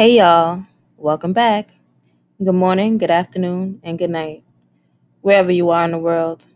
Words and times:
Hey 0.00 0.16
y'all, 0.16 0.64
welcome 0.96 1.34
back. 1.34 1.72
Good 2.42 2.54
morning, 2.54 2.96
good 2.96 3.10
afternoon, 3.10 3.80
and 3.82 3.98
good 3.98 4.08
night, 4.08 4.42
wherever 5.20 5.52
you 5.52 5.68
are 5.68 5.84
in 5.84 5.90
the 5.90 5.98
world. 5.98 6.46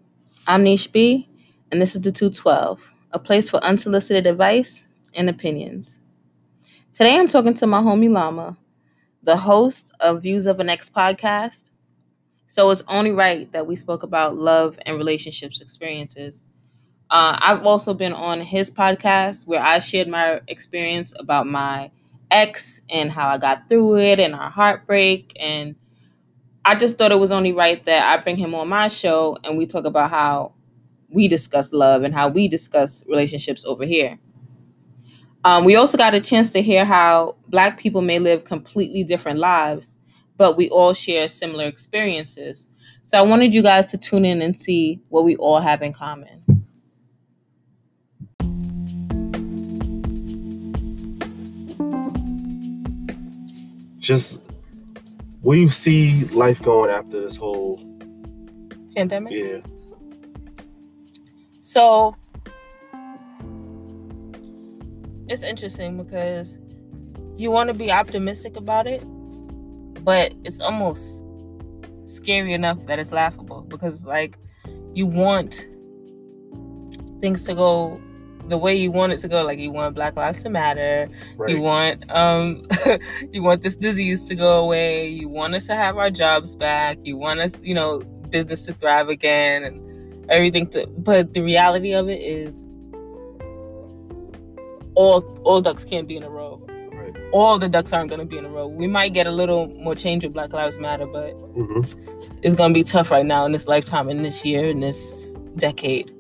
I'm 0.47 0.63
Niche 0.63 0.91
B, 0.91 1.29
and 1.71 1.79
this 1.79 1.95
is 1.95 2.01
the 2.01 2.11
212, 2.11 2.81
a 3.13 3.19
place 3.19 3.51
for 3.51 3.63
unsolicited 3.63 4.27
advice 4.27 4.85
and 5.15 5.29
opinions. 5.29 5.99
Today 6.95 7.19
I'm 7.19 7.29
talking 7.29 7.53
to 7.53 7.67
my 7.67 7.83
homie 7.83 8.11
Llama, 8.11 8.57
the 9.23 9.37
host 9.37 9.93
of 10.01 10.23
Views 10.23 10.47
of 10.47 10.59
an 10.59 10.71
Ex 10.71 10.89
podcast. 10.89 11.65
So 12.49 12.71
it's 12.71 12.83
only 12.89 13.11
right 13.11 13.53
that 13.53 13.67
we 13.67 13.77
spoke 13.77 14.03
about 14.03 14.39
love 14.39 14.79
and 14.87 14.97
relationships 14.97 15.61
experiences. 15.61 16.45
Uh, 17.11 17.39
I've 17.43 17.67
also 17.67 17.93
been 17.93 18.15
on 18.15 18.41
his 18.41 18.71
podcast 18.71 19.47
where 19.47 19.63
I 19.63 19.81
shared 19.81 20.09
my 20.09 20.41
experience 20.49 21.15
about 21.21 21.47
my 21.47 21.91
ex 22.35 22.83
and 22.91 23.13
how 23.13 23.29
I 23.29 23.39
got 23.39 23.69
through 23.71 23.99
it 23.99 24.21
and 24.21 24.35
our 24.35 24.51
heartbreak. 24.51 25.37
And 25.41 25.77
I 26.65 26.75
just 26.75 26.99
thought 26.99 27.13
it 27.13 27.21
was 27.21 27.33
only 27.33 27.53
right 27.53 27.85
that 27.87 28.07
I 28.13 28.23
bring 28.23 28.37
him 28.39 28.55
on 28.55 28.69
my 28.69 28.89
show 28.89 29.39
and 29.45 29.59
we 29.59 29.67
talk 29.67 29.85
about 29.87 30.11
how 30.11 30.55
we 31.11 31.29
discuss 31.29 31.73
love 31.73 32.03
and 32.03 32.15
how 32.15 32.29
we 32.29 32.49
discuss 32.49 33.05
relationships 33.09 33.65
over 33.65 33.85
here. 33.85 34.19
Um, 35.45 35.65
we 35.65 35.77
also 35.77 35.99
got 35.99 36.15
a 36.15 36.21
chance 36.21 36.53
to 36.53 36.63
hear 36.63 36.85
how 36.85 37.37
Black 37.49 37.79
people 37.79 38.01
may 38.01 38.19
live 38.19 38.45
completely 38.45 39.05
different 39.05 39.39
lives, 39.39 39.99
but 40.39 40.57
we 40.57 40.71
all 40.71 40.95
share 40.95 41.29
similar 41.29 41.67
experiences. 41.67 42.71
So 43.05 43.19
I 43.19 43.23
wanted 43.23 43.55
you 43.55 43.63
guys 43.63 43.89
to 43.89 43.99
tune 43.99 44.25
in 44.25 44.41
and 44.41 44.59
see 44.59 45.03
what 45.11 45.25
we 45.25 45.37
all 45.37 45.61
have 45.61 45.83
in 45.83 45.93
common. 45.93 46.54
Just 54.05 54.41
where 55.41 55.57
you 55.57 55.71
see 55.71 56.25
life 56.27 56.63
going 56.63 56.91
after 56.91 57.21
this 57.21 57.37
whole 57.37 57.79
Pandemic? 58.95 59.33
yeah 59.33 59.59
So 61.61 62.15
it's 65.29 65.43
interesting 65.43 65.97
because 65.97 66.59
you 67.37 67.51
want 67.51 67.69
to 67.69 67.75
be 67.75 67.91
optimistic 67.91 68.57
about 68.57 68.87
it, 68.87 69.03
but 70.05 70.35
it's 70.45 70.61
almost 70.61 71.27
scary 72.05 72.53
enough 72.53 72.85
that 72.87 72.99
it's 72.99 73.11
laughable 73.11 73.63
because 73.63 74.05
like 74.05 74.39
you 74.93 75.07
want 75.07 75.67
things 77.21 77.45
to 77.45 77.55
go 77.55 78.01
the 78.49 78.59
way 78.59 78.75
you 78.75 78.91
want 78.91 79.13
it 79.13 79.19
to 79.19 79.29
go 79.29 79.43
like 79.45 79.59
you 79.59 79.71
want 79.71 79.95
black 79.95 80.17
lives 80.17 80.43
to 80.43 80.51
matter 80.51 81.09
right. 81.37 81.51
you 81.51 81.61
want 81.61 82.05
um 82.11 82.67
you 83.33 83.43
want 83.43 83.63
this 83.63 83.77
disease 83.77 84.23
to 84.23 84.35
go 84.35 84.65
away 84.65 85.09
you 85.09 85.29
want 85.29 85.55
us 85.55 85.67
to 85.67 85.75
have 85.75 85.97
our 85.97 86.11
jobs 86.11 86.57
back 86.57 86.99
you 87.05 87.17
want 87.17 87.41
us 87.41 87.61
you 87.63 87.75
know 87.75 88.01
business 88.31 88.67
to 88.67 88.73
thrive 88.73 89.09
again 89.09 89.63
and 89.65 89.81
everything 90.31 90.67
to 90.67 90.87
but 90.99 91.33
the 91.35 91.41
reality 91.41 91.93
of 91.95 92.09
it 92.09 92.21
is 92.21 92.65
all 94.95 95.23
all 95.45 95.61
ducks 95.61 95.85
can't 95.85 96.09
be 96.09 96.17
in 96.17 96.23
a 96.23 96.31
row. 96.31 96.61
Right. 96.93 97.15
All 97.33 97.59
the 97.59 97.69
ducks 97.69 97.93
aren't 97.93 98.09
going 98.09 98.21
to 98.21 98.27
be 98.27 98.39
in 98.39 98.45
a 98.45 98.49
row. 98.49 98.67
We 98.67 98.87
might 98.87 99.13
get 99.13 99.27
a 99.27 99.33
little 99.33 99.67
more 99.69 99.95
change 99.95 100.25
with 100.25 100.33
black 100.33 100.53
lives 100.53 100.79
matter 100.79 101.07
but 101.07 101.33
hmm 101.33 101.83
it's 102.43 102.55
going 102.55 102.71
to 102.71 102.75
be 102.75 102.85
tough 102.85 103.11
right 103.11 103.27
now 103.27 103.45
in 103.45 103.53
this 103.53 103.67
lifetime 103.67 104.09
in 104.09 104.23
this 104.23 104.45
year 104.45 104.67
in 104.67 104.81
this 104.81 105.29
decade 105.57 106.13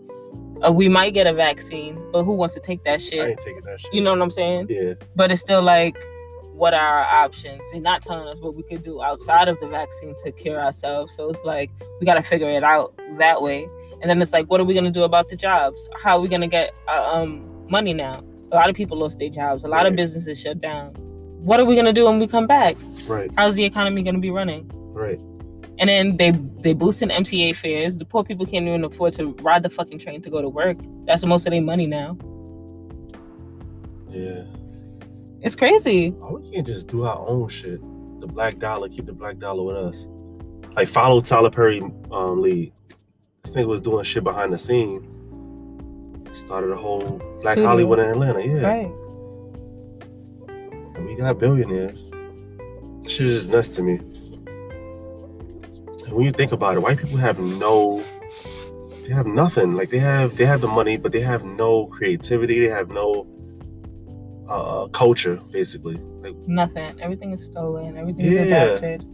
uh, 0.66 0.70
we 0.70 0.88
might 0.88 1.14
get 1.14 1.26
a 1.26 1.32
vaccine 1.32 2.00
but 2.12 2.24
who 2.24 2.34
wants 2.34 2.54
to 2.54 2.60
take 2.60 2.84
that 2.84 3.00
shit? 3.00 3.20
I 3.20 3.30
ain't 3.30 3.40
taking 3.40 3.62
that 3.62 3.80
shit. 3.80 3.92
You 3.92 4.02
know 4.02 4.12
what 4.12 4.22
i'm 4.22 4.30
saying? 4.30 4.66
Yeah. 4.68 4.94
But 5.16 5.32
it's 5.32 5.40
still 5.40 5.62
like 5.62 5.96
what 6.54 6.72
are 6.72 6.80
our 6.80 7.24
options? 7.24 7.60
And 7.72 7.82
not 7.82 8.00
telling 8.00 8.28
us 8.28 8.38
what 8.38 8.54
we 8.54 8.62
could 8.62 8.84
do 8.84 9.02
outside 9.02 9.48
of 9.48 9.58
the 9.58 9.66
vaccine 9.66 10.14
to 10.22 10.30
cure 10.30 10.60
ourselves. 10.60 11.12
So 11.16 11.28
it's 11.28 11.42
like 11.42 11.70
we 12.00 12.06
got 12.06 12.14
to 12.14 12.22
figure 12.22 12.48
it 12.48 12.62
out 12.62 12.94
that 13.18 13.42
way. 13.42 13.68
And 14.00 14.08
then 14.08 14.22
it's 14.22 14.32
like 14.32 14.48
what 14.48 14.60
are 14.60 14.64
we 14.64 14.72
going 14.72 14.84
to 14.84 14.90
do 14.90 15.02
about 15.02 15.28
the 15.28 15.36
jobs? 15.36 15.88
How 16.02 16.16
are 16.16 16.20
we 16.20 16.28
going 16.28 16.42
to 16.42 16.46
get 16.46 16.72
uh, 16.88 17.12
um, 17.12 17.44
money 17.68 17.92
now? 17.92 18.22
A 18.52 18.54
lot 18.54 18.70
of 18.70 18.76
people 18.76 18.96
lost 18.98 19.18
their 19.18 19.30
jobs. 19.30 19.64
A 19.64 19.68
lot 19.68 19.86
of 19.86 19.96
businesses 19.96 20.40
shut 20.40 20.60
down. 20.60 20.90
What 21.44 21.60
are 21.60 21.64
we 21.64 21.74
going 21.74 21.86
to 21.86 21.92
do 21.92 22.06
when 22.06 22.20
we 22.20 22.26
come 22.26 22.46
back? 22.46 22.76
Right. 23.06 23.30
How's 23.36 23.56
the 23.56 23.64
economy 23.64 24.02
going 24.02 24.14
to 24.14 24.20
be 24.20 24.30
running? 24.30 24.70
Right 24.72 25.20
and 25.78 25.88
then 25.88 26.16
they 26.16 26.30
they 26.62 26.72
boosting 26.72 27.08
MTA 27.10 27.56
fares. 27.56 27.96
The 27.96 28.04
poor 28.04 28.22
people 28.24 28.46
can't 28.46 28.66
even 28.66 28.84
afford 28.84 29.12
to 29.14 29.32
ride 29.42 29.62
the 29.62 29.70
fucking 29.70 29.98
train 29.98 30.22
to 30.22 30.30
go 30.30 30.40
to 30.42 30.48
work. 30.48 30.78
That's 31.06 31.24
most 31.26 31.46
of 31.46 31.50
their 31.52 31.62
money 31.62 31.86
now. 31.86 32.16
yeah 34.10 34.44
It's 35.42 35.56
crazy. 35.56 36.14
oh, 36.22 36.38
we 36.38 36.50
can't 36.50 36.66
just 36.66 36.88
do 36.88 37.04
our 37.04 37.18
own 37.26 37.48
shit 37.48 37.80
the 38.20 38.26
black 38.28 38.58
dollar 38.58 38.88
keep 38.88 39.06
the 39.06 39.12
black 39.12 39.38
dollar 39.38 39.62
with 39.64 39.76
us 39.76 40.06
like 40.76 40.88
follow 40.88 41.20
Tyler 41.20 41.50
Perry 41.50 41.80
um 42.12 42.40
lead 42.40 42.72
this 43.42 43.54
nigga 43.54 43.66
was 43.66 43.80
doing 43.80 44.04
shit 44.04 44.22
behind 44.24 44.52
the 44.52 44.58
scene 44.58 45.02
started 46.32 46.70
a 46.70 46.76
whole 46.76 47.18
black 47.42 47.54
Studio. 47.54 47.66
Hollywood 47.68 47.98
in 47.98 48.06
Atlanta 48.06 48.40
yeah 48.46 48.66
Right. 48.66 48.92
And 50.96 51.06
we 51.06 51.16
got 51.16 51.38
billionaires. 51.40 52.10
Shit 53.06 53.26
is 53.26 53.34
just 53.40 53.50
nuts 53.52 53.74
to 53.76 53.82
me. 53.82 53.98
When 56.14 56.24
you 56.24 56.32
think 56.32 56.52
about 56.52 56.76
it, 56.76 56.80
white 56.80 56.98
people 56.98 57.16
have 57.18 57.38
no 57.38 58.02
they 59.06 59.12
have 59.12 59.26
nothing. 59.26 59.74
Like 59.74 59.90
they 59.90 59.98
have 59.98 60.36
they 60.36 60.44
have 60.46 60.60
the 60.60 60.68
money, 60.68 60.96
but 60.96 61.12
they 61.12 61.20
have 61.20 61.44
no 61.44 61.86
creativity, 61.86 62.60
they 62.60 62.68
have 62.68 62.88
no 62.88 63.26
uh 64.48 64.86
culture, 64.88 65.36
basically. 65.50 65.96
Like 66.20 66.36
Nothing. 66.46 67.00
Everything 67.00 67.32
is 67.32 67.44
stolen. 67.44 67.96
Everything 67.98 68.26
is 68.26 68.32
Yeah. 68.32 68.40
adapted. 68.42 69.04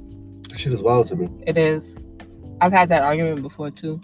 that 0.50 0.58
shit 0.58 0.72
is 0.72 0.82
wild 0.82 1.06
to 1.06 1.16
me. 1.16 1.28
It 1.46 1.56
is. 1.56 1.98
I've 2.60 2.72
had 2.72 2.88
that 2.90 3.02
argument 3.02 3.42
before 3.42 3.70
too. 3.70 4.00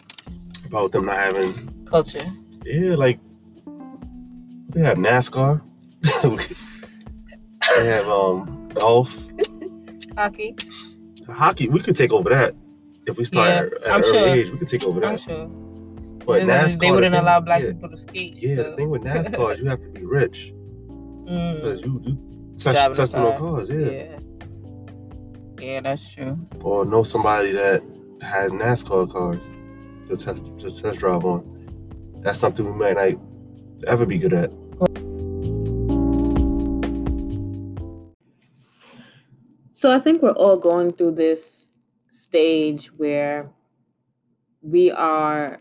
About 0.66 0.92
them 0.92 1.04
not 1.06 1.16
having 1.16 1.52
Culture. 1.84 2.24
yeah, 2.64 2.94
like 2.94 3.20
they 4.70 4.80
have 4.80 4.96
NASCAR. 4.98 5.60
they 7.76 7.86
have 7.86 8.08
um 8.08 8.68
golf. 8.74 9.14
Hockey. 10.16 10.56
Hockey, 11.28 11.68
we 11.68 11.80
could 11.80 11.94
take 11.96 12.12
over 12.12 12.30
that. 12.30 12.54
If 13.06 13.18
we 13.18 13.24
start 13.24 13.48
Yeah, 13.48 13.56
at 13.56 13.86
an 13.86 13.92
I'm 13.92 14.02
early 14.02 14.18
sure. 14.18 14.28
age, 14.36 14.50
we 14.50 14.58
could 14.58 14.68
take 14.68 14.84
over 14.84 15.04
I'm 15.04 15.12
that. 15.12 15.20
sure. 15.20 15.46
But 16.26 16.42
NASCAR, 16.42 16.80
they 16.80 16.90
wouldn't 16.90 17.14
thing- 17.14 17.22
allow 17.22 17.40
black 17.40 17.62
yeah, 17.62 17.72
people 17.72 17.90
to 17.90 17.98
skate. 18.00 18.34
Yeah, 18.36 18.56
so. 18.56 18.62
the 18.70 18.76
thing 18.76 18.90
with 18.90 19.02
NASCAR 19.12 19.54
is 19.54 19.60
you 19.62 19.68
have 19.68 19.80
to 19.82 19.88
be 19.90 20.04
rich 20.04 20.52
Mm, 21.28 21.56
because 21.56 21.82
you, 21.82 22.00
you 22.04 22.54
touch 22.56 22.74
Driving 22.74 22.92
a 22.92 22.94
testing 22.94 23.22
cars, 23.36 23.68
yeah. 23.68 23.76
yeah. 23.78 24.18
Yeah, 25.58 25.80
that's 25.80 26.12
true. 26.14 26.38
Or 26.62 26.84
know 26.84 27.02
somebody 27.02 27.50
that 27.52 27.82
has 28.22 28.52
NASCAR 28.52 29.10
cars 29.10 29.50
to 30.08 30.16
test 30.16 30.46
to 30.58 30.70
test 30.70 30.98
drive 31.00 31.24
on. 31.24 31.42
That's 32.22 32.38
something 32.38 32.64
we 32.64 32.72
might 32.72 32.94
not 32.94 33.20
ever 33.88 34.06
be 34.06 34.18
good 34.18 34.34
at. 34.34 34.50
So 39.72 39.94
I 39.94 39.98
think 39.98 40.22
we're 40.22 40.30
all 40.30 40.56
going 40.56 40.92
through 40.92 41.12
this 41.16 41.68
stage 42.10 42.88
where 42.96 43.50
we 44.62 44.90
are 44.90 45.60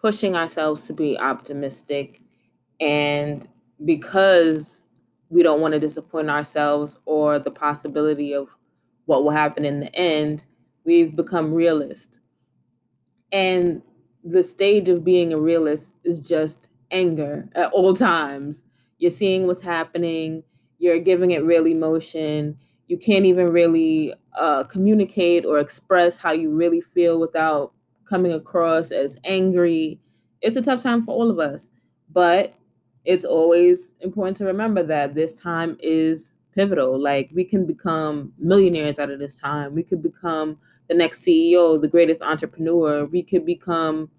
pushing 0.00 0.36
ourselves 0.36 0.86
to 0.86 0.92
be 0.92 1.18
optimistic 1.18 2.20
and 2.80 3.48
because 3.84 4.86
we 5.28 5.42
don't 5.42 5.60
want 5.60 5.74
to 5.74 5.80
disappoint 5.80 6.30
ourselves 6.30 6.98
or 7.06 7.38
the 7.38 7.50
possibility 7.50 8.34
of 8.34 8.48
what 9.06 9.24
will 9.24 9.30
happen 9.30 9.64
in 9.64 9.80
the 9.80 9.94
end, 9.94 10.44
we've 10.84 11.16
become 11.16 11.52
realist. 11.52 12.18
And 13.32 13.82
the 14.22 14.42
stage 14.42 14.88
of 14.88 15.04
being 15.04 15.32
a 15.32 15.40
realist 15.40 15.94
is 16.04 16.20
just 16.20 16.68
anger 16.90 17.48
at 17.54 17.72
all 17.72 17.94
times. 17.94 18.64
You're 18.98 19.10
seeing 19.10 19.46
what's 19.46 19.60
happening, 19.60 20.44
you're 20.78 21.00
giving 21.00 21.32
it 21.32 21.44
real 21.44 21.66
emotion, 21.66 22.58
you 22.88 22.98
can't 22.98 23.24
even 23.24 23.48
really 23.50 24.12
uh, 24.38 24.64
communicate 24.64 25.46
or 25.46 25.58
express 25.58 26.18
how 26.18 26.32
you 26.32 26.50
really 26.50 26.80
feel 26.80 27.18
without 27.18 27.72
coming 28.08 28.32
across 28.32 28.90
as 28.90 29.18
angry. 29.24 29.98
It's 30.42 30.56
a 30.56 30.62
tough 30.62 30.82
time 30.82 31.04
for 31.04 31.14
all 31.14 31.30
of 31.30 31.38
us, 31.38 31.70
but 32.12 32.54
it's 33.04 33.24
always 33.24 33.94
important 34.00 34.36
to 34.38 34.44
remember 34.44 34.82
that 34.82 35.14
this 35.14 35.34
time 35.34 35.76
is 35.80 36.36
pivotal. 36.54 37.00
Like 37.00 37.30
we 37.34 37.44
can 37.44 37.66
become 37.66 38.32
millionaires 38.38 38.98
out 38.98 39.10
of 39.10 39.18
this 39.18 39.40
time. 39.40 39.74
We 39.74 39.82
could 39.82 40.02
become 40.02 40.58
the 40.88 40.94
next 40.94 41.22
CEO, 41.22 41.80
the 41.80 41.88
greatest 41.88 42.22
entrepreneur. 42.22 43.06
We 43.06 43.22
could 43.22 43.46
become 43.46 44.10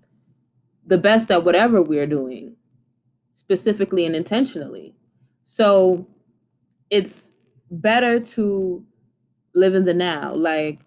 the 0.86 0.98
best 0.98 1.32
at 1.32 1.44
whatever 1.44 1.82
we're 1.82 2.08
doing, 2.08 2.56
specifically 3.36 4.06
and 4.06 4.16
intentionally. 4.16 4.96
So 5.44 6.08
it's 6.90 7.34
better 7.72 8.20
to 8.20 8.86
live 9.54 9.76
in 9.76 9.86
the 9.86 9.94
now. 9.94 10.34
Like 10.34 10.82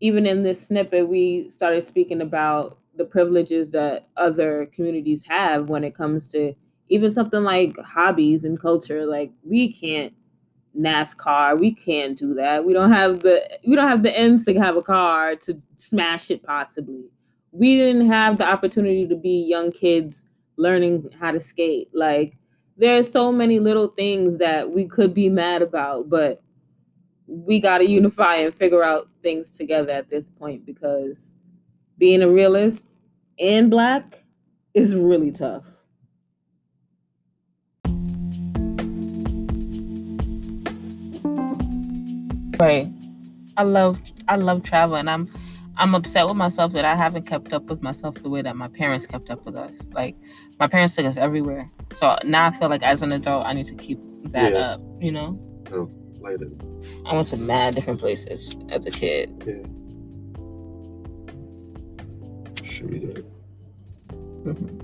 even 0.00 0.26
in 0.26 0.42
this 0.42 0.66
snippet, 0.66 1.08
we 1.08 1.48
started 1.50 1.82
speaking 1.84 2.20
about 2.20 2.78
the 2.96 3.04
privileges 3.04 3.70
that 3.70 4.08
other 4.16 4.66
communities 4.66 5.24
have 5.26 5.68
when 5.68 5.84
it 5.84 5.94
comes 5.94 6.28
to 6.28 6.54
even 6.88 7.10
something 7.10 7.42
like 7.42 7.78
hobbies 7.80 8.44
and 8.44 8.60
culture. 8.60 9.06
Like 9.06 9.32
we 9.44 9.72
can't 9.72 10.12
NASCAR. 10.78 11.58
We 11.58 11.72
can't 11.72 12.18
do 12.18 12.34
that. 12.34 12.64
We 12.64 12.72
don't 12.72 12.92
have 12.92 13.20
the 13.20 13.58
we 13.66 13.74
don't 13.76 13.88
have 13.88 14.02
the 14.02 14.16
ends 14.16 14.44
to 14.44 14.54
have 14.54 14.76
a 14.76 14.82
car 14.82 15.36
to 15.36 15.60
smash 15.76 16.30
it 16.30 16.42
possibly. 16.42 17.06
We 17.52 17.76
didn't 17.76 18.08
have 18.08 18.36
the 18.36 18.48
opportunity 18.48 19.06
to 19.08 19.16
be 19.16 19.46
young 19.48 19.72
kids 19.72 20.26
learning 20.56 21.10
how 21.18 21.32
to 21.32 21.40
skate. 21.40 21.88
Like 21.92 22.36
there's 22.76 23.10
so 23.10 23.32
many 23.32 23.58
little 23.58 23.88
things 23.88 24.38
that 24.38 24.70
we 24.70 24.84
could 24.86 25.14
be 25.14 25.28
mad 25.28 25.62
about, 25.62 26.10
but 26.10 26.42
we 27.26 27.58
got 27.58 27.78
to 27.78 27.88
unify 27.88 28.36
and 28.36 28.54
figure 28.54 28.82
out 28.82 29.08
things 29.22 29.56
together 29.56 29.92
at 29.92 30.10
this 30.10 30.28
point 30.30 30.64
because 30.64 31.34
being 31.98 32.22
a 32.22 32.28
realist 32.28 32.98
and 33.38 33.70
black 33.70 34.22
is 34.74 34.94
really 34.94 35.32
tough. 35.32 35.64
Right. 42.58 42.88
I 43.58 43.62
love 43.62 44.00
I 44.28 44.36
love 44.36 44.62
travel 44.62 44.96
and 44.96 45.10
I'm 45.10 45.30
I'm 45.78 45.94
upset 45.94 46.26
with 46.26 46.36
myself 46.36 46.72
that 46.72 46.86
I 46.86 46.94
haven't 46.94 47.26
kept 47.26 47.52
up 47.52 47.64
with 47.64 47.82
myself 47.82 48.14
the 48.22 48.30
way 48.30 48.40
that 48.42 48.56
my 48.56 48.68
parents 48.68 49.06
kept 49.06 49.28
up 49.30 49.44
with 49.44 49.56
us. 49.56 49.88
Like 49.92 50.16
my 50.58 50.66
parents 50.66 50.96
took 50.96 51.04
us 51.04 51.18
everywhere. 51.18 51.70
So 51.92 52.16
now 52.24 52.46
I 52.46 52.50
feel 52.50 52.70
like 52.70 52.82
as 52.82 53.02
an 53.02 53.12
adult 53.12 53.46
I 53.46 53.52
need 53.52 53.66
to 53.66 53.74
keep 53.74 54.00
that 54.32 54.52
yeah. 54.52 54.58
up, 54.58 54.80
you 55.00 55.12
know? 55.12 55.38
Oh, 55.72 55.90
later. 56.18 56.50
I 57.04 57.14
went 57.14 57.28
to 57.28 57.36
mad 57.36 57.74
different 57.74 58.00
places 58.00 58.56
as 58.70 58.86
a 58.86 58.90
kid. 58.90 59.42
Yeah. 59.46 59.62
Should 62.66 62.90
be 62.90 62.98
good. 63.00 63.26
Mm-hmm. 64.44 64.82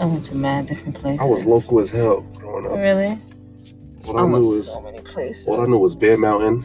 I 0.00 0.04
went 0.04 0.24
to 0.26 0.34
mad 0.34 0.66
different 0.66 0.94
places. 0.94 1.20
I 1.20 1.24
was 1.24 1.44
local 1.44 1.80
as 1.80 1.90
hell 1.90 2.20
growing 2.20 2.66
up. 2.66 2.72
Really? 2.72 3.18
What 4.04 4.16
I, 4.16 4.22
I 4.24 4.26
knew 4.26 4.46
was 4.46 4.72
so 4.72 4.80
many 4.80 5.00
places. 5.00 5.46
What 5.46 5.60
I 5.60 5.66
knew 5.66 5.78
was 5.78 5.94
Bear 5.94 6.18
Mountain. 6.18 6.64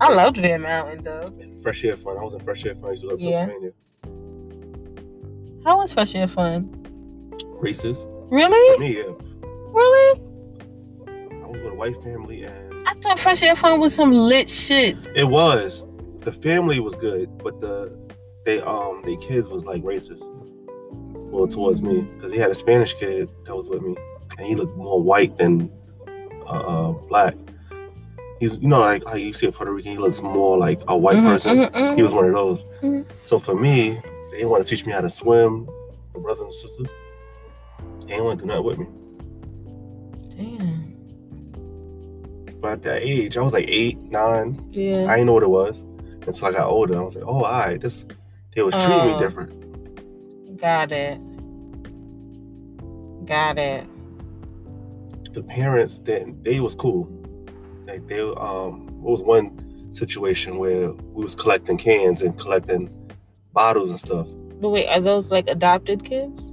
I 0.00 0.12
loved 0.12 0.40
Bear 0.40 0.58
Mountain 0.58 1.04
though. 1.04 1.24
And 1.40 1.62
Fresh 1.62 1.84
Air 1.84 1.96
Fund. 1.96 2.18
I 2.18 2.22
was 2.22 2.34
in 2.34 2.40
Fresh 2.40 2.64
Air 2.64 2.74
Fund. 2.74 2.86
I 2.86 2.90
used 2.90 3.02
to 3.02 3.08
love 3.08 3.20
yeah. 3.20 3.46
Pennsylvania. 3.46 3.72
How 5.64 5.76
was 5.76 5.92
Fresh 5.92 6.14
Air 6.14 6.28
Fund? 6.28 6.74
Racist. 7.62 8.06
Really? 8.30 8.74
For 8.76 8.80
me, 8.80 8.96
yeah. 8.96 9.12
Really? 9.72 10.20
I 11.42 11.46
was 11.46 11.60
with 11.60 11.72
a 11.72 11.74
white 11.74 12.02
family 12.02 12.44
and 12.44 12.70
I 12.86 12.94
thought 12.94 13.18
Fresh 13.18 13.42
Air 13.42 13.56
Fund 13.56 13.80
was 13.80 13.94
some 13.94 14.12
lit 14.12 14.50
shit. 14.50 14.96
It 15.14 15.28
was. 15.28 15.84
The 16.20 16.32
family 16.32 16.80
was 16.80 16.96
good, 16.96 17.36
but 17.38 17.60
the 17.60 17.98
they 18.44 18.60
um 18.62 19.02
the 19.04 19.16
kids 19.18 19.48
was 19.48 19.66
like 19.66 19.82
racist. 19.82 20.22
Well, 21.30 21.46
towards 21.46 21.82
me 21.82 22.02
because 22.02 22.32
he 22.32 22.38
had 22.38 22.50
a 22.50 22.54
Spanish 22.54 22.94
kid 22.94 23.30
that 23.44 23.54
was 23.54 23.68
with 23.68 23.82
me, 23.82 23.96
and 24.38 24.46
he 24.46 24.54
looked 24.54 24.76
more 24.76 25.00
white 25.02 25.36
than 25.36 25.70
uh, 26.46 26.92
black. 26.92 27.34
He's 28.40 28.58
you 28.58 28.68
know 28.68 28.80
like 28.80 29.06
how 29.06 29.14
you 29.14 29.32
see 29.32 29.46
a 29.46 29.52
Puerto 29.52 29.72
Rican, 29.72 29.92
he 29.92 29.98
looks 29.98 30.20
more 30.22 30.58
like 30.58 30.80
a 30.88 30.96
white 30.96 31.16
mm-hmm, 31.16 31.26
person. 31.26 31.58
Mm-hmm, 31.58 31.76
mm-hmm. 31.76 31.96
He 31.96 32.02
was 32.02 32.14
one 32.14 32.24
of 32.24 32.32
those. 32.32 32.64
Mm-hmm. 32.82 33.02
So 33.22 33.38
for 33.38 33.54
me, 33.54 33.90
they 34.30 34.38
didn't 34.38 34.50
want 34.50 34.66
to 34.66 34.70
teach 34.76 34.86
me 34.86 34.92
how 34.92 35.00
to 35.00 35.10
swim. 35.10 35.68
My 36.14 36.20
brothers 36.20 36.42
and 36.42 36.52
sisters, 36.52 36.88
they 38.00 38.06
didn't 38.08 38.24
want 38.24 38.40
to 38.40 38.46
do 38.46 38.52
that 38.52 38.64
with 38.64 38.78
me. 38.78 38.86
Damn. 40.36 40.88
But 42.60 42.72
at 42.72 42.82
that 42.82 43.02
age, 43.02 43.36
I 43.36 43.42
was 43.42 43.52
like 43.52 43.66
eight, 43.68 43.98
nine. 43.98 44.68
Yeah. 44.70 45.04
I 45.04 45.16
didn't 45.16 45.26
know 45.26 45.34
what 45.34 45.42
it 45.42 45.50
was 45.50 45.80
until 46.26 46.48
I 46.48 46.52
got 46.52 46.66
older. 46.66 46.98
I 46.98 47.02
was 47.02 47.14
like, 47.14 47.24
oh, 47.24 47.44
all 47.44 47.58
right, 47.60 47.80
this 47.80 48.04
they 48.54 48.62
was 48.62 48.74
treating 48.74 49.06
me 49.06 49.12
oh. 49.12 49.18
different. 49.18 50.58
Got 50.58 50.92
it. 50.92 51.18
Got 53.26 53.58
it 53.58 53.86
the 55.32 55.42
parents 55.42 55.98
that 56.00 56.42
they 56.42 56.60
was 56.60 56.74
cool. 56.74 57.08
Like 57.90 58.06
they 58.06 58.20
um 58.20 58.86
it 58.88 59.10
was 59.10 59.22
one 59.22 59.92
situation 59.92 60.58
where 60.58 60.92
we 60.92 61.24
was 61.24 61.34
collecting 61.34 61.76
cans 61.76 62.22
and 62.22 62.38
collecting 62.38 62.88
bottles 63.52 63.90
and 63.90 63.98
stuff. 63.98 64.28
But 64.60 64.68
wait, 64.68 64.86
are 64.86 65.00
those 65.00 65.32
like 65.32 65.48
adopted 65.48 66.04
kids? 66.04 66.52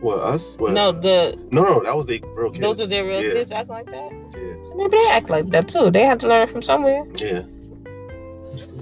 What 0.00 0.20
us? 0.20 0.56
No, 0.58 0.92
the 0.92 1.36
no, 1.50 1.62
no, 1.64 1.82
that 1.82 1.96
was 1.96 2.06
the 2.06 2.22
real 2.36 2.50
kids. 2.50 2.62
Those 2.62 2.80
are 2.80 2.86
their 2.86 3.04
real 3.04 3.20
yeah. 3.20 3.32
kids 3.32 3.50
acting 3.50 3.74
like 3.74 3.86
that. 3.86 4.12
Yeah. 4.36 4.62
So 4.62 4.74
maybe 4.76 4.96
they 4.96 5.10
act 5.10 5.28
like 5.28 5.50
that 5.50 5.66
too. 5.66 5.90
They 5.90 6.04
had 6.04 6.20
to 6.20 6.28
learn 6.28 6.46
from 6.46 6.62
somewhere. 6.62 7.04
Yeah. 7.16 7.42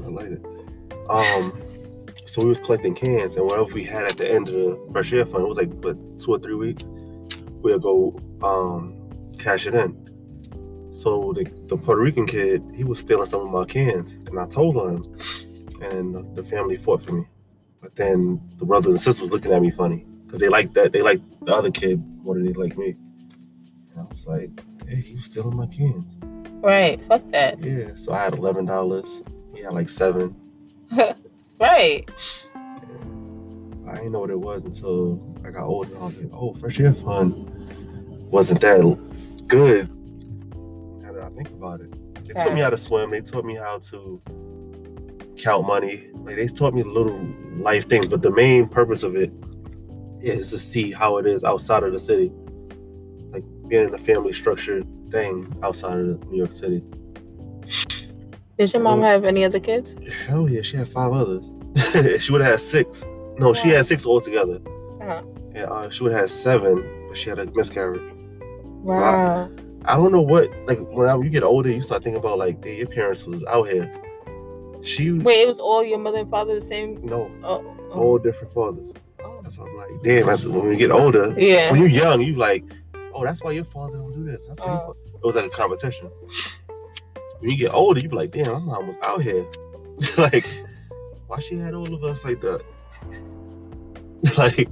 I 0.05 0.09
like 0.09 0.27
it. 0.27 0.45
Um, 1.09 1.59
so 2.27 2.43
we 2.43 2.49
was 2.51 2.61
collecting 2.61 2.95
cans, 2.95 3.37
and 3.37 3.45
whatever 3.45 3.73
we 3.73 3.85
had 3.85 4.05
at 4.05 4.19
the 4.19 4.31
end 4.31 4.49
of 4.49 4.55
the 4.55 4.89
fresh 4.93 5.13
air 5.15 5.25
fund, 5.25 5.45
it 5.45 5.49
was 5.49 5.57
like 5.57 5.73
what 5.83 5.97
two 6.19 6.33
or 6.33 6.39
three 6.39 6.55
weeks. 6.55 6.85
We'll 7.63 7.79
go 7.79 8.21
um 8.43 8.95
cash 9.39 9.67
it 9.67 9.75
in. 9.75 10.08
So 10.99 11.33
the, 11.33 11.45
the 11.69 11.77
Puerto 11.77 12.03
Rican 12.03 12.27
kid, 12.27 12.61
he 12.75 12.83
was 12.83 12.99
stealing 12.99 13.27
some 13.27 13.43
of 13.43 13.53
my 13.53 13.65
cans, 13.65 14.15
and 14.27 14.37
I 14.37 14.49
told 14.49 14.75
him, 14.75 15.05
and 15.81 16.35
the 16.35 16.43
family 16.43 16.77
fought 16.77 17.05
for 17.05 17.13
me. 17.13 17.25
But 17.81 17.95
then 17.95 18.41
the 18.57 18.65
brothers 18.65 18.91
and 18.91 19.01
sisters 19.01 19.31
looking 19.31 19.53
at 19.53 19.63
me 19.63 19.71
funny 19.71 20.05
because 20.27 20.41
they 20.41 20.49
like 20.49 20.75
that 20.75 20.91
they 20.91 21.01
like 21.01 21.21
the 21.43 21.55
other 21.55 21.71
kid 21.71 22.03
more 22.25 22.35
than 22.35 22.47
they 22.47 22.53
like 22.53 22.77
me. 22.77 22.97
And 23.93 24.01
I 24.01 24.03
was 24.11 24.27
like, 24.27 24.51
hey, 24.89 24.97
he 24.97 25.15
was 25.15 25.27
stealing 25.27 25.57
my 25.57 25.67
cans. 25.67 26.17
Right, 26.65 27.01
fuck 27.07 27.23
that. 27.31 27.63
Yeah, 27.63 27.95
so 27.95 28.13
I 28.13 28.25
had 28.25 28.35
eleven 28.35 28.65
dollars. 28.65 29.23
He 29.55 29.63
had 29.63 29.75
like 29.75 29.89
seven. 29.89 30.35
right. 31.61 32.11
I 33.87 33.95
didn't 33.95 34.11
know 34.11 34.19
what 34.19 34.31
it 34.31 34.41
was 34.41 34.65
until 34.65 35.23
I 35.45 35.51
got 35.53 35.63
older. 35.63 35.97
I 35.97 36.07
was 36.07 36.19
like, 36.19 36.33
oh, 36.33 36.55
fresh 36.55 36.81
air 36.81 36.93
fund 36.93 37.49
wasn't 38.33 38.63
that 38.63 38.99
good. 39.47 39.89
Now 41.39 41.47
that 41.47 41.51
I 41.51 41.51
think 41.51 41.51
about 41.51 41.81
it, 41.81 42.25
they 42.25 42.35
taught 42.35 42.55
me 42.55 42.61
how 42.61 42.71
to 42.71 42.77
swim. 42.77 43.11
They 43.11 43.21
taught 43.21 43.45
me 43.45 43.57
how 43.57 43.79
to 43.79 44.23
count 45.37 45.67
money. 45.67 46.09
Like 46.15 46.37
they 46.37 46.49
taught 46.49 46.75
me 46.75 46.83
little 46.83 47.21
life 47.51 47.89
things, 47.89 48.09
but 48.09 48.23
the 48.23 48.31
main 48.31 48.69
purpose 48.69 49.03
of 49.03 49.17
it 49.17 49.33
is 50.21 50.51
to 50.51 50.59
see 50.59 50.93
how 50.93 51.19
it 51.19 51.27
is 51.27 51.45
outside 51.45 51.83
of 51.83 51.93
the 51.93 52.01
city, 52.01 52.33
like 53.31 53.45
being 53.69 53.89
in 53.89 53.95
a 53.95 53.99
family 53.99 54.33
structured 54.33 54.87
thing 55.11 55.53
outside 55.63 55.99
of 55.99 56.31
New 56.31 56.39
York 56.39 56.53
City. 56.53 56.83
Did 58.59 58.73
your 58.73 58.83
mom 58.83 59.03
have 59.03 59.25
any 59.25 59.45
other 59.45 59.61
kids? 59.61 59.95
Hell 60.27 60.49
yeah, 60.49 60.63
she 60.63 60.77
had 60.77 60.89
five 60.89 61.13
others. 61.13 61.51
she 62.23 62.33
would 62.33 62.41
have 62.41 62.53
had 62.53 62.61
six. 62.61 63.07
No, 63.39 63.55
she 63.55 63.69
had 63.69 63.87
six 63.87 64.05
altogether. 64.05 64.59
Uh-huh. 65.01 65.23
And 65.55 65.71
uh, 65.71 65.91
she 65.91 66.03
would 66.03 66.13
have 66.13 66.23
had 66.23 66.31
seven, 66.31 67.07
but 67.09 67.17
she 67.17 67.29
had 67.29 67.39
a 67.39 67.47
miscarriage. 67.47 68.03
Wow. 68.83 69.49
I, 69.49 69.58
I 69.89 69.97
don't 69.97 70.13
know 70.13 70.21
what 70.21 70.51
like 70.67 70.79
when 70.81 71.09
I, 71.09 71.17
you 71.17 71.31
get 71.31 71.43
older, 71.43 71.71
you 71.71 71.81
start 71.81 72.05
thinking 72.05 72.21
about 72.21 72.39
like 72.39 72.63
your 72.65 72.87
parents 72.87 73.25
was 73.25 73.43
out 73.47 73.65
here. 73.69 73.91
She 74.83 75.13
wait, 75.13 75.43
it 75.43 75.49
was 75.49 75.61
all 75.61 75.83
your 75.83 75.99
mother 75.99 76.19
and 76.19 76.31
father 76.31 76.61
the 76.61 76.65
same? 76.65 77.05
No, 77.05 77.31
oh, 77.43 77.77
oh. 77.91 77.99
all 77.99 78.19
different 78.19 78.53
fathers. 78.53 78.95
Oh. 79.25 79.41
That's 79.43 79.59
what 79.59 79.71
I'm 79.71 79.77
like. 79.79 80.03
Damn, 80.03 80.27
that's 80.27 80.45
when 80.45 80.69
we 80.69 80.77
get 80.77 80.91
older. 80.91 81.35
Yeah. 81.39 81.71
When 81.71 81.81
you're 81.81 81.89
young, 81.89 82.21
you 82.21 82.37
like, 82.37 82.65
oh, 83.15 83.25
that's 83.25 83.43
why 83.43 83.53
your 83.53 83.65
father 83.65 83.97
don't 83.97 84.13
do 84.13 84.25
this. 84.25 84.47
That's 84.47 84.61
why 84.61 84.67
oh. 84.67 84.95
it 85.07 85.25
was 85.25 85.37
like 85.37 85.47
a 85.47 85.49
competition. 85.49 86.11
When 87.39 87.51
you 87.51 87.57
get 87.57 87.73
older, 87.73 87.99
you 87.99 88.11
be 88.11 88.17
like, 88.17 88.31
damn, 88.31 88.53
my 88.53 88.59
mom 88.59 88.89
was 88.89 88.99
out 89.07 89.23
here. 89.23 89.47
like, 90.19 90.45
why 91.29 91.41
she 91.41 91.57
had 91.57 91.73
all 91.73 91.93
of 91.93 92.05
us 92.05 92.23
like 92.25 92.43
that? 92.43 92.63
like 94.37 94.69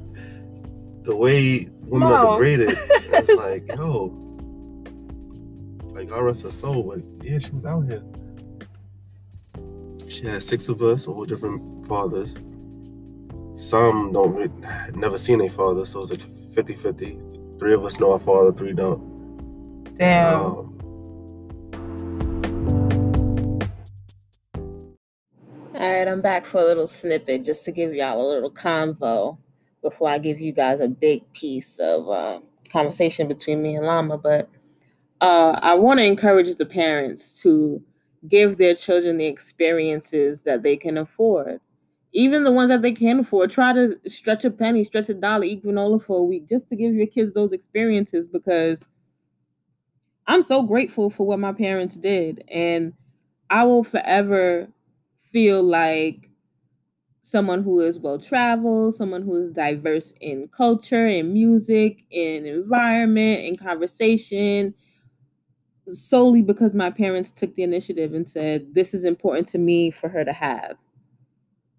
the 1.04 1.16
way 1.16 1.70
women 1.82 2.08
are 2.08 2.32
degraded. 2.34 2.76
it's 2.78 3.28
like, 3.38 3.66
yo, 3.68 4.25
like 5.96 6.10
God 6.10 6.20
rest 6.20 6.42
her 6.42 6.50
soul, 6.50 6.82
but 6.82 7.00
yeah, 7.24 7.38
she 7.38 7.50
was 7.52 7.64
out 7.64 7.80
here. 7.86 8.02
She 10.08 10.26
had 10.26 10.42
six 10.42 10.68
of 10.68 10.82
us, 10.82 11.06
all 11.06 11.24
different 11.24 11.86
fathers. 11.88 12.36
Some 13.54 14.12
don't 14.12 14.94
never 14.94 15.16
seen 15.16 15.40
a 15.40 15.48
father, 15.48 15.86
so 15.86 16.02
it's 16.02 16.10
like 16.10 16.20
50-50. 16.54 17.58
Three 17.58 17.72
of 17.72 17.82
us 17.82 17.98
know 17.98 18.12
our 18.12 18.18
father, 18.18 18.52
three 18.52 18.74
don't. 18.74 19.94
Damn. 19.96 20.34
Um, 20.34 20.78
all 25.74 25.80
right, 25.80 26.06
I'm 26.06 26.20
back 26.20 26.44
for 26.44 26.60
a 26.60 26.64
little 26.64 26.86
snippet 26.86 27.42
just 27.42 27.64
to 27.64 27.72
give 27.72 27.94
y'all 27.94 28.20
a 28.20 28.28
little 28.34 28.50
convo 28.50 29.38
before 29.80 30.10
I 30.10 30.18
give 30.18 30.40
you 30.40 30.52
guys 30.52 30.80
a 30.80 30.88
big 30.88 31.32
piece 31.32 31.78
of 31.78 32.10
uh, 32.10 32.40
conversation 32.68 33.28
between 33.28 33.62
me 33.62 33.76
and 33.76 33.86
Llama. 33.86 34.18
But 34.18 34.50
uh, 35.20 35.58
I 35.62 35.74
want 35.74 35.98
to 36.00 36.04
encourage 36.04 36.54
the 36.56 36.66
parents 36.66 37.40
to 37.42 37.82
give 38.28 38.58
their 38.58 38.74
children 38.74 39.18
the 39.18 39.26
experiences 39.26 40.42
that 40.42 40.62
they 40.62 40.76
can 40.76 40.98
afford. 40.98 41.60
Even 42.12 42.44
the 42.44 42.52
ones 42.52 42.70
that 42.70 42.82
they 42.82 42.92
can 42.92 43.20
afford, 43.20 43.50
try 43.50 43.72
to 43.72 43.98
stretch 44.08 44.44
a 44.44 44.50
penny, 44.50 44.84
stretch 44.84 45.08
a 45.08 45.14
dollar, 45.14 45.44
eat 45.44 45.64
granola 45.64 46.02
for 46.02 46.18
a 46.18 46.24
week 46.24 46.48
just 46.48 46.68
to 46.68 46.76
give 46.76 46.94
your 46.94 47.06
kids 47.06 47.32
those 47.32 47.52
experiences 47.52 48.26
because 48.26 48.88
I'm 50.26 50.42
so 50.42 50.62
grateful 50.62 51.10
for 51.10 51.26
what 51.26 51.38
my 51.38 51.52
parents 51.52 51.96
did. 51.96 52.44
And 52.50 52.92
I 53.50 53.64
will 53.64 53.84
forever 53.84 54.68
feel 55.32 55.62
like 55.62 56.30
someone 57.22 57.62
who 57.62 57.80
is 57.80 57.98
well 57.98 58.18
traveled, 58.18 58.94
someone 58.94 59.22
who 59.22 59.36
is 59.46 59.52
diverse 59.52 60.12
in 60.20 60.48
culture, 60.48 61.06
in 61.06 61.32
music, 61.32 62.04
in 62.10 62.46
environment, 62.46 63.42
in 63.44 63.56
conversation, 63.56 64.74
solely 65.92 66.42
because 66.42 66.74
my 66.74 66.90
parents 66.90 67.30
took 67.30 67.54
the 67.54 67.62
initiative 67.62 68.14
and 68.14 68.28
said, 68.28 68.74
This 68.74 68.94
is 68.94 69.04
important 69.04 69.48
to 69.48 69.58
me 69.58 69.90
for 69.90 70.08
her 70.08 70.24
to 70.24 70.32
have. 70.32 70.76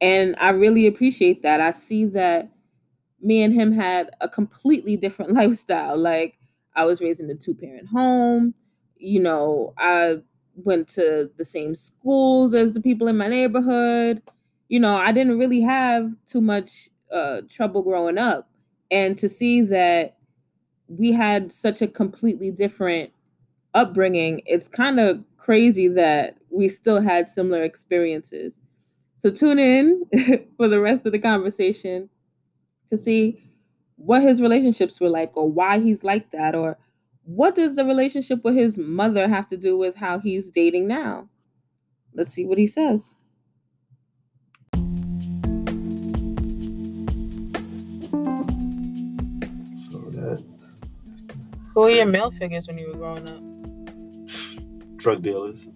And 0.01 0.35
I 0.39 0.49
really 0.49 0.87
appreciate 0.87 1.41
that. 1.43 1.59
I 1.59 1.71
see 1.71 2.05
that 2.05 2.49
me 3.21 3.41
and 3.41 3.53
him 3.53 3.71
had 3.71 4.11
a 4.21 4.29
completely 4.29 4.95
different 4.97 5.31
lifestyle. 5.33 5.97
Like, 5.97 6.37
I 6.75 6.85
was 6.85 7.01
raised 7.01 7.19
in 7.19 7.29
a 7.29 7.35
two 7.35 7.55
parent 7.55 7.87
home. 7.87 8.53
You 8.97 9.21
know, 9.21 9.73
I 9.77 10.17
went 10.55 10.87
to 10.89 11.29
the 11.37 11.45
same 11.45 11.75
schools 11.75 12.53
as 12.53 12.71
the 12.73 12.81
people 12.81 13.07
in 13.07 13.17
my 13.17 13.27
neighborhood. 13.27 14.21
You 14.69 14.79
know, 14.79 14.97
I 14.97 15.11
didn't 15.11 15.39
really 15.39 15.61
have 15.61 16.11
too 16.27 16.41
much 16.41 16.89
uh, 17.11 17.41
trouble 17.49 17.81
growing 17.81 18.17
up. 18.17 18.49
And 18.91 19.17
to 19.17 19.27
see 19.29 19.61
that 19.61 20.17
we 20.87 21.11
had 21.11 21.51
such 21.51 21.81
a 21.81 21.87
completely 21.87 22.51
different 22.51 23.11
upbringing, 23.73 24.41
it's 24.45 24.67
kind 24.67 24.99
of 24.99 25.23
crazy 25.37 25.87
that 25.87 26.37
we 26.49 26.69
still 26.69 27.01
had 27.01 27.29
similar 27.29 27.63
experiences. 27.63 28.61
So 29.17 29.29
tune 29.31 29.59
in 29.59 30.05
for 30.57 30.67
the 30.67 30.79
rest 30.79 31.05
of 31.05 31.11
the 31.11 31.19
conversation 31.19 32.09
to 32.89 32.97
see 32.97 33.43
what 33.95 34.21
his 34.21 34.41
relationships 34.41 34.99
were 34.99 35.09
like 35.09 35.35
or 35.35 35.49
why 35.49 35.79
he's 35.79 36.03
like 36.03 36.31
that 36.31 36.55
or 36.55 36.77
what 37.23 37.55
does 37.55 37.75
the 37.75 37.83
relationship 37.83 38.43
with 38.43 38.55
his 38.55 38.77
mother 38.77 39.27
have 39.27 39.49
to 39.49 39.57
do 39.57 39.77
with 39.77 39.97
how 39.97 40.19
he's 40.19 40.49
dating 40.49 40.87
now? 40.87 41.27
Let's 42.13 42.31
see 42.31 42.45
what 42.45 42.57
he 42.57 42.67
says. 42.67 43.17
So 44.73 44.81
that 50.11 50.43
Who 51.73 51.81
were 51.81 51.89
your 51.89 52.05
male 52.05 52.31
figures 52.31 52.67
when 52.67 52.77
you 52.77 52.87
were 52.87 52.97
growing 52.97 53.29
up? 53.29 53.56
Drug 54.97 55.21
dealers. 55.21 55.67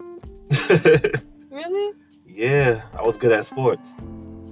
Really? 1.50 1.92
yeah, 2.26 2.80
I 2.98 3.02
was 3.02 3.18
good 3.18 3.30
at 3.30 3.44
sports. 3.44 3.94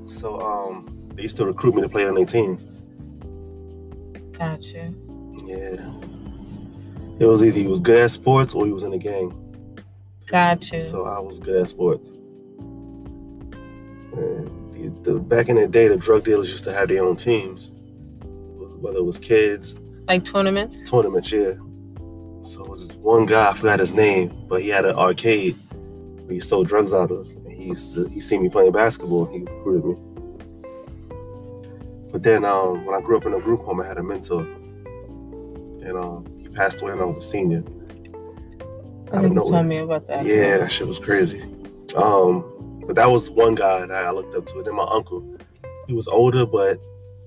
So 0.09 0.39
um 0.41 0.87
they 1.15 1.23
used 1.23 1.39
to 1.39 1.47
recruit 1.47 1.75
me 1.75 1.81
to 1.81 1.89
play 1.89 2.07
on 2.07 2.15
their 2.15 2.27
teams. 2.27 2.67
Gotcha. 4.37 4.93
Yeah. 5.47 5.93
It 7.19 7.27
was 7.27 7.43
either 7.43 7.59
he 7.59 7.67
was 7.67 7.81
good 7.81 7.97
at 7.97 8.11
sports 8.11 8.53
or 8.55 8.67
he 8.67 8.73
was 8.73 8.83
in 8.83 8.93
a 8.93 8.99
gang. 8.99 9.33
Gotcha. 10.27 10.81
So 10.83 11.07
I 11.07 11.19
was 11.21 11.39
good 11.39 11.57
at 11.57 11.71
sports. 11.71 12.11
And 14.12 14.73
the, 14.75 14.93
the, 15.03 15.19
back 15.19 15.49
in 15.49 15.57
the 15.57 15.67
day, 15.67 15.89
the 15.89 15.97
drug 15.97 16.25
dealers 16.25 16.50
used 16.50 16.65
to 16.65 16.73
have 16.75 16.89
their 16.89 17.03
own 17.03 17.17
teams, 17.17 17.73
whether 18.23 18.99
it 18.99 19.05
was 19.05 19.19
kids, 19.19 19.75
Like 20.07 20.25
tournaments? 20.27 20.89
tournaments, 20.89 21.33
yeah. 21.33 21.53
So 22.43 22.65
it 22.65 22.71
was 22.71 22.89
this 22.89 22.97
one 22.97 23.27
guy, 23.27 23.51
I 23.51 23.55
forgot 23.55 23.81
his 23.81 23.93
name, 23.93 24.47
but 24.49 24.63
he 24.63 24.69
had 24.69 24.85
an 24.85 24.97
arcade 24.97 25.57
where 25.73 26.35
he 26.35 26.41
sold 26.41 26.69
drugs 26.69 26.93
out 26.93 27.11
of. 27.11 27.29
And 27.29 27.53
he 27.53 27.65
used 27.65 27.95
to, 27.95 28.09
he 28.09 28.21
seen 28.21 28.43
me 28.43 28.49
playing 28.49 28.73
basketball, 28.73 29.27
he 29.27 29.41
recruited 29.41 29.85
me. 29.85 29.97
But 32.13 32.23
then 32.23 32.45
um, 32.45 32.85
when 32.85 32.95
I 32.95 33.01
grew 33.01 33.17
up 33.19 33.27
in 33.27 33.35
a 33.35 33.41
group 33.41 33.61
home, 33.61 33.81
I 33.81 33.87
had 33.87 33.99
a 33.99 34.03
mentor. 34.03 34.43
And 34.43 35.97
um, 35.97 36.27
he 36.39 36.49
passed 36.49 36.83
away 36.83 36.93
when 36.93 37.03
I 37.03 37.05
was 37.05 37.17
a 37.17 37.21
senior. 37.21 37.63
I 39.13 39.21
think 39.21 39.23
you 39.23 39.35
nowhere. 39.35 39.63
me 39.63 39.79
about 39.79 40.07
that. 40.09 40.25
Yeah, 40.25 40.59
that 40.59 40.73
shit 40.73 40.87
was 40.87 40.99
crazy. 40.99 41.43
Um, 41.95 42.83
but 42.87 42.97
that 42.97 43.11
was 43.11 43.31
one 43.31 43.55
guy 43.55 43.87
that 43.87 44.05
I 44.05 44.11
looked 44.11 44.35
up 44.35 44.47
to. 44.47 44.59
And 44.59 44.67
then 44.67 44.77
my 44.77 44.89
uncle, 44.91 45.39
he 45.87 45.95
was 45.95 46.09
older, 46.09 46.47
but 46.47 46.81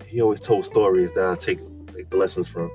he 0.06 0.22
always 0.22 0.40
told 0.40 0.66
stories 0.66 1.12
that 1.14 1.26
I 1.30 1.36
take 1.36 1.60
take 1.94 2.10
the 2.10 2.18
lessons 2.18 2.48
from. 2.48 2.70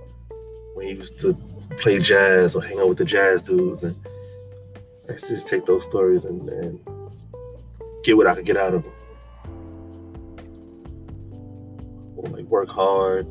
When 0.74 0.86
he 0.86 0.92
used 0.94 1.18
to 1.20 1.36
play 1.76 1.98
jazz 1.98 2.56
or 2.56 2.62
hang 2.62 2.80
out 2.80 2.88
with 2.88 2.98
the 2.98 3.04
jazz 3.04 3.42
dudes, 3.42 3.82
and 3.82 3.96
I 5.08 5.12
used 5.12 5.26
to 5.26 5.34
just 5.34 5.46
take 5.46 5.66
those 5.66 5.84
stories 5.84 6.24
and, 6.24 6.48
and 6.48 6.80
get 8.02 8.16
what 8.16 8.26
I 8.26 8.34
could 8.34 8.46
get 8.46 8.56
out 8.56 8.74
of 8.74 8.82
them. 8.82 8.92
Or 12.16 12.28
like 12.28 12.44
work 12.46 12.68
hard, 12.68 13.26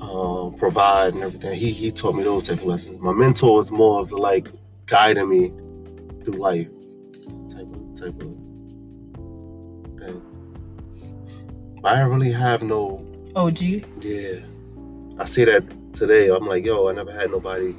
um, 0.00 0.54
provide, 0.54 1.14
and 1.14 1.22
everything. 1.22 1.54
He 1.54 1.72
he 1.72 1.90
taught 1.90 2.14
me 2.14 2.22
those 2.22 2.48
type 2.48 2.58
of 2.58 2.64
lessons. 2.64 3.00
My 3.00 3.12
mentor 3.12 3.56
was 3.56 3.70
more 3.70 4.00
of 4.00 4.12
like 4.12 4.48
guiding 4.86 5.28
me 5.28 5.52
through 6.24 6.34
life, 6.34 6.68
type 7.50 7.66
of 7.72 7.94
type 7.94 8.14
of 8.14 8.34
thing. 9.98 10.22
I 11.84 11.98
don't 11.98 12.10
really 12.10 12.32
have 12.32 12.62
no 12.62 13.06
OG? 13.36 13.60
yeah. 14.00 14.40
I 15.18 15.24
see 15.24 15.44
that 15.44 15.64
today. 15.92 16.28
I'm 16.28 16.46
like, 16.46 16.64
yo, 16.64 16.88
I 16.88 16.92
never 16.92 17.12
had 17.12 17.30
nobody 17.30 17.74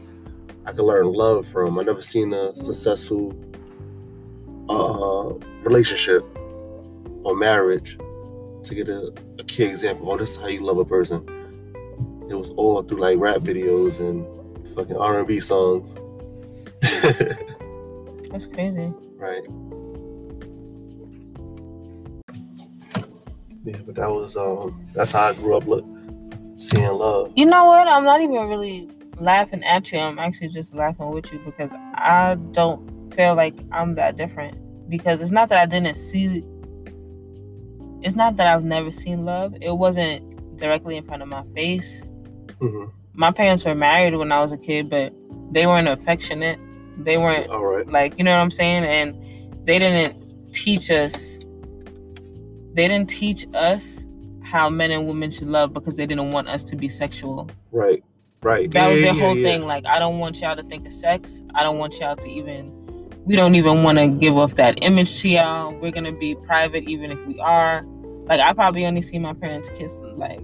I 0.65 0.71
could 0.71 0.83
learn 0.83 1.11
love 1.11 1.47
from. 1.47 1.79
I 1.79 1.83
never 1.83 2.01
seen 2.01 2.33
a 2.33 2.55
successful 2.55 3.33
uh, 4.69 5.33
relationship 5.63 6.23
or 7.23 7.35
marriage 7.35 7.97
to 8.63 8.75
get 8.75 8.89
a, 8.89 9.13
a 9.39 9.43
key 9.45 9.63
example. 9.63 10.11
Oh, 10.11 10.17
this 10.17 10.31
is 10.31 10.35
how 10.35 10.47
you 10.47 10.59
love 10.59 10.77
a 10.77 10.85
person. 10.85 11.23
It 12.29 12.35
was 12.35 12.49
all 12.51 12.83
through 12.83 12.99
like 12.99 13.17
rap 13.17 13.37
videos 13.37 13.99
and 13.99 14.25
fucking 14.75 14.97
R&B 14.97 15.39
songs. 15.39 15.95
That's 18.29 18.45
crazy. 18.45 18.93
right. 19.15 19.43
Yeah, 23.63 23.77
but 23.85 23.95
that 23.95 24.09
was 24.09 24.37
um 24.37 24.87
that's 24.93 25.11
how 25.11 25.29
I 25.29 25.33
grew 25.33 25.57
up 25.57 25.67
look 25.67 25.85
seeing 26.59 26.91
love. 26.91 27.31
You 27.35 27.45
know 27.45 27.65
what? 27.65 27.87
I'm 27.87 28.03
not 28.03 28.21
even 28.21 28.47
really 28.47 28.89
laughing 29.17 29.63
at 29.63 29.91
you. 29.91 29.99
I'm 29.99 30.19
actually 30.19 30.49
just 30.49 30.73
laughing 30.73 31.09
with 31.11 31.31
you 31.31 31.39
because 31.39 31.69
I 31.95 32.35
don't 32.51 33.13
feel 33.15 33.35
like 33.35 33.55
I'm 33.71 33.95
that 33.95 34.15
different. 34.15 34.57
Because 34.89 35.21
it's 35.21 35.31
not 35.31 35.49
that 35.49 35.59
I 35.59 35.65
didn't 35.65 35.95
see 35.95 36.43
it's 38.01 38.15
not 38.15 38.37
that 38.37 38.47
I've 38.47 38.63
never 38.63 38.91
seen 38.91 39.25
love. 39.25 39.53
It 39.61 39.71
wasn't 39.71 40.57
directly 40.57 40.95
in 40.97 41.05
front 41.05 41.21
of 41.21 41.27
my 41.27 41.43
face. 41.53 42.01
hmm 42.59 42.85
My 43.13 43.31
parents 43.31 43.65
were 43.65 43.75
married 43.75 44.15
when 44.15 44.31
I 44.31 44.41
was 44.41 44.51
a 44.51 44.57
kid, 44.57 44.89
but 44.89 45.13
they 45.51 45.67
weren't 45.67 45.87
affectionate. 45.87 46.59
They 46.97 47.17
weren't 47.17 47.49
all 47.49 47.63
right. 47.63 47.87
like 47.87 48.17
you 48.17 48.23
know 48.23 48.31
what 48.35 48.41
I'm 48.41 48.51
saying? 48.51 48.85
And 48.85 49.65
they 49.65 49.79
didn't 49.79 50.53
teach 50.53 50.89
us 50.89 51.39
they 52.73 52.87
didn't 52.87 53.09
teach 53.09 53.45
us 53.53 53.98
how 54.49 54.69
men 54.69 54.89
and 54.91 55.07
women 55.07 55.29
should 55.29 55.47
love 55.47 55.73
because 55.73 55.95
they 55.95 56.05
didn't 56.05 56.31
want 56.31 56.49
us 56.49 56.63
to 56.65 56.75
be 56.75 56.89
sexual. 56.89 57.49
Right. 57.71 58.03
Right. 58.41 58.71
That 58.71 58.89
was 58.91 59.01
Yeah, 59.01 59.11
their 59.11 59.13
yeah, 59.15 59.21
whole 59.21 59.37
yeah. 59.37 59.47
thing. 59.47 59.67
Like, 59.67 59.85
I 59.85 59.99
don't 59.99 60.17
want 60.17 60.41
y'all 60.41 60.55
to 60.55 60.63
think 60.63 60.87
of 60.87 60.93
sex. 60.93 61.43
I 61.53 61.63
don't 61.63 61.77
want 61.77 61.99
y'all 61.99 62.15
to 62.15 62.29
even. 62.29 62.73
We 63.25 63.35
don't 63.35 63.53
even 63.53 63.83
want 63.83 63.99
to 63.99 64.07
give 64.07 64.37
off 64.37 64.55
that 64.55 64.79
image 64.81 65.21
to 65.21 65.29
y'all. 65.29 65.73
We're 65.73 65.91
gonna 65.91 66.11
be 66.13 66.33
private, 66.35 66.85
even 66.85 67.11
if 67.11 67.19
we 67.27 67.39
are. 67.39 67.83
Like, 68.25 68.39
I 68.39 68.53
probably 68.53 68.85
only 68.85 69.01
see 69.03 69.19
my 69.19 69.33
parents 69.33 69.69
kiss 69.69 69.95
like 70.01 70.41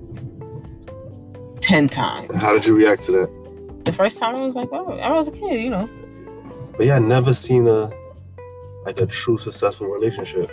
ten 1.62 1.88
times. 1.88 2.36
How 2.36 2.54
did 2.54 2.66
you 2.68 2.76
react 2.76 3.04
to 3.04 3.12
that? 3.14 3.82
The 3.86 3.94
first 3.94 4.20
time 4.20 4.36
I 4.36 4.42
was 4.42 4.56
like, 4.56 4.70
oh, 4.72 5.00
I 5.00 5.12
was 5.14 5.28
a 5.30 5.32
kid, 5.32 5.62
you 5.62 5.70
know. 5.70 5.90
But 6.78 6.86
yeah, 6.86 6.96
I 6.98 7.00
never 7.00 7.34
seen 7.34 7.68
a 7.68 7.92
like 8.86 9.00
a 9.00 9.08
true 9.08 9.38
successful 9.40 9.88
relationship. 9.88 10.52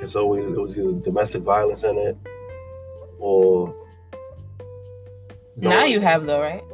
It's 0.00 0.16
always 0.16 0.44
it 0.44 0.58
was 0.58 0.78
either 0.78 0.92
domestic 0.92 1.42
violence 1.42 1.84
in 1.84 1.98
it 1.98 2.16
or 3.18 3.74
Now 5.56 5.84
you 5.84 6.00
have 6.00 6.26
though, 6.26 6.40
right? 6.40 6.64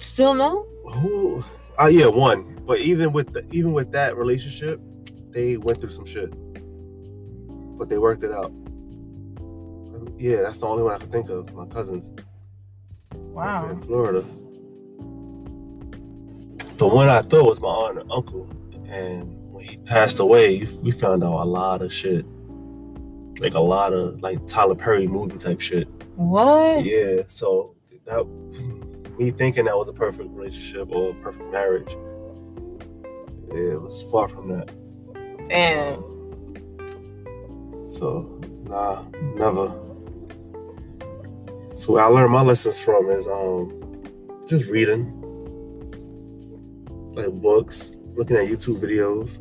Still 0.00 0.34
no? 0.34 0.66
who 0.90 1.44
oh 1.78 1.86
yeah 1.86 2.06
one. 2.06 2.56
But 2.66 2.80
even 2.80 3.12
with 3.12 3.32
the, 3.32 3.46
even 3.50 3.72
with 3.72 3.92
that 3.92 4.16
relationship 4.16 4.80
they 5.30 5.56
went 5.56 5.80
through 5.80 5.90
some 5.90 6.04
shit. 6.06 6.30
But 7.78 7.88
they 7.88 7.98
worked 7.98 8.24
it 8.24 8.32
out. 8.32 8.52
Yeah 10.18 10.42
that's 10.42 10.58
the 10.58 10.66
only 10.66 10.82
one 10.82 10.94
i 10.94 10.98
can 10.98 11.10
think 11.10 11.30
of. 11.30 11.52
My 11.54 11.66
cousins. 11.66 12.10
Wow. 13.14 13.70
in 13.70 13.80
florida. 13.82 14.24
The 16.76 16.86
one 16.86 17.08
i 17.08 17.22
thought 17.22 17.46
was 17.46 17.60
my 17.60 17.68
aunt 17.68 18.00
and 18.00 18.12
uncle. 18.12 18.48
And 18.88 19.37
when 19.58 19.66
he 19.66 19.76
passed 19.78 20.18
away 20.20 20.66
we 20.82 20.90
found 20.90 21.22
out 21.24 21.42
a 21.42 21.44
lot 21.44 21.82
of 21.82 21.92
shit 21.92 22.24
like 23.40 23.54
a 23.54 23.60
lot 23.60 23.92
of 23.92 24.20
like 24.22 24.38
tyler 24.46 24.74
perry 24.74 25.06
movie 25.06 25.36
type 25.38 25.60
shit 25.60 25.86
What? 26.16 26.84
yeah, 26.84 27.22
so 27.26 27.74
that 28.06 28.24
me 29.18 29.30
thinking 29.32 29.64
that 29.66 29.76
was 29.76 29.88
a 29.88 29.92
perfect 29.92 30.30
relationship 30.32 30.88
or 30.90 31.10
a 31.10 31.14
perfect 31.14 31.50
marriage, 31.50 31.90
yeah, 33.48 33.72
it 33.74 33.82
was 33.82 34.04
far 34.12 34.28
from 34.28 34.48
that. 34.48 34.68
Damn. 35.48 36.02
So 37.90 38.40
nah, 38.64 39.02
never. 39.34 39.72
So 41.76 41.94
where 41.94 42.04
I 42.04 42.06
learned 42.06 42.32
my 42.32 42.42
lessons 42.42 42.78
from 42.78 43.10
is 43.10 43.26
um 43.26 43.72
just 44.46 44.70
reading, 44.70 45.12
like 47.14 47.30
books, 47.42 47.96
looking 48.14 48.36
at 48.36 48.46
YouTube 48.46 48.80
videos, 48.80 49.40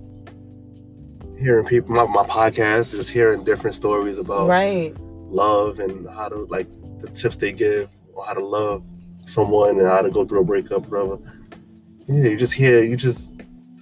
hearing 1.37 1.65
people 1.65 1.95
my, 1.95 2.05
my 2.05 2.23
podcast, 2.23 2.91
just 2.95 3.11
hearing 3.11 3.43
different 3.43 3.75
stories 3.75 4.17
about 4.17 4.47
Right. 4.47 4.95
love 5.29 5.79
and 5.79 6.09
how 6.09 6.29
to 6.29 6.35
like 6.45 6.67
the 6.99 7.07
tips 7.09 7.37
they 7.37 7.51
give 7.51 7.89
or 8.13 8.25
how 8.25 8.33
to 8.33 8.43
love 8.43 8.83
someone 9.25 9.77
and 9.79 9.87
how 9.87 10.01
to 10.01 10.09
go 10.09 10.25
through 10.25 10.41
a 10.41 10.43
breakup, 10.43 10.87
whatever. 10.87 11.17
Yeah, 12.07 12.29
you 12.29 12.37
just 12.37 12.53
hear, 12.53 12.81
you 12.83 12.95
just, 12.95 13.35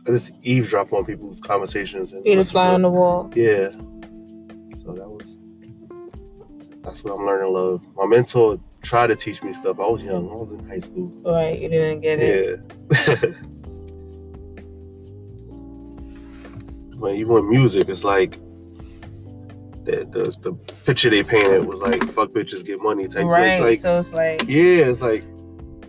I 0.07 0.11
just 0.11 0.31
eavesdrop 0.41 0.91
on 0.93 1.05
people's 1.05 1.39
conversations. 1.39 2.11
And 2.11 2.23
Be 2.23 2.35
the 2.35 2.43
fly 2.43 2.73
on 2.73 2.81
the 2.81 2.89
wall. 2.89 3.31
Yeah. 3.35 3.69
So 4.75 4.91
that 4.93 5.07
was, 5.09 5.37
that's 6.83 7.03
what 7.03 7.13
I'm 7.17 7.25
learning 7.25 7.53
love. 7.53 7.85
My 7.95 8.05
mentor 8.05 8.59
tried 8.81 9.07
to 9.07 9.15
teach 9.15 9.41
me 9.43 9.53
stuff. 9.53 9.79
I 9.79 9.87
was 9.87 10.03
young. 10.03 10.29
I 10.29 10.33
was 10.33 10.51
in 10.51 10.67
high 10.67 10.79
school. 10.79 11.07
Right, 11.25 11.59
you 11.59 11.69
didn't 11.69 12.01
get 12.01 12.19
it. 12.19 12.59
Yeah. 12.91 13.31
even 17.13 17.33
with 17.33 17.45
music, 17.45 17.89
it's 17.89 18.03
like 18.03 18.39
the, 19.85 20.07
the 20.09 20.35
the 20.41 20.53
picture 20.85 21.09
they 21.09 21.23
painted 21.23 21.65
was 21.65 21.79
like 21.79 22.03
fuck 22.11 22.29
bitches 22.29 22.65
get 22.65 22.81
money 22.81 23.07
type. 23.07 23.25
Right. 23.25 23.59
Like, 23.59 23.79
so 23.79 23.99
it's 23.99 24.13
like, 24.13 24.43
yeah, 24.47 24.85
it's 24.85 25.01
like 25.01 25.23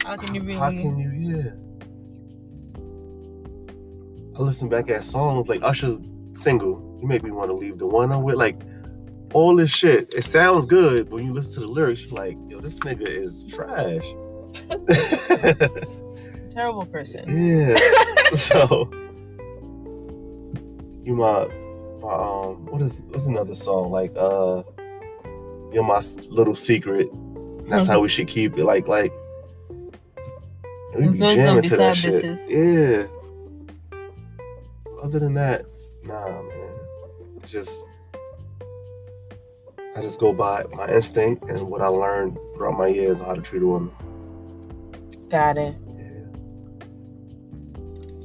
how 0.05 0.17
can 0.17 0.35
you 0.35 0.43
really? 0.43 0.55
how 0.55 0.71
can 0.71 0.99
you 0.99 1.11
yeah. 1.17 1.51
I 4.39 4.43
listen 4.43 4.69
back 4.69 4.91
at 4.91 5.03
songs 5.03 5.49
like 5.49 5.63
Usher's 5.63 5.99
single. 6.35 6.99
You 7.01 7.09
make 7.09 7.23
me 7.23 7.31
want 7.31 7.49
to 7.51 7.55
leave 7.55 7.79
the 7.79 7.87
one 7.87 8.13
I'm 8.13 8.23
with. 8.23 8.37
Like 8.37 8.61
all 9.33 9.57
this 9.57 9.71
shit. 9.71 10.13
It 10.15 10.25
sounds 10.25 10.67
good, 10.67 11.09
but 11.09 11.17
when 11.17 11.27
you 11.27 11.33
listen 11.33 11.63
to 11.63 11.67
the 11.67 11.73
lyrics, 11.73 12.05
you're 12.05 12.15
like, 12.15 12.37
yo, 12.49 12.61
this 12.61 12.79
nigga 12.81 13.07
is 13.07 13.45
trash. 13.45 14.05
Terrible 16.51 16.87
person. 16.87 17.25
Yeah. 17.29 17.79
so 18.33 18.91
you 21.07 21.15
my 21.15 21.47
my 22.01 22.13
um 22.13 22.67
what 22.67 22.83
is 22.83 23.03
what's 23.09 23.27
another 23.27 23.55
song 23.55 23.91
like 23.93 24.13
uh 24.17 24.63
you're 25.73 25.85
my 25.85 26.01
little 26.29 26.55
secret. 26.55 27.09
That's 27.69 27.87
how 27.87 28.01
we 28.01 28.09
should 28.09 28.27
keep 28.29 28.57
it. 28.59 28.65
Like 28.65 28.89
like 28.89 29.13
we 30.95 31.09
be 31.09 31.19
So 31.19 31.25
it's 31.27 31.35
gonna 31.35 31.35
jamming 31.35 31.63
be 31.63 31.69
to 31.69 31.77
that 31.77 31.97
shit. 31.97 32.25
bitches. 32.25 32.49
Yeah. 32.49 33.07
Other 35.03 35.19
than 35.19 35.35
that, 35.35 35.67
nah, 36.05 36.43
man. 36.43 36.75
It's 37.43 37.53
just 37.53 37.85
I 39.97 40.01
just 40.03 40.19
go 40.21 40.33
by 40.33 40.65
my 40.73 40.89
instinct 40.89 41.45
and 41.49 41.61
what 41.63 41.83
I 41.83 41.87
learned 41.89 42.39
throughout 42.55 42.77
my 42.79 42.87
years 42.89 43.19
on 43.21 43.27
how 43.27 43.35
to 43.35 43.43
treat 43.43 43.63
a 43.63 43.67
woman. 43.67 43.93
Got 45.29 45.59
it. 45.59 45.75
Yeah. 45.97 46.27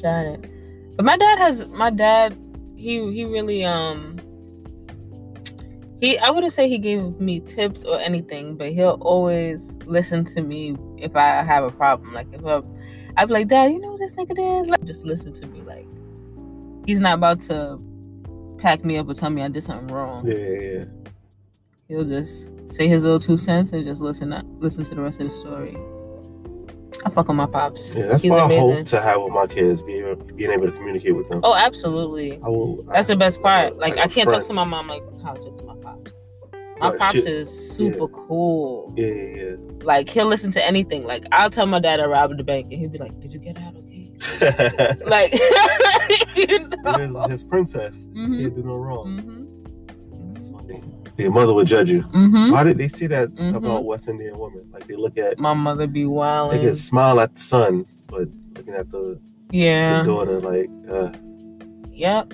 Got 0.01 0.25
it. 0.25 0.95
But 0.95 1.05
my 1.05 1.17
dad 1.17 1.37
has 1.37 1.65
my 1.67 1.89
dad. 1.89 2.37
He 2.81 3.13
he 3.13 3.25
really 3.25 3.63
um. 3.63 4.17
He 5.99 6.17
I 6.17 6.31
wouldn't 6.31 6.51
say 6.51 6.67
he 6.67 6.79
gave 6.79 7.19
me 7.19 7.39
tips 7.41 7.83
or 7.83 7.99
anything, 7.99 8.55
but 8.55 8.71
he'll 8.71 8.97
always 9.01 9.73
listen 9.85 10.25
to 10.25 10.41
me 10.41 10.75
if 10.97 11.15
I 11.15 11.43
have 11.43 11.63
a 11.63 11.69
problem. 11.69 12.13
Like 12.13 12.27
if 12.33 12.43
I'm, 12.43 12.65
I'd 13.17 13.27
be 13.27 13.33
like, 13.33 13.47
Dad, 13.47 13.71
you 13.71 13.79
know 13.79 13.91
what 13.91 13.99
this 13.99 14.13
nigga 14.13 14.35
did? 14.35 14.67
Like, 14.67 14.83
just 14.83 15.05
listen 15.05 15.31
to 15.33 15.45
me. 15.45 15.61
Like 15.61 15.87
he's 16.87 16.99
not 16.99 17.13
about 17.13 17.41
to 17.41 17.79
pack 18.57 18.83
me 18.83 18.97
up 18.97 19.07
or 19.07 19.13
tell 19.13 19.29
me 19.29 19.43
I 19.43 19.47
did 19.47 19.63
something 19.63 19.87
wrong. 19.87 20.25
Yeah, 20.25 20.37
yeah, 20.37 20.59
yeah. 20.59 20.85
He'll 21.87 22.05
just 22.05 22.49
say 22.65 22.87
his 22.87 23.03
little 23.03 23.19
two 23.19 23.37
cents 23.37 23.71
and 23.73 23.85
just 23.85 24.01
listen 24.01 24.33
listen 24.59 24.83
to 24.85 24.95
the 24.95 25.01
rest 25.01 25.19
of 25.19 25.29
the 25.29 25.35
story. 25.35 25.77
I 27.05 27.09
fuck 27.09 27.27
with 27.27 27.37
my 27.37 27.45
pops. 27.45 27.95
Yeah, 27.95 28.07
that's 28.07 28.23
He's 28.23 28.29
what 28.31 28.41
I 28.41 28.45
amazing. 28.45 28.75
hope 28.77 28.85
to 28.85 29.01
have 29.01 29.21
with 29.21 29.33
my 29.33 29.47
kids, 29.47 29.81
being 29.81 30.05
able, 30.05 30.23
being 30.35 30.51
able 30.51 30.65
to 30.67 30.71
communicate 30.73 31.15
with 31.15 31.29
them. 31.29 31.39
Oh, 31.43 31.55
absolutely. 31.55 32.39
I 32.43 32.49
will. 32.49 32.83
That's 32.83 33.07
the 33.07 33.15
best 33.15 33.41
part. 33.41 33.77
Like, 33.77 33.97
I 33.97 34.07
can't 34.07 34.29
talk 34.29 34.43
to 34.45 34.53
my 34.53 34.63
mom 34.65 34.87
like 34.87 35.01
how 35.23 35.33
I 35.33 35.37
talk 35.37 35.55
to 35.57 35.63
my 35.63 35.75
pops. 35.77 36.19
My 36.79 36.97
pops 36.97 37.13
shit. 37.13 37.25
is 37.27 37.49
super 37.75 38.07
cool. 38.07 38.91
Yeah, 38.97 39.05
yeah, 39.07 39.55
Like 39.83 40.09
he'll 40.09 40.25
listen 40.25 40.51
to 40.53 40.65
anything. 40.65 41.03
Like 41.05 41.25
I'll 41.31 41.49
tell 41.51 41.65
my 41.67 41.79
dad 41.79 41.99
I 41.99 42.05
robbed 42.05 42.37
the 42.39 42.43
bank, 42.43 42.71
and 42.71 42.79
he'll 42.81 42.89
be 42.89 42.97
like, 42.97 43.19
"Did 43.19 43.31
you 43.33 43.39
get 43.39 43.57
out 43.59 43.75
okay?" 43.75 44.11
Like, 45.05 45.31
you 46.35 46.67
know. 46.69 47.27
his 47.27 47.43
princess. 47.43 48.07
Mhm. 48.13 48.41
Can't 48.41 48.55
do 48.55 48.63
no 48.63 48.75
wrong. 48.75 49.07
Mhm. 49.21 49.47
Your 51.17 51.31
mother 51.31 51.53
would 51.53 51.67
judge 51.67 51.89
you. 51.89 52.01
Mhm. 52.03 52.51
Why 52.51 52.63
did 52.63 52.77
they 52.77 52.87
say 52.87 53.07
that 53.07 53.29
Mhm. 53.35 53.55
about 53.55 53.85
West 53.85 54.07
Indian 54.07 54.37
women? 54.39 54.63
Like 54.71 54.87
they 54.87 54.95
look 54.95 55.17
at, 55.17 55.39
My 55.39 55.53
mother 55.53 55.87
be 55.87 56.05
wild. 56.05 56.51
they 56.53 56.59
can 56.59 56.73
smile 56.75 57.19
at 57.19 57.35
the 57.35 57.41
son, 57.41 57.85
but 58.07 58.27
looking 58.55 58.73
at 58.73 58.89
the, 58.89 59.19
Yeah. 59.51 59.99
the 60.03 60.05
daughter, 60.09 60.39
like, 60.39 60.69
uh, 60.89 61.11
Yep. 61.91 62.33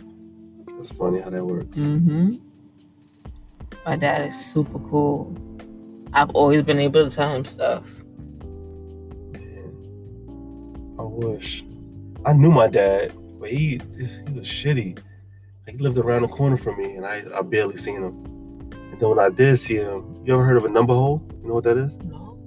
that's 0.77 0.91
funny 0.91 1.19
how 1.21 1.29
that 1.29 1.45
works. 1.45 1.77
Mm-hmm. 1.77 2.31
My 3.85 3.95
dad 3.95 4.27
is 4.27 4.35
super 4.35 4.79
cool. 4.79 5.35
I've 6.13 6.29
always 6.31 6.63
been 6.63 6.79
able 6.79 7.09
to 7.09 7.13
tell 7.15 7.33
him 7.35 7.45
stuff. 7.45 7.83
Man, 9.33 9.73
I 10.99 11.03
wish 11.03 11.65
I 12.25 12.33
knew 12.33 12.51
my 12.51 12.67
dad, 12.67 13.11
but 13.39 13.49
he 13.49 13.79
he 14.27 14.33
was 14.33 14.47
shitty. 14.47 14.97
He 15.69 15.77
lived 15.77 15.97
around 15.97 16.21
the 16.23 16.27
corner 16.29 16.57
from 16.57 16.77
me, 16.77 16.95
and 16.95 17.05
I 17.05 17.23
I 17.37 17.41
barely 17.41 17.77
seen 17.77 18.01
him. 18.03 18.15
And 18.97 19.01
then 19.03 19.09
when 19.09 19.19
I 19.19 19.29
did 19.29 19.57
see 19.59 19.75
him, 19.75 20.19
you 20.25 20.33
ever 20.33 20.43
heard 20.43 20.57
of 20.57 20.65
a 20.65 20.69
number 20.69 20.91
hole? 20.95 21.23
You 21.43 21.49
know 21.49 21.53
what 21.53 21.65
that 21.65 21.77
is? 21.77 21.97
No. 21.99 22.43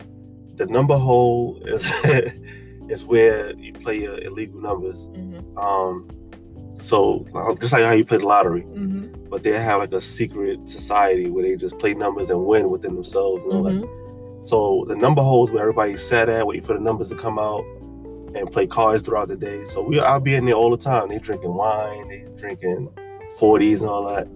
The 0.57 0.67
number 0.67 0.97
hole 0.97 1.63
is 1.65 1.89
is 2.89 3.05
where 3.05 3.53
you 3.57 3.73
play 3.73 4.01
your 4.03 4.19
illegal 4.21 4.61
numbers. 4.61 5.07
Mm-hmm. 5.13 5.57
Um, 5.57 6.09
so 6.81 7.25
uh, 7.37 7.55
just 7.55 7.73
like 7.73 7.85
how 7.85 7.93
you 7.93 8.05
play 8.05 8.17
the 8.19 8.27
lottery, 8.27 8.63
Mm-hmm. 8.63 9.29
but 9.29 9.45
they 9.45 9.53
have 9.61 9.79
like 9.79 9.93
a 9.93 10.01
secret 10.01 10.69
society 10.69 11.31
where 11.31 11.45
they 11.45 11.55
just 11.55 11.79
play 11.79 11.95
numbers 11.95 12.31
and 12.31 12.45
win 12.45 12.69
within 12.69 12.95
themselves 12.97 13.45
and. 13.45 13.53
Mm-hmm. 13.53 14.43
So 14.43 14.87
the 14.89 14.97
number 14.97 15.23
holes 15.23 15.53
where 15.53 15.61
everybody 15.61 15.97
sat 15.99 16.31
at, 16.31 16.47
waiting 16.47 16.65
for 16.65 16.73
the 16.73 16.81
numbers 16.81 17.11
to 17.11 17.15
come 17.15 17.39
out, 17.39 17.63
and 18.35 18.51
play 18.51 18.67
cards 18.67 19.03
throughout 19.03 19.29
the 19.29 19.37
day. 19.37 19.65
So 19.67 19.83
we, 19.83 20.01
I'll 20.01 20.19
be 20.19 20.35
in 20.35 20.47
there 20.47 20.55
all 20.55 20.71
the 20.71 20.79
time. 20.79 21.11
They 21.11 21.19
drinking 21.19 21.53
wine, 21.55 22.09
they 22.09 22.27
drinking 22.37 22.89
forties 23.39 23.83
and 23.83 23.91
all 23.91 24.07
that. 24.07 24.27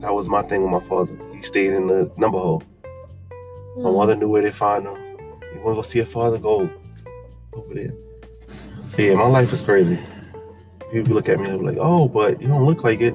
That 0.00 0.12
was 0.14 0.28
my 0.28 0.42
thing 0.42 0.62
with 0.62 0.70
my 0.70 0.88
father. 0.88 1.16
He 1.32 1.42
stayed 1.42 1.72
in 1.72 1.86
the 1.86 2.10
number 2.16 2.38
hole. 2.38 2.62
My 3.76 3.90
mother 3.90 4.16
knew 4.16 4.28
where 4.28 4.42
to 4.42 4.50
find 4.50 4.86
him. 4.86 4.96
You 4.96 5.60
want 5.60 5.72
to 5.72 5.74
go 5.74 5.82
see 5.82 5.98
your 5.98 6.06
father? 6.06 6.38
Go 6.38 6.70
over 7.52 7.74
there. 7.74 7.92
Yeah, 8.96 9.14
my 9.14 9.26
life 9.26 9.52
is 9.52 9.60
crazy. 9.60 9.98
People 10.90 11.14
look 11.14 11.28
at 11.28 11.38
me 11.38 11.48
and 11.48 11.60
be 11.60 11.66
like, 11.66 11.78
"Oh, 11.78 12.08
but 12.08 12.40
you 12.40 12.48
don't 12.48 12.64
look 12.64 12.82
like 12.82 13.00
it. 13.00 13.14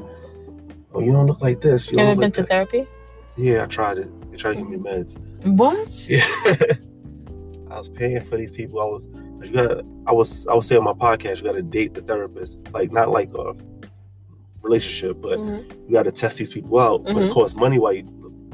Oh, 0.93 0.99
you 0.99 1.11
don't 1.11 1.27
look 1.27 1.41
like 1.41 1.59
this. 1.59 1.91
You 1.91 1.99
ever 1.99 2.11
been 2.11 2.19
like 2.21 2.33
to 2.35 2.41
that." 2.41 2.49
therapy? 2.49 2.87
Yeah, 3.35 3.63
I 3.63 3.65
tried 3.65 3.97
it. 3.97 4.31
They 4.31 4.37
tried 4.37 4.53
to 4.53 4.59
give 4.59 4.69
me 4.69 4.77
meds. 4.77 5.17
What? 5.43 6.07
Yeah. 6.07 6.25
I 7.71 7.77
was 7.77 7.89
paying 7.89 8.23
for 8.23 8.37
these 8.37 8.51
people. 8.51 8.79
I 8.79 8.85
was 8.85 9.07
you 9.49 9.53
gotta, 9.53 9.85
I 10.07 10.13
was, 10.13 10.47
I 10.47 10.53
was 10.53 10.67
saying 10.67 10.79
on 10.79 10.85
my 10.85 10.93
podcast, 10.93 11.37
you 11.37 11.43
gotta 11.43 11.61
date 11.61 11.93
the 11.93 12.01
therapist. 12.01 12.59
Like, 12.71 12.91
not 12.91 13.09
like 13.09 13.33
a 13.33 13.53
relationship, 14.63 15.21
but 15.21 15.37
Mhm. 15.39 15.63
you 15.87 15.93
gotta 15.93 16.11
test 16.11 16.37
these 16.37 16.49
people 16.49 16.79
out. 16.79 17.03
But 17.03 17.17
it 17.17 17.29
Mhm. 17.29 17.31
costs 17.31 17.55
money 17.55 17.77
while 17.77 17.93
you 17.93 18.03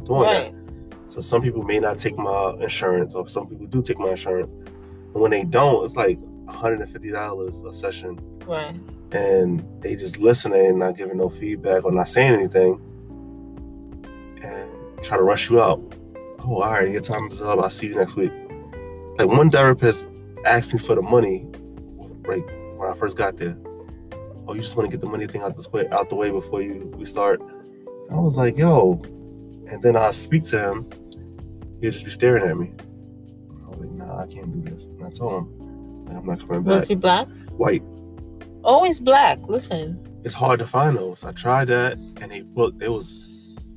doing 0.04 0.22
Right. 0.22 0.54
that. 0.54 1.12
So 1.12 1.22
some 1.22 1.42
people 1.42 1.64
may 1.64 1.80
not 1.80 1.98
take 1.98 2.18
my 2.18 2.56
insurance, 2.60 3.16
or 3.16 3.28
some 3.30 3.48
people 3.48 3.66
do 3.68 3.82
take 3.82 3.98
my 4.00 4.10
insurance. 4.10 4.54
And 4.54 5.22
when 5.22 5.32
they 5.32 5.44
don't, 5.44 5.84
it's 5.84 5.96
like 5.96 6.20
$150 6.48 7.64
a 7.64 7.74
session. 7.74 8.20
Right. 8.48 8.76
And 9.12 9.64
they 9.82 9.96
just 9.96 10.20
listening 10.20 10.66
and 10.68 10.80
not 10.80 10.98
giving 10.98 11.18
no 11.18 11.30
feedback 11.30 11.86
or 11.86 11.92
not 11.92 12.08
saying 12.08 12.34
anything. 12.34 12.80
And 14.44 14.70
try 15.02 15.18
to 15.18 15.24
rush 15.24 15.50
you 15.50 15.62
out. 15.62 15.82
Oh, 16.46 16.62
all 16.62 16.72
right, 16.72 16.90
your 16.90 17.02
time 17.02 17.28
is 17.28 17.42
up. 17.42 17.60
I'll 17.60 17.70
see 17.70 17.88
you 17.88 17.96
next 17.96 18.16
week. 18.16 18.32
Like 19.18 19.28
one 19.28 19.50
therapist 19.52 20.10
asked 20.46 20.72
me 20.74 20.80
for 20.80 20.96
the 20.96 21.02
money, 21.02 21.46
right 22.28 22.44
when 22.78 22.88
I 22.90 22.94
first 22.94 23.18
got 23.18 23.38
there. 23.38 23.58
Oh, 24.50 24.56
you 24.56 24.62
just 24.62 24.76
want 24.76 24.90
to 24.90 24.98
get 24.98 25.00
the 25.00 25.08
money 25.08 25.28
thing 25.28 25.44
out 25.44 25.56
the 25.56 25.70
way, 25.70 25.88
out 25.90 26.10
the 26.10 26.16
way 26.16 26.32
before 26.32 26.60
you 26.60 26.92
we 26.98 27.06
start. 27.06 27.40
I 28.10 28.16
was 28.16 28.36
like, 28.36 28.58
yo, 28.58 28.94
and 29.70 29.80
then 29.84 29.96
I 29.96 30.10
speak 30.10 30.44
to 30.46 30.60
him. 30.60 30.90
He'll 31.80 31.92
just 31.92 32.04
be 32.04 32.10
staring 32.10 32.44
at 32.44 32.58
me. 32.58 32.74
I 33.64 33.70
was 33.70 33.80
like, 33.80 33.92
nah, 33.92 34.24
I 34.24 34.26
can't 34.26 34.52
do 34.52 34.68
this. 34.68 34.86
And 34.86 35.06
I 35.06 35.12
told 35.12 35.44
him, 35.44 36.18
I'm 36.18 36.26
not 36.26 36.40
coming 36.40 36.64
back. 36.64 36.80
Was 36.80 36.88
he 36.88 36.96
black? 36.96 37.28
White. 37.58 37.84
Oh, 38.64 38.74
Always 38.74 39.00
black. 39.00 39.38
Listen. 39.48 40.20
It's 40.24 40.34
hard 40.34 40.58
to 40.62 40.66
find 40.66 40.98
those. 40.98 41.24
I 41.24 41.32
tried 41.32 41.68
that, 41.68 41.98
and 41.98 42.32
they 42.32 42.42
booked. 42.42 42.82
It 42.82 42.90
was. 42.90 43.14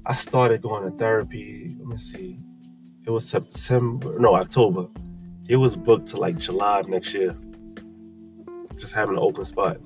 I 0.06 0.14
started 0.14 0.62
going 0.62 0.90
to 0.90 0.96
therapy. 0.96 1.76
Let 1.80 1.87
me 1.87 1.98
see. 1.98 2.40
It 3.04 3.11
was 3.11 3.28
September, 3.28 4.18
no 4.18 4.37
October. 4.37 4.87
It 5.48 5.56
was 5.56 5.76
booked 5.76 6.06
to 6.08 6.16
like 6.16 6.38
July 6.38 6.80
of 6.80 6.88
next 6.88 7.12
year. 7.12 7.37
Just 8.78 8.94
having 8.94 9.16
an 9.16 9.22
open 9.22 9.44
spot, 9.44 9.76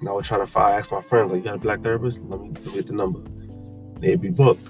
and 0.00 0.08
I 0.08 0.12
would 0.12 0.24
try 0.24 0.38
to 0.38 0.46
find. 0.46 0.74
Ask 0.74 0.90
my 0.92 1.00
friends, 1.02 1.30
like, 1.32 1.38
"You 1.38 1.44
got 1.44 1.54
a 1.56 1.58
black 1.58 1.80
therapist? 1.82 2.22
Let 2.24 2.40
me, 2.40 2.50
let 2.50 2.66
me 2.66 2.72
get 2.72 2.86
the 2.86 2.92
number." 2.94 3.20
They'd 4.00 4.20
be 4.20 4.30
booked, 4.30 4.68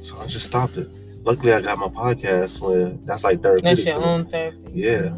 so 0.00 0.18
I 0.20 0.26
just 0.26 0.46
stopped 0.46 0.76
it. 0.76 0.88
Luckily, 1.24 1.52
I 1.52 1.60
got 1.60 1.78
my 1.78 1.88
podcast 1.88 2.60
where 2.60 2.90
that's 3.04 3.24
like 3.24 3.42
therapeutic. 3.42 3.84
That's 3.84 3.94
your 3.96 4.04
own 4.04 4.26
therapy. 4.26 4.58
Yeah. 4.74 5.14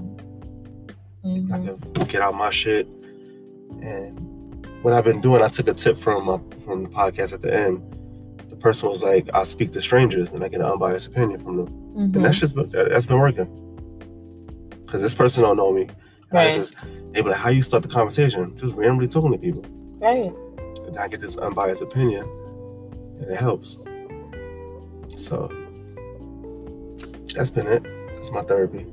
I 1.25 1.27
Mhm. 1.27 1.95
can 1.95 2.05
get 2.05 2.21
out 2.21 2.35
my 2.35 2.51
shit. 2.51 2.87
And 3.81 4.67
what 4.83 4.93
I've 4.93 5.05
been 5.05 5.21
doing, 5.23 5.43
I 5.43 5.49
took 5.49 5.69
a 5.69 5.75
tip 5.75 5.97
from 5.97 6.27
my, 6.27 6.39
from 6.65 6.83
the 6.85 6.91
podcast 6.91 7.33
at 7.33 7.41
the 7.43 7.53
end. 7.55 7.81
The 8.51 8.57
person 8.57 8.89
was 8.91 9.03
like, 9.03 9.29
"I 9.33 9.43
speak 9.45 9.73
to 9.73 9.81
strangers 9.81 10.29
and 10.31 10.45
I 10.45 10.49
get 10.49 10.61
an 10.61 10.67
unbiased 10.67 11.07
opinion 11.09 11.41
from 11.41 11.57
them," 11.57 11.67
Mhm. 11.97 12.17
and 12.17 12.25
that's 12.25 12.39
just 12.39 12.55
that- 12.55 12.71
that's 12.91 13.07
been 13.07 13.19
working. 13.19 13.49
Because 14.85 15.01
this 15.03 15.15
person 15.15 15.43
don't 15.43 15.57
know 15.57 15.73
me, 15.73 15.89
I 15.89 16.04
Right. 16.35 16.57
just 16.57 16.75
they 17.13 17.23
be 17.23 17.29
like, 17.29 17.37
"How 17.37 17.51
you 17.51 17.63
start 17.63 17.83
the 17.83 17.89
conversation?" 17.89 18.57
Just 18.57 18.75
randomly 18.75 19.09
talking 19.09 19.33
to 19.33 19.39
people, 19.39 19.63
right. 19.99 20.33
and 20.87 20.99
I 20.99 21.09
get 21.09 21.21
this 21.21 21.37
unbiased 21.37 21.83
opinion, 21.83 22.25
and 23.21 23.31
it 23.31 23.39
helps. 23.39 23.77
So 25.17 25.51
that's 27.35 27.51
been 27.51 27.67
it. 27.67 27.85
That's 28.15 28.31
my 28.31 28.43
therapy, 28.43 28.87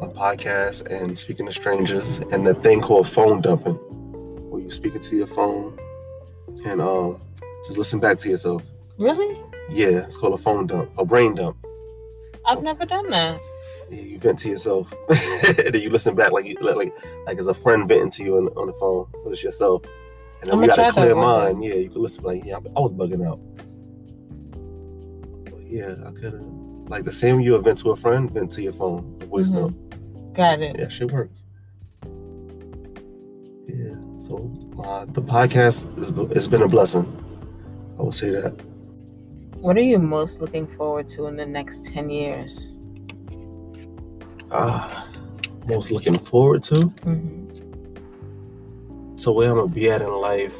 my 0.00 0.08
podcast, 0.08 0.86
and 0.86 1.18
speaking 1.18 1.46
to 1.46 1.52
strangers, 1.52 2.18
and 2.18 2.46
the 2.46 2.54
thing 2.54 2.80
called 2.80 3.08
phone 3.08 3.40
dumping, 3.40 3.74
where 4.50 4.60
you 4.62 4.70
speaking 4.70 5.00
to 5.00 5.16
your 5.16 5.26
phone 5.26 5.78
and 6.64 6.80
um 6.80 7.20
just 7.66 7.78
listen 7.78 7.98
back 8.00 8.18
to 8.18 8.28
yourself. 8.28 8.62
Really? 8.98 9.40
Yeah, 9.70 10.04
it's 10.06 10.16
called 10.16 10.34
a 10.34 10.42
phone 10.42 10.66
dump, 10.66 10.90
a 10.98 11.04
brain 11.04 11.34
dump. 11.34 11.56
I've 12.46 12.62
never 12.62 12.84
done 12.84 13.08
that. 13.10 13.40
You 14.02 14.18
vent 14.18 14.38
to 14.40 14.48
yourself, 14.48 14.92
and 15.08 15.56
then 15.72 15.82
you 15.82 15.90
listen 15.90 16.14
back 16.14 16.32
like 16.32 16.44
you 16.46 16.56
like 16.60 16.92
like, 17.26 17.38
as 17.38 17.46
a 17.46 17.54
friend 17.54 17.88
venting 17.88 18.10
to 18.10 18.24
you 18.24 18.36
on, 18.36 18.48
on 18.48 18.66
the 18.66 18.72
phone, 18.74 19.06
but 19.22 19.32
it's 19.32 19.42
yourself. 19.42 19.82
And 20.40 20.50
then 20.50 20.58
I'ma 20.58 20.62
we 20.62 20.66
got 20.68 20.78
a 20.78 20.92
clear 20.92 21.14
mind. 21.14 21.64
Yeah, 21.64 21.74
you 21.74 21.90
can 21.90 22.02
listen 22.02 22.24
like, 22.24 22.44
yeah, 22.44 22.56
I 22.56 22.80
was 22.80 22.92
bugging 22.92 23.26
out. 23.26 23.40
But 25.50 25.62
yeah, 25.62 25.94
I 26.06 26.10
could 26.12 26.34
have 26.34 26.42
like 26.88 27.04
the 27.04 27.12
same 27.12 27.40
you 27.40 27.58
vent 27.58 27.78
to 27.78 27.90
a 27.90 27.96
friend, 27.96 28.30
vent 28.30 28.52
to 28.52 28.62
your 28.62 28.72
phone, 28.72 29.18
the 29.18 29.26
voice 29.26 29.48
Mhm. 29.48 29.54
note. 29.54 30.34
Got 30.34 30.60
it. 30.62 30.76
Yeah, 30.78 30.88
shit 30.88 31.10
works. 31.12 31.44
Yeah, 33.66 33.94
so 34.18 34.38
my 34.74 35.04
the 35.06 35.22
podcast 35.22 35.98
is 35.98 36.12
it's 36.36 36.46
been 36.46 36.62
a 36.62 36.68
blessing. 36.68 37.06
I 37.98 38.02
would 38.02 38.14
say 38.14 38.30
that. 38.30 38.54
What 39.60 39.78
are 39.78 39.80
you 39.82 39.98
most 39.98 40.40
looking 40.40 40.66
forward 40.76 41.08
to 41.10 41.26
in 41.26 41.36
the 41.36 41.46
next 41.46 41.86
10 41.86 42.10
years? 42.10 42.70
Ah, 44.56 45.08
most 45.66 45.90
looking 45.90 46.18
forward 46.18 46.62
to. 46.64 46.80
hmm 47.04 47.40
to 49.18 49.30
where 49.32 49.48
I'm 49.48 49.56
gonna 49.56 49.68
be 49.68 49.90
at 49.90 50.02
in 50.02 50.10
life, 50.10 50.54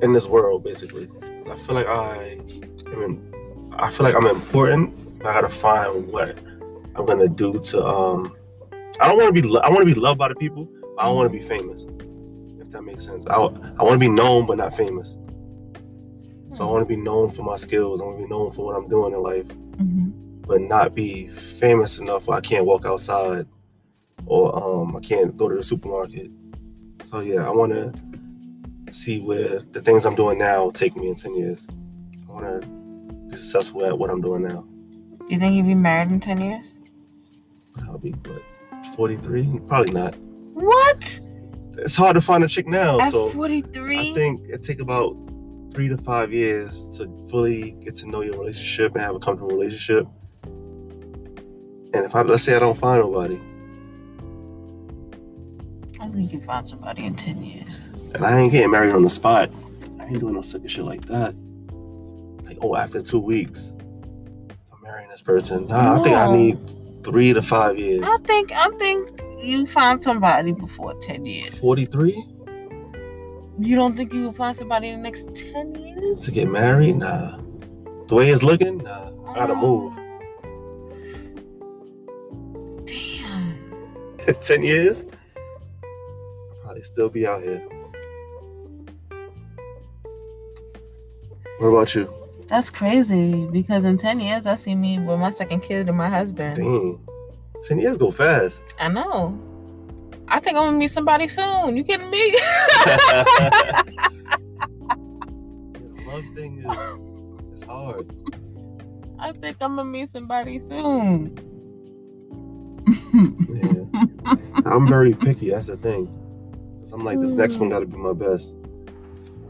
in 0.00 0.12
this 0.12 0.26
world, 0.26 0.62
basically. 0.64 1.08
I 1.50 1.56
feel 1.58 1.74
like 1.74 1.86
I, 1.88 2.38
I 2.86 2.94
mean, 2.94 3.32
I 3.72 3.90
feel 3.90 4.04
like 4.04 4.14
I'm 4.14 4.26
important. 4.26 4.94
I 5.20 5.24
gotta 5.34 5.48
find 5.48 6.06
what 6.10 6.38
I'm 6.94 7.04
gonna 7.04 7.28
do 7.28 7.58
to. 7.58 7.84
Um, 7.86 8.34
I 9.00 9.08
don't 9.08 9.18
want 9.18 9.34
to 9.34 9.42
be. 9.42 9.46
lo- 9.46 9.60
I 9.60 9.68
want 9.68 9.80
to 9.86 9.92
be 9.94 10.00
loved 10.00 10.18
by 10.18 10.28
the 10.28 10.34
people. 10.36 10.64
But 10.96 11.02
I 11.02 11.06
don't 11.06 11.16
want 11.16 11.30
to 11.32 11.38
be 11.38 11.44
famous. 11.44 11.84
If 12.60 12.70
that 12.70 12.82
makes 12.82 13.04
sense. 13.04 13.26
I 13.26 13.34
I 13.34 13.82
want 13.82 13.92
to 13.94 13.98
be 13.98 14.08
known 14.08 14.46
but 14.46 14.56
not 14.58 14.74
famous. 14.74 15.16
So 16.52 16.66
I 16.66 16.72
want 16.72 16.82
to 16.82 16.86
be 16.86 16.96
known 16.96 17.28
for 17.28 17.42
my 17.42 17.56
skills. 17.56 18.00
I 18.00 18.04
want 18.04 18.18
to 18.18 18.22
be 18.24 18.30
known 18.30 18.50
for 18.52 18.64
what 18.66 18.76
I'm 18.76 18.88
doing 18.88 19.12
in 19.14 19.22
life, 19.22 19.48
hmm 19.78 20.10
but 20.50 20.60
not 20.60 20.96
be 20.96 21.28
famous 21.28 22.00
enough 22.00 22.26
where 22.26 22.36
I 22.36 22.40
can't 22.40 22.66
walk 22.66 22.84
outside 22.84 23.46
or 24.26 24.44
um, 24.60 24.96
I 24.96 25.00
can't 25.00 25.36
go 25.36 25.48
to 25.48 25.54
the 25.54 25.62
supermarket. 25.62 26.28
So 27.04 27.20
yeah, 27.20 27.46
I 27.46 27.50
want 27.50 27.72
to 27.72 28.92
see 28.92 29.20
where 29.20 29.60
the 29.60 29.80
things 29.80 30.04
I'm 30.04 30.16
doing 30.16 30.38
now 30.38 30.70
take 30.70 30.96
me 30.96 31.08
in 31.08 31.14
ten 31.14 31.36
years. 31.36 31.68
I 32.28 32.32
want 32.32 32.62
to 32.62 32.66
be 33.28 33.36
successful 33.36 33.86
at 33.86 33.96
what 33.96 34.10
I'm 34.10 34.20
doing 34.20 34.42
now. 34.42 34.66
Do 35.20 35.26
you 35.28 35.38
think 35.38 35.54
you'll 35.54 35.66
be 35.66 35.76
married 35.76 36.10
in 36.10 36.18
10 36.18 36.40
years? 36.40 36.66
I'll 37.86 37.98
be 37.98 38.10
what 38.10 38.42
43? 38.96 39.60
Probably 39.68 39.92
not. 39.92 40.16
What? 40.54 41.20
It's 41.78 41.94
hard 41.94 42.16
to 42.16 42.20
find 42.20 42.42
a 42.42 42.48
chick 42.48 42.66
now, 42.66 42.98
At 42.98 43.12
so 43.12 43.30
43? 43.30 44.10
I 44.10 44.14
think 44.14 44.48
it 44.48 44.64
take 44.64 44.80
about 44.80 45.16
three 45.72 45.86
to 45.88 45.96
five 45.96 46.32
years 46.32 46.88
to 46.98 47.06
fully 47.30 47.76
get 47.82 47.94
to 47.96 48.08
know 48.08 48.22
your 48.22 48.36
relationship 48.36 48.94
and 48.94 49.02
have 49.02 49.14
a 49.14 49.20
comfortable 49.20 49.56
relationship. 49.56 50.08
And 51.92 52.04
if 52.06 52.14
I 52.14 52.22
let's 52.22 52.42
say 52.44 52.54
I 52.54 52.58
don't 52.60 52.76
find 52.76 53.00
nobody, 53.00 53.40
I 56.00 56.08
think 56.08 56.32
you 56.32 56.40
find 56.40 56.66
somebody 56.66 57.04
in 57.04 57.14
10 57.14 57.42
years. 57.42 57.78
and 58.14 58.24
I 58.24 58.38
ain't 58.38 58.52
getting 58.52 58.70
married 58.70 58.92
on 58.94 59.02
the 59.02 59.10
spot, 59.10 59.50
I 60.00 60.06
ain't 60.06 60.20
doing 60.20 60.34
no 60.34 60.42
sucker 60.42 60.68
shit 60.68 60.84
like 60.84 61.02
that. 61.06 61.34
Like, 62.44 62.58
oh, 62.62 62.76
after 62.76 63.02
two 63.02 63.18
weeks, 63.18 63.72
I'm 64.72 64.82
marrying 64.82 65.08
this 65.10 65.22
person. 65.22 65.66
Nah, 65.66 66.00
I 66.00 66.02
think 66.02 66.16
I 66.16 66.34
need 66.34 66.58
three 67.04 67.32
to 67.32 67.42
five 67.42 67.78
years. 67.78 68.02
I 68.04 68.16
think 68.24 68.52
I 68.52 68.68
think 68.78 69.20
you 69.42 69.66
find 69.66 70.02
somebody 70.02 70.52
before 70.52 70.94
10 71.00 71.24
years. 71.26 71.58
43 71.58 72.24
You 73.58 73.76
don't 73.76 73.96
think 73.96 74.12
you 74.12 74.24
will 74.24 74.32
find 74.32 74.56
somebody 74.56 74.88
in 74.88 75.02
the 75.02 75.10
next 75.10 75.26
10 75.34 75.74
years? 75.74 76.20
to 76.20 76.30
get 76.30 76.48
married? 76.48 76.96
Nah. 76.98 77.38
The 78.06 78.14
way 78.14 78.30
it's 78.30 78.42
looking, 78.42 78.78
nah. 78.78 79.10
I 79.28 79.34
gotta 79.34 79.54
move. 79.54 79.94
10 84.40 84.62
years? 84.62 85.04
I'll 85.82 86.60
probably 86.62 86.82
still 86.82 87.08
be 87.08 87.26
out 87.26 87.42
here. 87.42 87.66
What 91.58 91.68
about 91.68 91.94
you? 91.94 92.12
That's 92.48 92.70
crazy 92.70 93.46
because 93.46 93.84
in 93.84 93.96
10 93.96 94.20
years, 94.20 94.46
I 94.46 94.54
see 94.56 94.74
me 94.74 94.98
with 94.98 95.18
my 95.18 95.30
second 95.30 95.60
kid 95.60 95.88
and 95.88 95.96
my 95.96 96.08
husband. 96.08 96.56
Dang. 96.56 96.98
10 97.62 97.78
years 97.78 97.98
go 97.98 98.10
fast. 98.10 98.64
I 98.78 98.88
know. 98.88 99.38
I 100.26 100.40
think 100.40 100.56
I'm 100.56 100.64
gonna 100.64 100.78
meet 100.78 100.90
somebody 100.90 101.28
soon. 101.28 101.76
You 101.76 101.84
kidding 101.84 102.10
me? 102.10 102.34
Love 106.06 106.24
thing 106.34 106.58
is 106.58 106.66
it's 107.52 107.62
hard. 107.62 108.10
I 109.18 109.32
think 109.32 109.56
I'm 109.60 109.76
gonna 109.76 109.84
meet 109.84 110.08
somebody 110.08 110.58
soon. 110.60 111.36
Yeah. 113.12 113.79
I'm 114.66 114.86
very 114.88 115.14
picky, 115.14 115.50
that's 115.50 115.66
the 115.66 115.76
thing. 115.76 116.06
Cause 116.80 116.92
I'm 116.92 117.04
like, 117.04 117.20
this 117.20 117.32
next 117.34 117.58
one 117.58 117.68
gotta 117.70 117.86
be 117.86 117.96
my 117.96 118.12
best. 118.12 118.54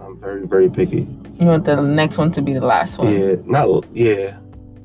I'm 0.01 0.19
very, 0.19 0.47
very 0.47 0.69
picky. 0.71 1.07
You 1.39 1.47
want 1.47 1.65
the 1.65 1.77
next 1.81 2.19
one 2.19 2.33
to 2.33 2.43
be 2.43 2.53
the 2.55 2.65
last 2.67 2.99
one. 2.99 3.13
Yeah, 3.13 3.35
not 3.45 3.85
yeah, 3.95 4.37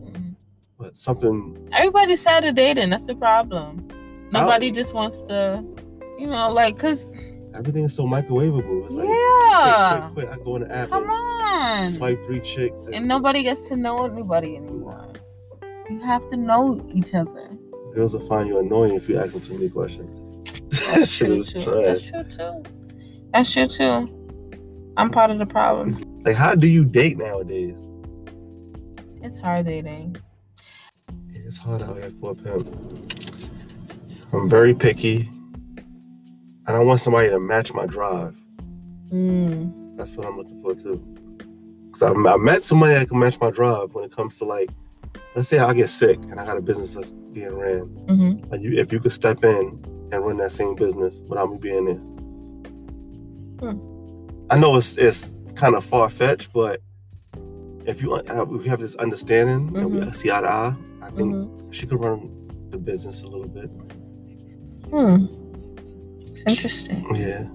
Mhm. 0.04 0.36
but 0.78 0.98
something 0.98 1.70
Everybody's 1.74 2.22
sad 2.22 2.46
of 2.46 2.56
dating. 2.56 2.90
That's 2.90 3.04
the 3.04 3.16
problem. 3.16 3.88
Nobody 4.32 4.72
just 4.72 4.94
wants 4.94 5.22
to, 5.24 5.64
you 6.18 6.28
know, 6.28 6.52
like, 6.52 6.78
cause 6.78 7.08
everything 7.54 7.86
is 7.86 7.96
so 7.96 8.06
microwavable. 8.06 8.86
It's 8.86 8.96
like 8.96 9.08
yeah, 9.08 10.10
quick, 10.12 10.14
quick, 10.14 10.30
quick. 10.30 10.40
I 10.40 10.44
go 10.44 10.56
in 10.58 10.62
the 10.64 10.76
app 10.76 10.90
come 10.90 11.10
on. 11.10 11.84
swipe 11.84 12.24
three 12.26 12.42
chicks 12.42 12.86
and, 12.86 12.96
And 12.96 13.08
nobody 13.08 13.44
gets 13.44 13.70
to 13.70 13.76
know 13.78 14.06
anybody 14.06 14.58
anymore. 14.58 15.08
You 15.90 16.00
have 16.00 16.28
to 16.32 16.38
know 16.38 16.86
each 16.94 17.14
other. 17.14 17.50
Girls 17.96 18.14
will 18.14 18.28
find 18.28 18.48
you 18.50 18.60
annoying 18.60 18.94
if 18.94 19.08
you 19.08 19.18
ask 19.18 19.32
them 19.32 19.42
too 19.42 19.54
many 19.54 19.70
questions. 19.70 20.22
That's 20.94 21.18
true 21.18 21.44
too. 21.44 21.62
trash. 21.62 22.12
That's 22.12 22.36
true 22.36 22.64
too. 22.64 22.64
That's 23.34 23.52
true 23.52 23.68
too. 23.68 24.92
I'm 24.98 25.10
part 25.10 25.32
of 25.32 25.40
the 25.40 25.46
problem. 25.46 26.22
Like, 26.24 26.36
how 26.36 26.56
do 26.56 26.68
you 26.68 26.84
date 26.86 27.18
nowadays? 27.18 27.82
It's 29.22 29.40
hard 29.40 29.66
dating. 29.66 30.18
It's 31.34 31.58
hard 31.58 31.82
out 31.82 31.98
here 31.98 32.10
for 32.20 32.32
a 32.32 32.36
pimp. 32.36 32.68
I'm 34.34 34.50
very 34.50 34.74
picky, 34.74 35.30
and 36.68 36.76
I 36.76 36.80
want 36.80 37.00
somebody 37.00 37.30
to 37.30 37.40
match 37.40 37.74
my 37.74 37.86
drive. 37.86 38.36
Mm. 39.12 39.98
That's 39.98 40.18
what 40.18 40.28
I'm 40.28 40.38
looking 40.38 40.62
for 40.62 40.76
too. 40.76 41.02
Cause 41.94 42.02
I, 42.02 42.12
I 42.12 42.38
met 42.38 42.64
somebody 42.64 42.96
that 42.96 43.08
can 43.08 43.20
match 43.20 43.40
my 43.40 43.52
drive 43.52 43.94
when 43.94 44.04
it 44.04 44.14
comes 44.14 44.38
to 44.40 44.46
like, 44.46 44.70
let's 45.36 45.50
say 45.50 45.60
I 45.60 45.74
get 45.74 45.90
sick 45.90 46.18
and 46.18 46.40
I 46.40 46.46
got 46.46 46.58
a 46.58 46.62
business 46.62 46.94
that's 46.94 47.12
being 47.12 47.54
ran. 47.56 47.82
hmm 47.82 48.38
Like 48.50 48.62
you, 48.62 48.78
if 48.80 48.92
you 48.94 49.00
could 49.00 49.14
step 49.14 49.44
in 49.44 49.84
and 50.12 50.26
run 50.26 50.38
that 50.38 50.52
same 50.52 50.76
business 50.76 51.22
without 51.28 51.52
me 51.52 51.58
being 51.58 51.86
there. 51.86 52.02
I 54.50 54.58
know 54.58 54.76
it's 54.76 54.96
it's 54.98 55.36
kind 55.56 55.76
of 55.76 55.84
far 55.84 56.10
fetched, 56.10 56.54
but 56.54 56.82
if 57.86 58.02
you 58.02 58.22
have, 58.28 58.48
we 58.50 58.68
have 58.68 58.80
this 58.80 58.96
understanding 58.96 59.76
and 59.76 59.92
we 59.92 60.12
see 60.14 60.32
eye 60.32 60.42
to 60.42 60.48
eye, 60.48 60.76
I 61.02 61.10
think 61.12 61.34
hmm 61.34 61.72
she 61.72 61.86
could 61.86 62.00
run 62.00 62.30
the 62.70 62.78
business 62.78 63.22
a 63.22 63.28
little 63.28 63.50
bit. 63.50 63.70
Hmm. 64.90 65.26
It's 66.32 66.44
interesting. 66.48 67.14
Yeah. 67.16 67.50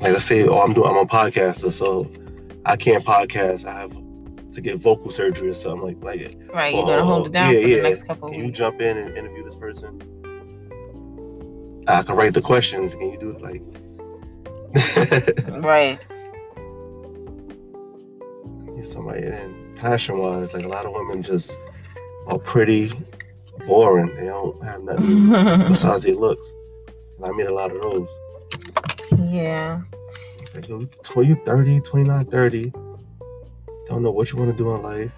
Like 0.00 0.12
let's 0.12 0.24
say, 0.24 0.42
oh, 0.44 0.60
I'm 0.60 0.72
doing, 0.72 0.88
I'm 0.88 0.96
a 0.96 1.06
podcaster, 1.06 1.72
so 1.72 2.10
I 2.64 2.76
can't 2.76 3.04
podcast. 3.04 3.64
I 3.64 3.78
have 3.78 3.96
to 4.58 4.70
get 4.70 4.78
vocal 4.80 5.10
surgery 5.10 5.48
or 5.48 5.54
something 5.54 5.82
like 5.82 6.02
like. 6.02 6.20
it. 6.20 6.36
Right, 6.52 6.74
you're 6.74 6.84
gonna 6.84 7.04
hold 7.04 7.28
it 7.28 7.32
down 7.32 7.54
yeah, 7.54 7.62
for 7.62 7.68
yeah. 7.68 7.76
the 7.76 7.82
next 7.82 8.02
couple 8.04 8.28
of 8.28 8.32
Can 8.32 8.40
you 8.40 8.46
weeks. 8.48 8.58
jump 8.58 8.80
in 8.80 8.98
and 8.98 9.16
interview 9.16 9.44
this 9.44 9.56
person? 9.56 10.02
I 11.86 12.02
can 12.02 12.16
write 12.16 12.34
the 12.34 12.42
questions. 12.42 12.94
Can 12.94 13.12
you 13.12 13.18
do 13.18 13.30
it 13.30 13.40
like? 13.40 13.62
Right. 15.62 15.98
Get 18.76 18.86
somebody 18.86 19.22
and 19.22 19.76
passion 19.76 20.18
wise, 20.18 20.52
like 20.52 20.64
a 20.64 20.68
lot 20.68 20.84
of 20.84 20.92
women 20.92 21.22
just 21.22 21.58
are 22.26 22.38
pretty 22.38 22.92
boring. 23.66 24.14
They 24.16 24.26
don't 24.26 24.62
have 24.64 24.82
nothing 24.82 25.28
besides 25.68 26.02
their 26.02 26.14
looks. 26.14 26.52
And 27.16 27.26
I 27.26 27.30
meet 27.30 27.46
a 27.46 27.54
lot 27.54 27.70
of 27.70 27.80
those. 27.80 28.08
yeah. 29.18 29.80
It's 30.40 30.54
like, 30.54 30.68
yo, 30.68 30.86
you 31.22 31.40
30, 31.46 31.80
29, 31.80 32.26
30. 32.26 32.72
Don't 33.98 34.04
know 34.04 34.10
what 34.12 34.30
you 34.30 34.38
want 34.38 34.52
to 34.52 34.56
do 34.56 34.72
in 34.76 34.82
life. 34.82 35.12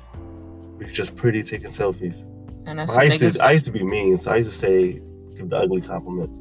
You're 0.78 0.88
just 0.88 1.14
pretty 1.14 1.42
taking 1.42 1.68
selfies. 1.68 2.22
And 2.64 2.78
that's 2.78 2.94
I 2.94 3.02
used 3.02 3.20
niggas. 3.20 3.36
to 3.36 3.44
I 3.44 3.50
used 3.50 3.66
to 3.66 3.72
be 3.72 3.82
mean, 3.84 4.16
so 4.16 4.32
I 4.32 4.36
used 4.36 4.50
to 4.50 4.56
say 4.56 5.02
give 5.36 5.50
the 5.50 5.56
ugly 5.58 5.82
compliments. 5.82 6.38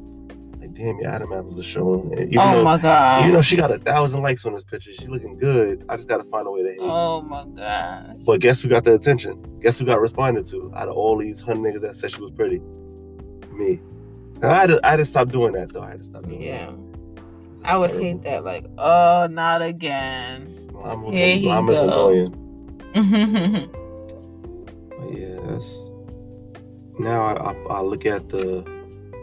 Like, 0.58 0.72
damn, 0.72 0.98
your 1.00 1.10
Adam 1.10 1.34
apples 1.34 1.60
are 1.60 1.62
showing. 1.62 2.18
And 2.18 2.32
even 2.32 2.38
oh 2.40 2.52
though 2.56 2.64
my 2.64 2.78
god. 2.78 3.20
even 3.24 3.34
though 3.34 3.42
she 3.42 3.56
got 3.56 3.70
a 3.70 3.78
thousand 3.78 4.22
likes 4.22 4.46
on 4.46 4.54
this 4.54 4.64
picture, 4.64 4.90
she 4.94 5.06
looking 5.06 5.36
good. 5.36 5.84
I 5.90 5.96
just 5.96 6.08
gotta 6.08 6.24
find 6.24 6.46
a 6.46 6.50
way 6.50 6.62
to 6.62 6.70
hate. 6.70 6.78
oh 6.80 7.20
my 7.20 7.44
god! 7.44 8.16
But 8.24 8.40
guess 8.40 8.62
who 8.62 8.70
got 8.70 8.84
the 8.84 8.94
attention? 8.94 9.58
Guess 9.60 9.78
who 9.78 9.84
got 9.84 10.00
responded 10.00 10.46
to 10.46 10.72
out 10.74 10.88
of 10.88 10.96
all 10.96 11.18
these 11.18 11.40
hundred 11.40 11.74
niggas 11.74 11.82
that 11.82 11.94
said 11.94 12.10
she 12.10 12.22
was 12.22 12.30
pretty? 12.30 12.60
Me. 13.52 13.82
And 14.36 14.46
I 14.46 14.60
had 14.62 14.68
to 14.68 14.80
I 14.82 14.92
had 14.92 14.96
to 14.96 15.04
stop 15.04 15.28
doing 15.28 15.52
that 15.52 15.74
though. 15.74 15.82
I 15.82 15.90
had 15.90 15.98
to 15.98 16.04
stop 16.04 16.22
doing 16.26 16.40
Yeah. 16.40 16.70
that. 16.70 17.22
I 17.66 17.76
would 17.76 17.88
Terrible. 17.90 18.06
hate 18.06 18.22
that. 18.22 18.44
Like, 18.46 18.64
oh, 18.78 19.28
not 19.30 19.60
again. 19.60 20.56
Llama 20.80 21.12
Here 21.12 21.34
was, 21.34 21.42
you 21.42 21.48
llama 21.48 21.72
was 21.72 21.82
go. 21.82 21.88
annoying. 21.88 22.32
Mm-hmm. 22.94 23.76
But 25.00 25.16
yeah, 25.18 25.38
that's 25.46 25.90
now 26.98 27.22
I, 27.22 27.52
I, 27.52 27.78
I 27.78 27.80
look 27.80 28.04
at 28.04 28.28
the 28.28 28.62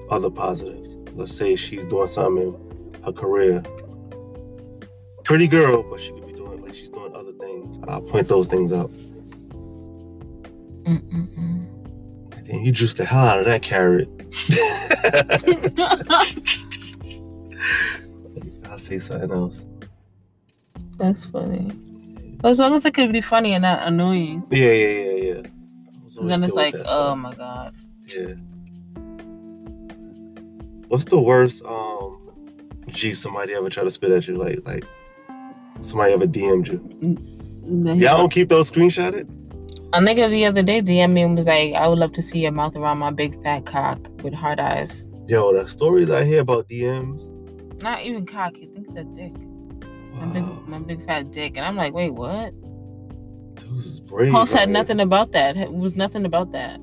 other 0.09 0.31
positives. 0.31 0.95
Let's 1.13 1.35
say 1.35 1.55
she's 1.55 1.85
doing 1.85 2.07
something 2.07 2.55
in 2.95 3.03
her 3.03 3.11
career. 3.11 3.61
Pretty 5.23 5.47
girl, 5.47 5.83
but 5.83 6.01
she 6.01 6.11
could 6.13 6.25
be 6.25 6.33
doing 6.33 6.63
like 6.63 6.73
she's 6.73 6.89
doing 6.89 7.13
other 7.15 7.33
things. 7.33 7.77
I'll 7.87 8.01
point 8.01 8.27
those 8.27 8.47
things 8.47 8.73
out. 8.73 8.89
Mm-mm-mm. 10.87 11.67
Damn, 12.45 12.63
you 12.63 12.71
juiced 12.71 12.97
the 12.97 13.05
hell 13.05 13.27
out 13.27 13.39
of 13.39 13.45
that 13.45 13.61
carrot. 13.61 14.09
I'll 18.71 18.79
say 18.79 18.97
something 18.97 19.31
else. 19.31 19.63
That's 20.97 21.25
funny. 21.25 21.71
As 22.43 22.59
long 22.59 22.73
as 22.73 22.85
it 22.85 22.93
can 22.93 23.11
be 23.11 23.21
funny 23.21 23.53
and 23.53 23.63
not 23.63 23.87
annoying. 23.87 24.43
Yeah, 24.51 24.71
yeah, 24.71 24.87
yeah, 24.87 25.11
yeah. 25.11 25.41
Then 26.21 26.43
it's 26.43 26.53
like, 26.53 26.75
oh 26.85 27.15
my 27.15 27.33
god. 27.33 27.73
Yeah. 28.05 28.33
What's 30.87 31.05
the 31.05 31.19
worst 31.19 31.63
um 31.65 32.17
G 32.87 33.13
somebody 33.13 33.53
ever 33.53 33.69
try 33.69 33.83
to 33.83 33.91
spit 33.91 34.11
at 34.11 34.27
you? 34.27 34.35
Like 34.35 34.59
like 34.65 34.85
somebody 35.81 36.13
ever 36.13 36.25
DM'd 36.25 36.67
you. 36.67 37.95
Y'all 37.95 38.17
don't 38.17 38.31
keep 38.31 38.49
those 38.49 38.71
screenshotted? 38.71 39.27
A 39.93 39.99
nigga 39.99 40.29
the 40.29 40.45
other 40.45 40.63
day 40.63 40.81
DM 40.81 41.13
me 41.13 41.21
and 41.21 41.35
was 41.35 41.47
like, 41.47 41.73
I 41.73 41.87
would 41.87 41.99
love 41.99 42.13
to 42.13 42.21
see 42.21 42.39
your 42.39 42.51
mouth 42.51 42.75
around 42.75 42.97
my 42.97 43.11
big 43.11 43.41
fat 43.43 43.65
cock 43.65 43.99
with 44.23 44.33
hard 44.33 44.59
eyes. 44.59 45.05
Yo, 45.27 45.53
the 45.53 45.67
stories 45.67 46.09
I 46.09 46.23
hear 46.23 46.41
about 46.41 46.67
DMs. 46.69 47.29
Not 47.81 48.01
even 48.01 48.25
cock, 48.25 48.55
he 48.55 48.67
thinks 48.67 48.93
that 48.93 49.13
dick. 49.13 49.33
My 50.19 50.25
big 50.25 50.43
my 50.67 50.79
big 50.79 51.05
fat 51.05 51.31
dick. 51.31 51.57
And 51.57 51.65
I'm 51.65 51.75
like, 51.75 51.93
wait, 51.93 52.11
what? 52.11 52.53
dudes 53.55 53.99
brave. 53.99 54.31
Post 54.31 54.53
out 54.53 54.61
had 54.61 54.69
nothing 54.69 54.99
about 54.99 55.31
that. 55.33 55.57
It 55.57 55.71
was 55.71 55.95
nothing 55.95 56.25
about 56.25 56.51
that. 56.53 56.79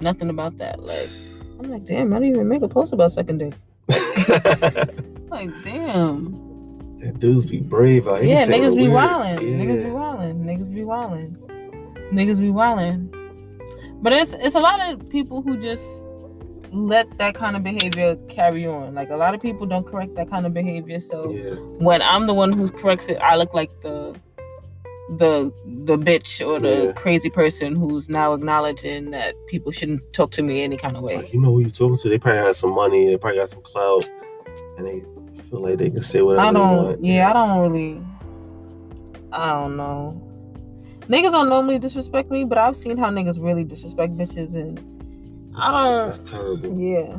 Nothing 0.00 0.30
about 0.30 0.58
that. 0.58 0.80
Like 0.80 1.08
I'm 1.60 1.70
like, 1.70 1.84
damn, 1.84 2.12
I 2.12 2.18
didn't 2.18 2.34
even 2.34 2.48
make 2.48 2.62
a 2.62 2.68
post 2.68 2.92
about 2.92 3.12
second 3.12 3.38
dick. 3.38 3.54
Like, 5.32 5.50
damn. 5.64 6.98
That 6.98 7.18
dudes 7.18 7.46
be 7.46 7.60
brave 7.60 8.06
out 8.06 8.20
here. 8.20 8.36
Yeah, 8.36 8.46
niggas 8.46 8.76
be 8.76 8.84
wildin'. 8.84 9.38
Niggas 9.38 9.82
be 9.82 9.82
Yeah. 9.82 9.88
wildin'. 9.88 10.44
Niggas 10.44 10.74
be 10.74 10.82
wildin'. 10.82 11.36
Niggas 12.12 12.38
be 12.38 12.48
wildin'. 12.48 13.08
But 14.02 14.12
it's 14.12 14.34
it's 14.34 14.54
a 14.56 14.60
lot 14.60 14.78
of 14.80 15.08
people 15.08 15.40
who 15.40 15.56
just 15.56 15.86
let 16.72 17.18
that 17.18 17.34
kind 17.34 17.54
of 17.54 17.62
behavior 17.62 18.16
carry 18.28 18.66
on. 18.66 18.94
Like 18.94 19.10
a 19.10 19.16
lot 19.16 19.34
of 19.34 19.42
people 19.42 19.66
don't 19.66 19.86
correct 19.86 20.14
that 20.16 20.28
kind 20.30 20.46
of 20.46 20.54
behavior. 20.54 21.00
So 21.00 21.30
Yeah. 21.30 21.54
when 21.78 22.00
I'm 22.02 22.26
the 22.26 22.34
one 22.34 22.50
who 22.52 22.68
corrects 22.70 23.08
it, 23.08 23.18
I 23.20 23.36
look 23.36 23.52
like 23.54 23.70
the 23.82 24.14
the 25.18 25.52
the 25.84 25.96
bitch 25.98 26.44
or 26.46 26.58
the 26.58 26.86
Yeah. 26.86 26.92
crazy 26.92 27.28
person 27.28 27.74
who's 27.76 28.08
now 28.08 28.32
acknowledging 28.32 29.10
that 29.10 29.34
people 29.48 29.70
shouldn't 29.70 30.00
talk 30.14 30.30
to 30.32 30.42
me 30.42 30.62
any 30.62 30.78
kind 30.78 30.96
of 30.96 31.02
way. 31.02 31.16
Like, 31.18 31.34
you 31.34 31.40
know 31.40 31.52
who 31.52 31.60
you're 31.60 31.68
talking 31.70 31.98
to? 31.98 32.08
They 32.08 32.18
probably 32.18 32.40
have 32.40 32.56
some 32.56 32.70
money. 32.74 33.06
They 33.08 33.16
probably 33.18 33.38
got 33.40 33.50
some 33.50 33.60
clout, 33.62 34.10
and 34.78 34.86
they 34.86 35.02
feel 35.42 35.60
like 35.60 35.76
they 35.76 35.90
can 35.90 36.00
say 36.02 36.22
whatever 36.22 36.46
I 36.46 36.52
don't. 36.52 36.76
want. 36.76 37.04
Yeah, 37.04 37.28
I 37.28 37.32
don't 37.34 37.58
really. 37.70 38.00
I 39.32 39.52
don't 39.52 39.76
know. 39.76 40.20
Niggas 41.08 41.32
don't 41.32 41.48
normally 41.48 41.78
disrespect 41.78 42.30
me, 42.30 42.44
but 42.44 42.56
I've 42.56 42.76
seen 42.76 42.96
how 42.96 43.10
niggas 43.10 43.42
really 43.42 43.64
disrespect 43.64 44.16
bitches, 44.16 44.54
and 44.54 44.78
I 45.56 45.70
don't. 45.70 46.06
That's 46.08 46.30
terrible. 46.30 46.78
Yeah. 46.80 47.16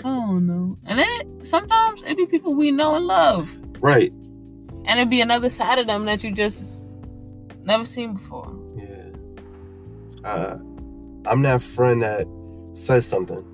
I 0.00 0.02
don't 0.04 0.46
know. 0.46 0.78
And 0.86 0.98
then 0.98 1.44
sometimes 1.44 2.02
it 2.04 2.16
be 2.16 2.26
people 2.26 2.54
we 2.54 2.70
know 2.70 2.94
and 2.94 3.06
love, 3.06 3.54
Right. 3.80 4.12
and 4.86 4.98
it 4.98 5.10
be 5.10 5.20
another 5.20 5.50
side 5.50 5.78
of 5.78 5.86
them 5.86 6.04
that 6.06 6.24
you 6.24 6.32
just 6.32 6.88
never 7.64 7.84
seen 7.84 8.14
before. 8.14 8.50
Yeah. 8.76 10.28
Uh, 10.28 10.58
I'm 11.26 11.42
that 11.42 11.60
friend 11.62 12.02
that 12.02 12.26
says 12.72 13.06
something. 13.06 13.44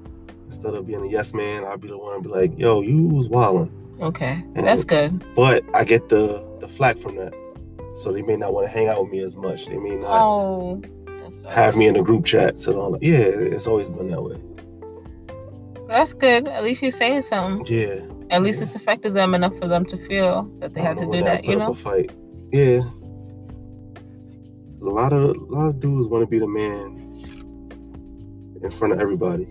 Instead 0.47 0.75
of 0.75 0.87
being 0.87 1.03
a 1.05 1.09
yes 1.09 1.35
man, 1.35 1.65
I'll 1.65 1.77
be 1.77 1.89
the 1.89 1.99
one 1.99 2.23
to 2.23 2.29
be 2.29 2.33
like, 2.33 2.57
yo, 2.57 2.81
you 2.81 3.03
was 3.09 3.29
wilding. 3.29 3.73
Okay, 4.01 4.45
that's 4.55 4.85
good. 4.85 5.25
But 5.35 5.65
I 5.75 5.83
get 5.83 6.09
the 6.09 6.47
the 6.61 6.69
flack 6.69 6.97
from 6.99 7.17
that. 7.17 7.33
So 7.95 8.13
they 8.13 8.23
may 8.23 8.37
not 8.37 8.53
want 8.53 8.67
to 8.69 8.73
hang 8.73 8.87
out 8.89 9.03
with 9.03 9.11
me 9.11 9.21
as 9.23 9.35
much. 9.37 9.67
They 9.67 9.79
may 9.79 9.97
not 9.97 10.21
Oh, 10.23 10.81
that's 10.83 10.93
have 11.45 11.77
me 11.77 11.87
in 11.87 11.95
the 11.95 12.03
group 12.03 12.25
chats 12.25 12.67
and 12.67 12.77
all 12.77 12.93
that. 12.93 13.03
Yeah, 13.03 13.19
it's 13.19 13.67
always 13.67 13.91
been 13.91 14.09
that 14.11 14.23
way. 14.23 14.41
That's 15.89 16.13
good. 16.15 16.49
At 16.49 16.65
least 16.65 16.83
you're 16.83 16.91
saying 16.91 17.23
something. 17.23 17.67
Yeah. 17.73 18.01
At 18.31 18.43
least 18.43 18.61
it's 18.61 18.75
affected 18.75 19.15
them 19.15 19.35
enough 19.35 19.57
for 19.59 19.69
them 19.69 19.85
to 19.87 19.97
feel 20.09 20.51
that 20.59 20.75
they 20.75 20.81
had 20.81 20.97
to 20.99 21.05
don't 21.05 21.13
do 21.13 21.21
know, 21.21 21.25
that. 21.27 21.43
put 21.43 21.51
You 21.51 21.53
up 21.55 21.59
know. 21.61 21.71
a 21.71 21.75
fight. 21.75 22.11
Yeah. 22.53 22.81
A 24.83 24.85
lot 24.91 25.13
of 25.13 25.37
a 25.37 25.41
lot 25.55 25.67
of 25.69 25.81
dudes 25.81 26.09
want 26.09 26.23
to 26.23 26.27
be 26.27 26.39
the 26.39 26.47
man 26.47 27.03
in 28.63 28.71
front 28.71 28.93
of 28.93 29.01
everybody. 29.01 29.45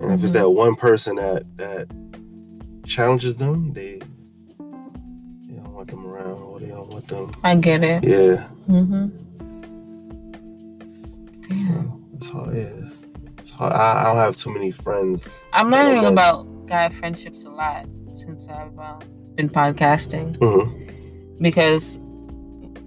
And 0.00 0.12
if 0.12 0.22
it's 0.22 0.32
Mhm. 0.32 0.34
that 0.34 0.50
one 0.50 0.74
person 0.76 1.16
that 1.16 1.44
that 1.58 1.86
challenges 2.84 3.36
them, 3.38 3.72
they 3.72 4.00
they 5.48 5.54
don't 5.56 5.72
want 5.74 5.88
them 5.90 6.06
around 6.06 6.42
or 6.42 6.58
they 6.60 6.68
don't 6.68 6.92
want 6.92 7.06
them. 7.08 7.30
I 7.44 7.54
get 7.56 7.82
it. 7.84 8.04
Yeah. 8.04 8.44
Mm-hmm. 8.68 9.08
Damn. 11.48 11.58
So 11.58 12.00
it's 12.14 12.28
hard. 12.30 12.56
Yeah. 12.56 12.88
It's 13.38 13.50
hard. 13.50 13.72
I, 13.72 14.00
I 14.00 14.04
don't 14.04 14.16
have 14.16 14.36
too 14.36 14.52
many 14.52 14.70
friends. 14.70 15.26
I'm 15.52 15.70
learning 15.70 16.04
about 16.04 16.44
guy 16.66 16.88
friendships 16.90 17.44
a 17.44 17.50
lot 17.50 17.86
since 18.14 18.48
I've 18.48 18.76
um, 18.78 18.98
been 19.36 19.48
podcasting 19.48 20.36
Mhm. 20.38 20.90
because 21.40 21.98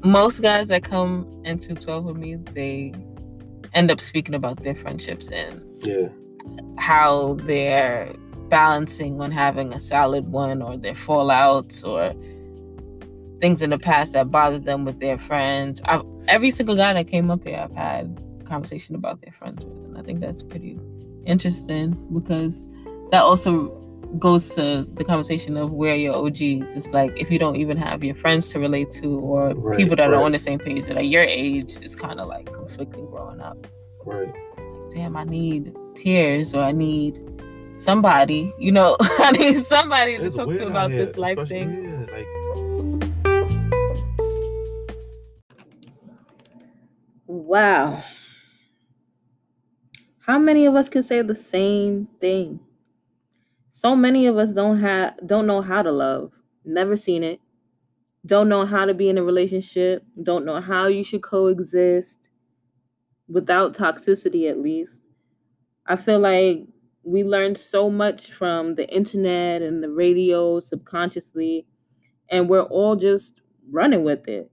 most 0.04 0.42
guys 0.42 0.68
that 0.70 0.84
come 0.84 1.28
into 1.46 1.76
12 1.76 2.06
with 2.06 2.18
me, 2.18 2.36
they 2.54 2.94
end 3.74 3.92
up 3.92 4.02
speaking 4.02 4.36
about 4.36 4.64
their 4.64 4.76
friendships 4.76 5.30
and 5.30 5.64
Yeah. 5.84 6.08
how 6.78 7.36
they're 7.44 8.14
balancing 8.50 9.22
on 9.22 9.32
having 9.32 9.72
a 9.74 9.80
solid 9.80 10.32
one 10.32 10.62
or 10.62 10.76
their 10.76 10.94
fallouts 10.96 11.86
or 11.88 12.12
things 13.40 13.62
in 13.62 13.70
the 13.70 13.78
past 13.80 14.14
that 14.14 14.32
bothered 14.32 14.66
them 14.66 14.84
with 14.86 15.00
their 15.00 15.18
friends. 15.20 15.82
I've, 15.86 16.02
every 16.28 16.52
single 16.52 16.76
guy 16.76 16.92
that 16.94 17.08
came 17.08 17.30
up 17.32 17.48
here, 17.48 17.60
I've 17.70 17.76
had 17.76 18.20
conversation 18.50 18.96
about 18.96 19.22
their 19.22 19.32
friends 19.34 19.66
with. 19.66 19.78
And 19.86 19.98
I 19.98 20.02
think 20.02 20.20
that's 20.20 20.44
pretty 20.44 20.78
interesting 21.26 21.92
because 22.14 22.66
that 23.12 23.22
also 23.22 23.70
goes 24.18 24.50
to 24.56 24.86
the 24.96 25.04
conversation 25.04 25.56
of 25.56 25.72
where 25.72 25.96
your 25.96 26.16
OGs. 26.16 26.74
It's 26.76 26.88
like 26.88 27.12
if 27.16 27.30
you 27.30 27.38
don't 27.40 27.56
even 27.58 27.78
have 27.78 28.04
your 28.04 28.16
friends 28.16 28.50
to 28.50 28.60
relate 28.60 28.90
to 29.02 29.20
or 29.20 29.54
Right, 29.54 29.78
people 29.78 29.96
that 29.96 30.10
right. 30.10 30.18
are 30.18 30.24
on 30.24 30.32
the 30.32 30.40
same 30.40 30.60
page 30.60 30.86
that 30.88 30.98
are 30.98 31.04
your 31.04 31.24
age, 31.24 31.78
it's 31.82 31.96
kind 31.96 32.20
of 32.20 32.28
like 32.28 32.52
conflicting 32.52 33.06
growing 33.06 33.40
up 33.40 33.58
Right. 34.06 34.34
damn, 34.92 35.16
I 35.16 35.24
need 35.26 35.76
peers 35.96 36.54
or 36.56 36.62
I 36.64 36.72
need 36.72 37.20
somebody, 37.78 38.52
you 38.58 38.72
know, 38.72 38.98
I 39.02 39.32
need 39.32 39.58
somebody 39.64 40.18
to 40.18 40.30
talk 40.32 40.48
to 40.50 40.64
out 40.64 40.68
about 40.70 40.92
here, 40.92 41.06
this 41.06 41.18
life 41.18 41.48
thing. 41.48 41.70
Yeah, 41.84 42.16
like 42.16 42.28
Wow. 47.28 48.04
How 50.30 50.38
many 50.38 50.68
of 50.68 50.76
us 50.76 50.90
can 50.90 51.02
say 51.02 51.24
the 51.24 51.34
same 51.34 52.08
thing? 52.22 52.60
So 53.72 53.96
many 53.96 54.28
of 54.28 54.38
us 54.38 54.54
don't 54.54 54.80
have 54.80 55.16
don't 55.26 55.48
know 55.48 55.64
how 55.64 55.82
to 55.82 55.92
love, 55.92 56.34
never 56.64 56.96
seen 56.96 57.24
it, 57.24 57.42
don't 58.28 58.48
know 58.48 58.64
how 58.68 58.86
to 58.86 58.94
be 58.94 59.10
in 59.10 59.18
a 59.18 59.24
relationship, 59.24 60.04
don't 60.22 60.46
know 60.46 60.62
how 60.62 60.86
you 60.86 61.04
should 61.04 61.24
coexist 61.24 62.30
without 63.28 63.74
toxicity 63.74 64.48
at 64.48 64.60
least. 64.60 64.94
I 65.88 65.96
feel 65.96 66.20
like 66.20 66.62
we 67.02 67.24
learned 67.24 67.58
so 67.58 67.90
much 67.90 68.32
from 68.32 68.76
the 68.76 68.88
internet 68.88 69.64
and 69.64 69.82
the 69.82 69.90
radio 69.90 70.60
subconsciously, 70.60 71.66
and 72.30 72.48
we're 72.48 72.62
all 72.62 72.96
just 72.96 73.42
running 73.72 74.04
with 74.04 74.28
it. 74.28 74.52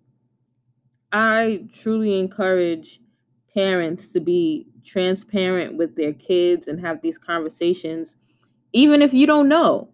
I 1.13 1.69
truly 1.71 2.19
encourage 2.19 2.99
parents 3.55 4.15
to 4.15 4.21
be 4.21 4.69
transparent 4.87 5.77
with 5.77 5.97
their 5.97 6.15
kids 6.15 6.69
and 6.69 6.81
have 6.81 7.03
these 7.03 7.19
conversations, 7.19 8.17
even 8.73 9.03
if 9.03 9.13
you 9.13 9.27
don't 9.27 9.49
know. 9.49 9.91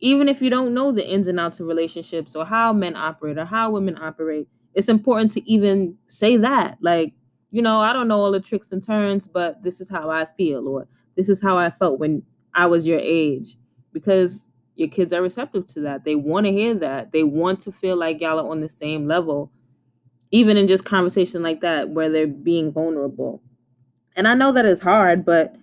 even 0.00 0.28
if 0.28 0.40
you 0.40 0.50
don't 0.50 0.74
know 0.74 0.92
the 0.92 1.06
ins 1.06 1.26
and 1.26 1.40
outs 1.40 1.60
of 1.60 1.66
relationships 1.66 2.36
or 2.36 2.44
how 2.44 2.72
men 2.72 2.94
operate 2.96 3.38
or 3.38 3.44
how 3.44 3.70
women 3.70 3.98
operate, 4.00 4.48
it's 4.74 4.88
important 4.88 5.32
to 5.32 5.50
even 5.50 5.96
say 6.06 6.36
that. 6.36 6.78
Like, 6.80 7.14
you 7.50 7.62
know, 7.62 7.80
I 7.80 7.92
don't 7.92 8.08
know 8.08 8.20
all 8.20 8.30
the 8.30 8.40
tricks 8.40 8.70
and 8.70 8.82
turns, 8.82 9.26
but 9.26 9.62
this 9.62 9.80
is 9.80 9.88
how 9.88 10.10
I 10.10 10.26
feel, 10.36 10.68
or 10.68 10.86
this 11.16 11.28
is 11.28 11.42
how 11.42 11.58
I 11.58 11.70
felt 11.70 11.98
when 11.98 12.22
I 12.54 12.66
was 12.66 12.86
your 12.86 13.00
age. 13.00 13.56
Because 13.92 14.50
your 14.76 14.88
kids 14.88 15.12
are 15.12 15.22
receptive 15.22 15.66
to 15.68 15.80
that. 15.80 16.04
They 16.04 16.14
want 16.14 16.46
to 16.46 16.52
hear 16.52 16.74
that. 16.74 17.10
They 17.10 17.24
want 17.24 17.60
to 17.62 17.72
feel 17.72 17.96
like 17.96 18.20
y'all 18.20 18.38
are 18.38 18.48
on 18.48 18.60
the 18.60 18.68
same 18.68 19.08
level, 19.08 19.50
even 20.30 20.56
in 20.56 20.68
just 20.68 20.84
conversation 20.84 21.42
like 21.42 21.62
that 21.62 21.88
where 21.88 22.08
they're 22.08 22.28
being 22.28 22.70
vulnerable. 22.70 23.42
And 24.18 24.26
I 24.26 24.34
know 24.34 24.50
that 24.50 24.66
it's 24.66 24.80
hard, 24.80 25.24
but 25.24 25.54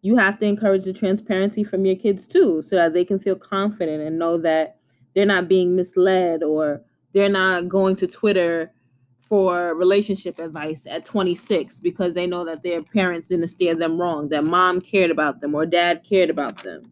you 0.00 0.16
have 0.16 0.38
to 0.38 0.46
encourage 0.46 0.84
the 0.84 0.94
transparency 0.94 1.62
from 1.62 1.84
your 1.84 1.94
kids 1.94 2.26
too, 2.26 2.62
so 2.62 2.76
that 2.76 2.94
they 2.94 3.04
can 3.04 3.18
feel 3.18 3.36
confident 3.36 4.02
and 4.02 4.18
know 4.18 4.38
that 4.38 4.78
they're 5.14 5.26
not 5.26 5.46
being 5.46 5.76
misled 5.76 6.42
or 6.42 6.80
they're 7.12 7.28
not 7.28 7.68
going 7.68 7.96
to 7.96 8.06
Twitter 8.06 8.72
for 9.20 9.74
relationship 9.74 10.38
advice 10.38 10.86
at 10.86 11.04
26 11.04 11.80
because 11.80 12.14
they 12.14 12.26
know 12.26 12.46
that 12.46 12.62
their 12.62 12.82
parents 12.82 13.28
didn't 13.28 13.48
steer 13.48 13.74
them 13.74 14.00
wrong, 14.00 14.30
that 14.30 14.42
mom 14.44 14.80
cared 14.80 15.10
about 15.10 15.42
them 15.42 15.54
or 15.54 15.66
dad 15.66 16.02
cared 16.02 16.30
about 16.30 16.62
them. 16.62 16.90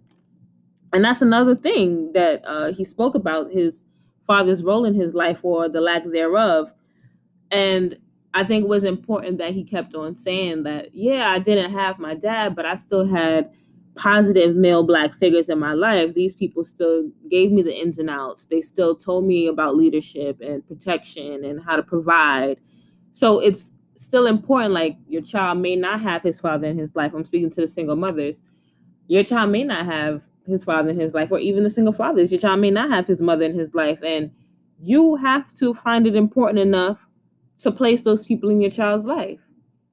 And 0.92 1.02
that's 1.02 1.22
another 1.22 1.54
thing 1.54 2.12
that 2.12 2.44
uh, 2.46 2.72
he 2.72 2.84
spoke 2.84 3.14
about 3.14 3.50
his 3.50 3.84
father's 4.26 4.62
role 4.62 4.84
in 4.84 4.92
his 4.92 5.14
life 5.14 5.40
or 5.42 5.66
the 5.68 5.80
lack 5.80 6.04
thereof. 6.04 6.74
And 7.50 7.96
I 8.36 8.44
think 8.44 8.64
it 8.64 8.68
was 8.68 8.84
important 8.84 9.38
that 9.38 9.54
he 9.54 9.64
kept 9.64 9.94
on 9.94 10.18
saying 10.18 10.64
that, 10.64 10.94
yeah, 10.94 11.30
I 11.30 11.38
didn't 11.38 11.70
have 11.70 11.98
my 11.98 12.14
dad, 12.14 12.54
but 12.54 12.66
I 12.66 12.74
still 12.74 13.06
had 13.06 13.50
positive 13.94 14.54
male 14.54 14.82
black 14.82 15.14
figures 15.14 15.48
in 15.48 15.58
my 15.58 15.72
life. 15.72 16.12
These 16.12 16.34
people 16.34 16.62
still 16.62 17.10
gave 17.30 17.50
me 17.50 17.62
the 17.62 17.74
ins 17.74 17.98
and 17.98 18.10
outs. 18.10 18.44
They 18.44 18.60
still 18.60 18.94
told 18.94 19.24
me 19.24 19.46
about 19.46 19.74
leadership 19.74 20.42
and 20.42 20.66
protection 20.68 21.46
and 21.46 21.64
how 21.64 21.76
to 21.76 21.82
provide. 21.82 22.60
So 23.12 23.40
it's 23.40 23.72
still 23.96 24.26
important. 24.26 24.74
Like 24.74 24.98
your 25.08 25.22
child 25.22 25.58
may 25.60 25.74
not 25.74 26.02
have 26.02 26.22
his 26.22 26.38
father 26.38 26.68
in 26.68 26.76
his 26.76 26.94
life. 26.94 27.14
I'm 27.14 27.24
speaking 27.24 27.48
to 27.52 27.62
the 27.62 27.66
single 27.66 27.96
mothers. 27.96 28.42
Your 29.08 29.24
child 29.24 29.50
may 29.50 29.64
not 29.64 29.86
have 29.86 30.20
his 30.46 30.62
father 30.62 30.90
in 30.90 31.00
his 31.00 31.14
life, 31.14 31.32
or 31.32 31.38
even 31.38 31.64
the 31.64 31.70
single 31.70 31.94
fathers. 31.94 32.30
Your 32.30 32.40
child 32.42 32.60
may 32.60 32.70
not 32.70 32.90
have 32.90 33.06
his 33.06 33.22
mother 33.22 33.46
in 33.46 33.54
his 33.54 33.74
life. 33.74 34.02
And 34.02 34.30
you 34.78 35.16
have 35.16 35.54
to 35.54 35.72
find 35.72 36.06
it 36.06 36.14
important 36.14 36.58
enough 36.58 37.06
to 37.58 37.72
place 37.72 38.02
those 38.02 38.24
people 38.24 38.50
in 38.50 38.60
your 38.60 38.70
child's 38.70 39.04
life 39.04 39.40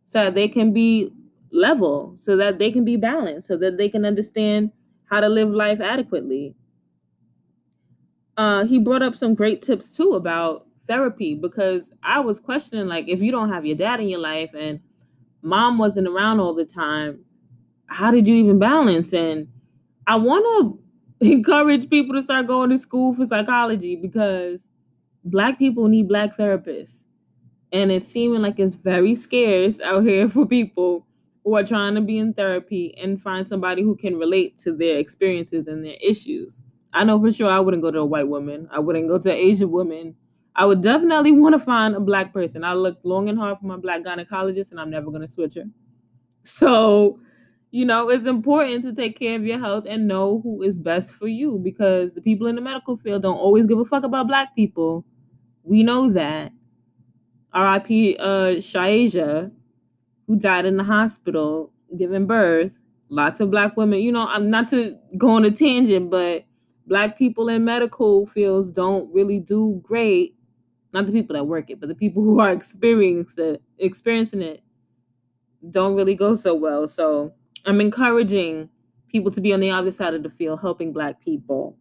so 0.06 0.24
that 0.24 0.36
they 0.36 0.48
can 0.48 0.74
be 0.74 1.12
level, 1.52 2.14
so 2.18 2.36
that 2.36 2.60
they 2.60 2.72
can 2.72 2.84
be 2.84 2.98
balanced, 2.98 3.48
so 3.48 3.58
that 3.58 3.78
they 3.78 3.88
can 3.88 4.06
understand 4.06 4.72
how 5.06 5.20
to 5.20 5.30
live 5.30 5.50
life 5.50 5.80
adequately. 5.80 6.56
Uh, 8.36 8.66
he 8.66 8.80
brought 8.80 9.04
up 9.04 9.16
some 9.16 9.36
great 9.36 9.62
tips 9.62 9.96
too 9.96 10.14
about 10.14 10.66
therapy 10.88 11.36
because 11.36 11.94
I 12.02 12.20
was 12.20 12.40
questioning 12.40 12.88
like 12.88 13.08
if 13.08 13.22
you 13.22 13.32
don't 13.32 13.50
have 13.50 13.66
your 13.66 13.78
dad 13.78 14.02
in 14.02 14.10
your 14.10 14.20
life 14.20 14.50
and 14.58 14.80
mom 15.42 15.78
wasn't 15.78 16.08
around 16.08 16.40
all 16.40 16.54
the 16.54 16.66
time, 16.66 17.24
how 17.86 18.10
did 18.12 18.28
you 18.28 18.36
even 18.36 18.60
balance? 18.60 19.14
And 19.14 19.48
I 20.08 20.16
want 20.16 20.46
to 20.46 20.80
encourage 21.32 21.90
people 21.90 22.16
to 22.16 22.22
start 22.22 22.48
going 22.48 22.72
to 22.72 22.78
school 22.78 23.14
for 23.14 23.26
psychology 23.26 23.96
because 23.96 24.68
black 25.24 25.60
people 25.60 25.88
need 25.88 26.08
black 26.08 26.36
therapists 26.36 27.06
and 27.74 27.92
it's 27.92 28.08
seeming 28.08 28.42
like 28.42 28.60
it's 28.60 28.76
very 28.76 29.16
scarce 29.16 29.82
out 29.82 30.04
here 30.04 30.30
for 30.30 30.46
people 30.46 31.06
who 31.44 31.56
are 31.56 31.64
trying 31.64 31.96
to 31.96 32.02
be 32.02 32.20
in 32.20 32.34
therapy 32.34 32.96
and 32.98 33.22
find 33.22 33.46
somebody 33.46 33.82
who 33.82 33.96
can 33.96 34.18
relate 34.18 34.58
to 34.60 34.74
their 34.74 34.98
experiences 35.00 35.68
and 35.68 35.84
their 35.84 35.98
issues. 36.02 36.62
I 36.94 37.04
know 37.04 37.20
for 37.20 37.32
sure 37.32 37.50
I 37.50 37.60
wouldn't 37.60 37.84
go 37.84 37.92
to 37.92 38.00
a 38.00 38.06
white 38.06 38.28
woman. 38.28 38.70
I 38.72 38.80
wouldn't 38.80 39.08
go 39.08 39.18
to 39.18 39.32
an 39.32 39.38
Asian 39.38 39.72
woman. 39.72 40.16
I 40.56 40.66
would 40.66 40.84
definitely 40.84 41.32
want 41.32 41.54
to 41.54 41.60
find 41.60 41.96
a 41.96 42.00
black 42.00 42.32
person. 42.32 42.64
I 42.64 42.74
looked 42.74 43.04
long 43.04 43.28
and 43.28 43.38
hard 43.38 43.58
for 43.60 43.66
my 43.66 43.76
black 43.76 44.04
gynecologist, 44.04 44.70
and 44.70 44.80
I'm 44.80 44.92
never 44.92 45.10
going 45.10 45.24
to 45.24 45.28
switch 45.28 45.56
her. 45.56 45.64
So, 46.44 47.20
you 47.72 47.86
know, 47.86 48.10
it's 48.10 48.28
important 48.28 48.84
to 48.84 48.94
take 48.94 49.18
care 49.18 49.36
of 49.36 49.46
your 49.46 49.58
health 49.58 49.86
and 49.90 50.08
know 50.08 50.42
who 50.42 50.62
is 50.62 50.78
best 50.78 51.12
for 51.14 51.28
you 51.28 51.58
because 51.58 52.14
the 52.14 52.22
people 52.22 52.46
in 52.46 52.56
the 52.56 52.62
medical 52.62 52.96
field 52.96 53.24
don't 53.24 53.38
always 53.38 53.66
give 53.66 53.80
a 53.80 53.86
fuck 53.86 54.04
about 54.04 54.28
black 54.28 54.56
people. 54.56 55.04
We 55.64 55.82
know 55.82 56.12
that. 56.12 56.52
R.I.P. 57.54 58.18
Uh, 58.20 58.60
Sha-Asia, 58.60 59.52
who 60.28 60.36
died 60.36 60.66
in 60.66 60.78
the 60.78 60.84
hospital 60.84 61.72
giving 61.98 62.26
birth. 62.26 62.80
Lots 63.10 63.40
of 63.40 63.52
black 63.52 63.78
women, 63.78 64.00
you 64.00 64.12
know, 64.12 64.28
I'm 64.28 64.50
not 64.50 64.68
to 64.70 64.98
go 65.18 65.30
on 65.30 65.46
a 65.46 65.52
tangent, 65.52 66.10
but 66.10 66.46
black 66.88 67.18
people 67.18 67.48
in 67.50 67.64
medical 67.64 68.26
fields 68.26 68.70
don't 68.70 69.14
really 69.14 69.40
do 69.40 69.80
great. 69.84 70.36
Not 70.94 71.06
the 71.06 71.12
people 71.12 71.36
that 71.36 71.46
work 71.46 71.70
it, 71.70 71.80
but 71.80 71.90
the 71.90 71.96
people 71.96 72.24
who 72.24 72.40
are 72.40 72.52
experiencing 72.52 73.56
it, 73.56 73.62
experiencing 73.78 74.42
it 74.42 74.64
don't 75.70 75.96
really 75.96 76.16
go 76.16 76.36
so 76.36 76.56
well. 76.56 76.88
So 76.88 77.34
I'm 77.66 77.80
encouraging 77.80 78.70
people 79.08 79.32
to 79.32 79.42
be 79.42 79.54
on 79.54 79.60
the 79.60 79.72
other 79.72 79.92
side 79.92 80.14
of 80.14 80.24
the 80.24 80.30
field, 80.30 80.60
helping 80.62 80.92
black 80.92 81.22
people. 81.24 81.78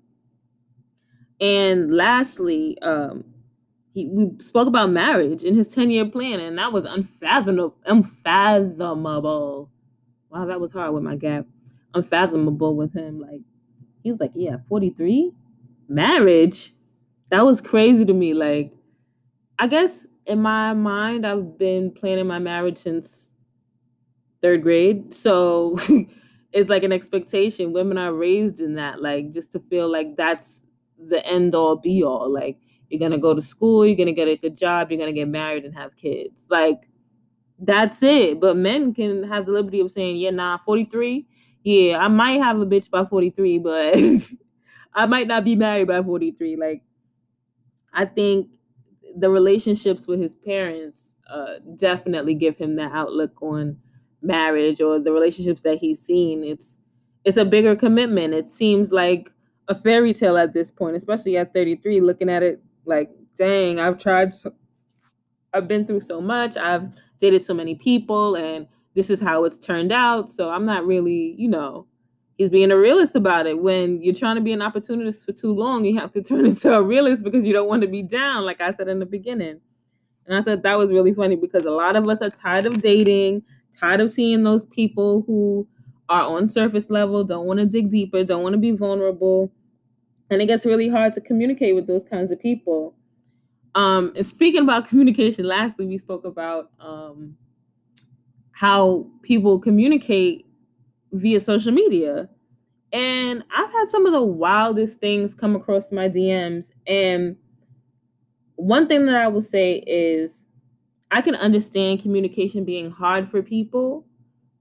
And 1.40 1.96
lastly, 1.96 2.78
um, 2.82 3.24
he 3.94 4.08
we 4.08 4.30
spoke 4.38 4.68
about 4.68 4.90
marriage 4.90 5.44
in 5.44 5.54
his 5.54 5.68
10 5.74 5.90
year 5.90 6.06
plan, 6.06 6.40
and 6.40 6.58
that 6.58 6.72
was 6.72 6.84
unfathomable. 6.84 7.76
Unfathomable. 7.86 9.70
Wow, 10.30 10.46
that 10.46 10.60
was 10.60 10.72
hard 10.72 10.94
with 10.94 11.02
my 11.02 11.16
gap. 11.16 11.46
Unfathomable 11.94 12.76
with 12.76 12.94
him. 12.94 13.20
Like 13.20 13.42
he 14.02 14.10
was 14.10 14.20
like, 14.20 14.32
yeah, 14.34 14.58
43? 14.68 15.32
Marriage. 15.88 16.74
That 17.30 17.44
was 17.46 17.60
crazy 17.60 18.04
to 18.04 18.12
me. 18.12 18.34
Like, 18.34 18.72
I 19.58 19.66
guess 19.66 20.06
in 20.26 20.40
my 20.42 20.74
mind, 20.74 21.26
I've 21.26 21.58
been 21.58 21.90
planning 21.92 22.26
my 22.26 22.38
marriage 22.38 22.78
since 22.78 23.30
third 24.40 24.62
grade. 24.62 25.12
So 25.14 25.76
it's 26.52 26.68
like 26.68 26.82
an 26.82 26.92
expectation. 26.92 27.72
Women 27.72 27.98
are 27.98 28.12
raised 28.12 28.60
in 28.60 28.74
that, 28.76 29.00
like 29.00 29.32
just 29.32 29.52
to 29.52 29.60
feel 29.60 29.90
like 29.90 30.16
that's 30.16 30.64
the 30.98 31.24
end 31.26 31.54
all 31.54 31.76
be 31.76 32.02
all. 32.02 32.32
Like 32.32 32.58
you're 32.92 33.00
gonna 33.00 33.18
go 33.18 33.34
to 33.34 33.42
school, 33.42 33.86
you're 33.86 33.96
gonna 33.96 34.12
get 34.12 34.28
a 34.28 34.36
good 34.36 34.56
job, 34.56 34.90
you're 34.90 34.98
gonna 34.98 35.12
get 35.12 35.28
married 35.28 35.64
and 35.64 35.74
have 35.74 35.96
kids. 35.96 36.46
Like 36.50 36.88
that's 37.62 38.02
it. 38.02 38.40
But 38.40 38.56
men 38.56 38.92
can 38.92 39.22
have 39.24 39.46
the 39.46 39.52
liberty 39.52 39.80
of 39.80 39.90
saying, 39.90 40.16
yeah, 40.16 40.30
nah, 40.30 40.58
43. 40.64 41.26
Yeah, 41.62 41.98
I 41.98 42.08
might 42.08 42.40
have 42.40 42.60
a 42.60 42.66
bitch 42.66 42.90
by 42.90 43.04
43, 43.04 43.58
but 43.58 43.96
I 44.94 45.06
might 45.06 45.28
not 45.28 45.44
be 45.44 45.54
married 45.54 45.86
by 45.86 46.02
43. 46.02 46.56
Like, 46.56 46.82
I 47.92 48.04
think 48.04 48.48
the 49.16 49.30
relationships 49.30 50.06
with 50.06 50.20
his 50.20 50.34
parents 50.34 51.14
uh, 51.30 51.54
definitely 51.76 52.34
give 52.34 52.56
him 52.56 52.76
that 52.76 52.92
outlook 52.92 53.40
on 53.42 53.78
marriage 54.22 54.80
or 54.80 54.98
the 54.98 55.12
relationships 55.12 55.60
that 55.62 55.78
he's 55.78 56.00
seen. 56.00 56.44
It's 56.44 56.80
it's 57.24 57.36
a 57.36 57.44
bigger 57.44 57.76
commitment. 57.76 58.34
It 58.34 58.50
seems 58.50 58.90
like 58.90 59.30
a 59.68 59.74
fairy 59.76 60.12
tale 60.12 60.36
at 60.36 60.54
this 60.54 60.72
point, 60.72 60.96
especially 60.96 61.36
at 61.36 61.54
33, 61.54 62.00
looking 62.00 62.28
at 62.28 62.42
it 62.42 62.60
like, 62.84 63.10
dang, 63.36 63.80
I've 63.80 63.98
tried 63.98 64.34
so, 64.34 64.52
I've 65.52 65.68
been 65.68 65.86
through 65.86 66.00
so 66.00 66.20
much. 66.20 66.56
I've 66.56 66.88
dated 67.20 67.44
so 67.44 67.54
many 67.54 67.74
people 67.74 68.36
and 68.36 68.66
this 68.94 69.10
is 69.10 69.20
how 69.20 69.44
it's 69.44 69.58
turned 69.58 69.92
out. 69.92 70.30
So 70.30 70.50
I'm 70.50 70.64
not 70.64 70.86
really, 70.86 71.34
you 71.38 71.48
know, 71.48 71.86
he's 72.36 72.50
being 72.50 72.70
a 72.70 72.76
realist 72.76 73.14
about 73.14 73.46
it. 73.46 73.62
When 73.62 74.02
you're 74.02 74.14
trying 74.14 74.36
to 74.36 74.42
be 74.42 74.52
an 74.52 74.62
opportunist 74.62 75.24
for 75.24 75.32
too 75.32 75.54
long, 75.54 75.84
you 75.84 75.98
have 75.98 76.12
to 76.12 76.22
turn 76.22 76.46
into 76.46 76.72
a 76.72 76.82
realist 76.82 77.24
because 77.24 77.46
you 77.46 77.52
don't 77.52 77.68
want 77.68 77.82
to 77.82 77.88
be 77.88 78.02
down, 78.02 78.44
like 78.44 78.60
I 78.60 78.72
said 78.72 78.88
in 78.88 78.98
the 78.98 79.06
beginning. 79.06 79.60
And 80.26 80.36
I 80.36 80.42
thought 80.42 80.62
that 80.62 80.78
was 80.78 80.92
really 80.92 81.14
funny 81.14 81.36
because 81.36 81.64
a 81.64 81.70
lot 81.70 81.96
of 81.96 82.08
us 82.08 82.22
are 82.22 82.30
tired 82.30 82.66
of 82.66 82.80
dating, 82.80 83.42
tired 83.78 84.00
of 84.00 84.10
seeing 84.10 84.44
those 84.44 84.66
people 84.66 85.24
who 85.26 85.66
are 86.08 86.22
on 86.22 86.46
surface 86.46 86.90
level, 86.90 87.24
don't 87.24 87.46
want 87.46 87.58
to 87.58 87.66
dig 87.66 87.90
deeper, 87.90 88.22
don't 88.22 88.42
want 88.42 88.52
to 88.52 88.58
be 88.58 88.70
vulnerable 88.70 89.50
and 90.32 90.40
it 90.40 90.46
gets 90.46 90.64
really 90.64 90.88
hard 90.88 91.12
to 91.12 91.20
communicate 91.20 91.74
with 91.74 91.86
those 91.86 92.04
kinds 92.04 92.30
of 92.30 92.40
people. 92.40 92.94
Um, 93.74 94.12
and 94.16 94.26
speaking 94.26 94.62
about 94.62 94.88
communication, 94.90 95.46
lastly, 95.46 95.86
we 95.86 95.98
spoke 95.98 96.24
about 96.24 96.70
um, 96.80 97.36
how 98.52 99.06
people 99.22 99.58
communicate 99.58 100.46
via 101.12 101.38
social 101.38 101.72
media. 101.72 102.30
And 102.92 103.44
I've 103.54 103.72
had 103.72 103.88
some 103.88 104.06
of 104.06 104.12
the 104.12 104.22
wildest 104.22 105.00
things 105.00 105.34
come 105.34 105.54
across 105.54 105.92
my 105.92 106.08
DMs. 106.08 106.70
And 106.86 107.36
one 108.56 108.88
thing 108.88 109.06
that 109.06 109.16
I 109.16 109.28
will 109.28 109.42
say 109.42 109.82
is 109.86 110.46
I 111.10 111.20
can 111.20 111.34
understand 111.34 112.00
communication 112.00 112.64
being 112.64 112.90
hard 112.90 113.30
for 113.30 113.42
people, 113.42 114.06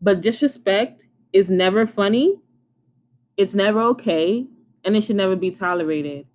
but 0.02 0.22
disrespect 0.22 1.06
is 1.32 1.50
never 1.50 1.86
funny. 1.86 2.36
It's 3.38 3.56
never 3.56 3.82
okay 3.82 4.48
and 4.84 4.96
it 4.96 5.02
should 5.04 5.16
never 5.16 5.36
be 5.36 5.52
tolerated. 5.52 6.26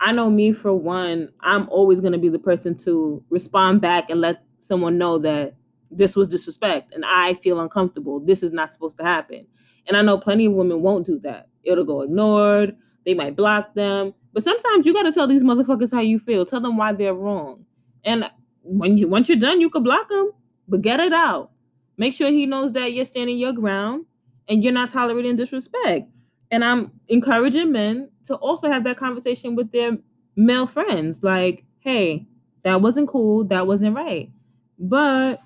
I 0.00 0.12
know 0.12 0.30
me 0.30 0.52
for 0.52 0.74
one, 0.74 1.30
I'm 1.40 1.68
always 1.68 2.00
going 2.00 2.12
to 2.12 2.18
be 2.18 2.28
the 2.28 2.38
person 2.38 2.76
to 2.78 3.24
respond 3.30 3.80
back 3.80 4.10
and 4.10 4.20
let 4.20 4.42
someone 4.58 4.98
know 4.98 5.18
that 5.18 5.54
this 5.90 6.16
was 6.16 6.28
disrespect 6.28 6.92
and 6.94 7.04
I 7.06 7.34
feel 7.34 7.60
uncomfortable. 7.60 8.20
This 8.20 8.42
is 8.42 8.52
not 8.52 8.72
supposed 8.72 8.96
to 8.98 9.04
happen. 9.04 9.46
And 9.86 9.96
I 9.96 10.02
know 10.02 10.18
plenty 10.18 10.46
of 10.46 10.52
women 10.52 10.82
won't 10.82 11.06
do 11.06 11.18
that. 11.20 11.48
It'll 11.62 11.84
go 11.84 12.02
ignored. 12.02 12.76
They 13.04 13.14
might 13.14 13.36
block 13.36 13.74
them. 13.74 14.14
But 14.32 14.42
sometimes 14.42 14.86
you 14.86 14.92
gotta 14.92 15.12
tell 15.12 15.26
these 15.26 15.44
motherfuckers 15.44 15.92
how 15.92 16.00
you 16.00 16.18
feel. 16.18 16.44
Tell 16.44 16.60
them 16.60 16.76
why 16.76 16.92
they're 16.92 17.14
wrong. 17.14 17.64
And 18.04 18.28
when 18.62 18.98
you 18.98 19.08
once 19.08 19.28
you're 19.28 19.38
done, 19.38 19.60
you 19.60 19.70
could 19.70 19.84
block 19.84 20.08
them, 20.08 20.32
but 20.66 20.82
get 20.82 21.00
it 21.00 21.12
out. 21.12 21.52
Make 21.96 22.12
sure 22.12 22.30
he 22.30 22.46
knows 22.46 22.72
that 22.72 22.92
you're 22.92 23.04
standing 23.04 23.38
your 23.38 23.52
ground 23.52 24.06
and 24.48 24.64
you're 24.64 24.72
not 24.72 24.88
tolerating 24.90 25.36
disrespect. 25.36 26.08
And 26.50 26.64
I'm 26.64 26.92
encouraging 27.08 27.72
men 27.72 28.10
to 28.26 28.36
also 28.36 28.70
have 28.70 28.84
that 28.84 28.96
conversation 28.96 29.54
with 29.56 29.72
their 29.72 29.98
male 30.36 30.66
friends. 30.66 31.22
Like, 31.22 31.64
hey, 31.80 32.26
that 32.62 32.80
wasn't 32.80 33.08
cool. 33.08 33.44
That 33.44 33.66
wasn't 33.66 33.96
right. 33.96 34.30
But 34.78 35.40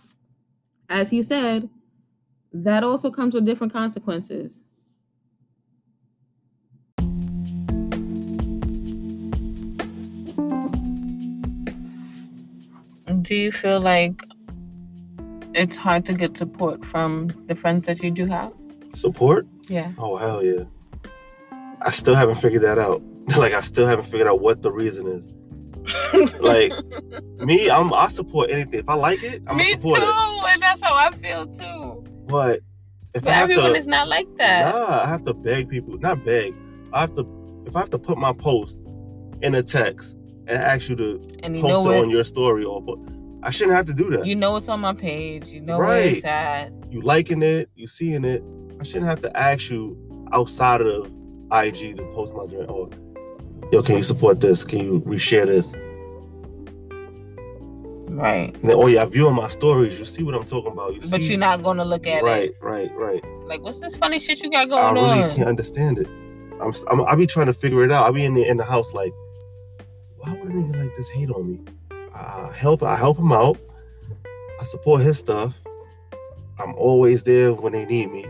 as 0.89 1.11
he 1.11 1.23
said, 1.23 1.69
that 2.53 2.83
also 2.83 3.11
comes 3.11 3.35
with 3.35 3.45
different 3.45 3.73
consequences. 3.73 4.65
Do 13.23 13.35
you 13.35 13.53
feel 13.53 13.81
like 13.81 14.23
it's 15.55 15.77
hard 15.77 16.07
to 16.07 16.15
get 16.15 16.37
support 16.37 16.85
from 16.85 17.29
the 17.47 17.55
friends 17.55 17.87
that 17.87 18.03
you 18.03 18.11
do 18.11 18.27
have? 18.27 18.53
Support? 18.95 19.47
Yeah. 19.67 19.93
Oh 19.99 20.17
hell 20.17 20.43
yeah. 20.43 20.65
I 21.83 21.91
still 21.91 22.15
haven't 22.15 22.37
figured 22.37 22.63
that 22.63 22.79
out. 22.79 23.03
like 23.37 23.53
I 23.53 23.61
still 23.61 23.87
haven't 23.87 24.07
figured 24.07 24.27
out 24.29 24.41
what 24.41 24.63
the 24.63 24.73
reason 24.73 25.07
is. 25.07 25.25
like 26.41 26.73
me, 27.39 27.71
I'm 27.71 27.93
I 27.95 28.09
support 28.09 28.51
anything. 28.51 28.81
If 28.81 28.89
I 28.89 28.95
like 28.95 29.23
it, 29.23 29.43
I'm 29.47 29.57
Me 29.57 29.71
support 29.73 30.01
too, 30.01 30.07
it. 30.07 30.53
and 30.55 30.63
that's 30.63 30.83
how 30.83 30.95
I 30.95 31.11
feel 31.13 31.47
too. 31.47 32.05
But 32.27 32.61
if 33.15 33.23
But 33.23 33.29
I 33.29 33.33
have 33.35 33.51
everyone 33.51 33.73
to, 33.73 33.79
is 33.79 33.87
not 33.87 34.09
like 34.09 34.29
that. 34.37 34.75
Nah, 34.75 35.03
I 35.05 35.07
have 35.07 35.25
to 35.25 35.35
beg 35.35 35.69
people. 35.69 35.97
Not 35.99 36.25
beg. 36.25 36.55
I 36.93 37.01
have 37.01 37.15
to 37.17 37.65
if 37.67 37.77
I 37.77 37.81
have 37.81 37.91
to 37.91 37.99
put 37.99 38.19
my 38.19 38.33
post 38.33 38.79
in 39.43 39.55
a 39.55 39.63
text 39.63 40.17
and 40.47 40.59
ask 40.63 40.89
you 40.89 40.97
to 40.97 41.23
and 41.43 41.55
you 41.57 41.63
post 41.63 41.89
it 41.89 41.97
on 41.97 42.11
your 42.11 42.25
story 42.25 42.65
or 42.65 42.83
but 42.83 42.99
I 43.43 43.51
shouldn't 43.51 43.77
have 43.77 43.87
to 43.87 43.95
do 43.95 44.11
that. 44.11 44.27
you 44.27 44.35
know 44.35 44.57
it's 44.57 44.69
on 44.69 44.81
my 44.81 44.93
page. 44.95 45.47
You 45.49 45.61
know 45.61 45.79
where 45.79 45.89
Right. 45.89 46.13
it's 46.17 46.25
at. 46.25 46.71
you 46.91 47.01
liking 47.03 47.43
it, 47.43 47.71
you 47.77 47.87
seeing 47.87 48.25
it. 48.25 48.43
I 48.81 48.83
shouldn't 48.85 49.07
have 49.07 49.23
to 49.23 49.37
ask 49.37 49.71
you 49.71 49.97
outside 50.33 50.81
of 50.81 51.11
IG 51.53 51.97
to 51.97 52.03
post 52.15 52.35
my 52.35 52.47
joint. 52.47 52.69
Or 52.69 52.89
yo, 53.73 53.83
can 53.83 53.97
you 53.97 54.03
support 54.03 54.41
this? 54.41 54.65
Can 54.65 54.81
you 54.81 55.01
reshare 55.01 55.47
this? 55.47 55.75
Right. 58.11 58.55
And 58.55 58.71
then, 58.71 58.77
oh 58.77 58.87
yeah, 58.87 59.03
I 59.03 59.05
view 59.07 59.29
on 59.29 59.35
my 59.35 59.49
stories. 59.49 59.99
You 59.99 60.05
see 60.05 60.23
what 60.23 60.35
I'm 60.35 60.45
talking 60.45 60.73
about. 60.73 60.95
You 60.95 61.01
But 61.01 61.09
see, 61.21 61.29
you're 61.29 61.39
not 61.39 61.63
gonna 61.63 61.85
look 61.85 62.07
at 62.07 62.23
right, 62.23 62.51
it. 62.51 62.57
right, 62.61 62.91
right. 62.95 63.23
Right. 63.25 63.47
Like, 63.47 63.63
what's 63.63 63.81
this 63.81 63.97
funny 63.97 64.19
shit 64.19 64.41
you 64.43 64.51
got 64.51 64.69
going 64.69 64.83
on? 64.83 64.97
I 64.99 65.01
really 65.01 65.23
on? 65.25 65.37
can't 65.37 65.49
understand 65.49 65.99
it. 65.99 66.09
I'm, 66.61 66.73
I'm, 66.91 67.03
I 67.07 67.15
be 67.15 67.27
trying 67.27 67.47
to 67.47 67.53
figure 67.53 67.85
it 67.85 67.93
out. 67.93 68.07
I 68.07 68.11
be 68.11 68.25
in 68.25 68.35
the 68.35 68.45
in 68.47 68.57
the 68.57 68.65
house 68.65 68.93
like, 68.93 69.13
why 70.19 70.33
would 70.33 70.49
a 70.51 70.53
nigga 70.53 70.77
like 70.83 70.97
this 70.97 71.09
hate 71.11 71.31
on 71.31 71.51
me? 71.53 71.61
I 72.15 72.51
help, 72.53 72.83
I 72.83 72.97
help 72.97 73.19
him 73.19 73.31
out. 73.31 73.59
I 74.61 74.65
support 74.65 75.03
his 75.03 75.19
stuff. 75.19 75.55
I'm 76.59 76.75
always 76.75 77.23
there 77.23 77.53
when 77.53 77.73
they 77.73 77.85
need 77.85 78.11
me. 78.11 78.25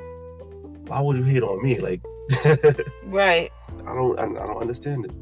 Why 0.88 1.00
would 1.00 1.16
you 1.16 1.22
hate 1.24 1.42
on 1.42 1.62
me? 1.62 1.78
Like, 1.78 2.02
Right. 3.04 3.50
I 3.86 3.94
don't, 3.94 4.18
I, 4.18 4.24
I 4.24 4.46
don't 4.46 4.60
understand 4.60 5.06
it. 5.06 5.12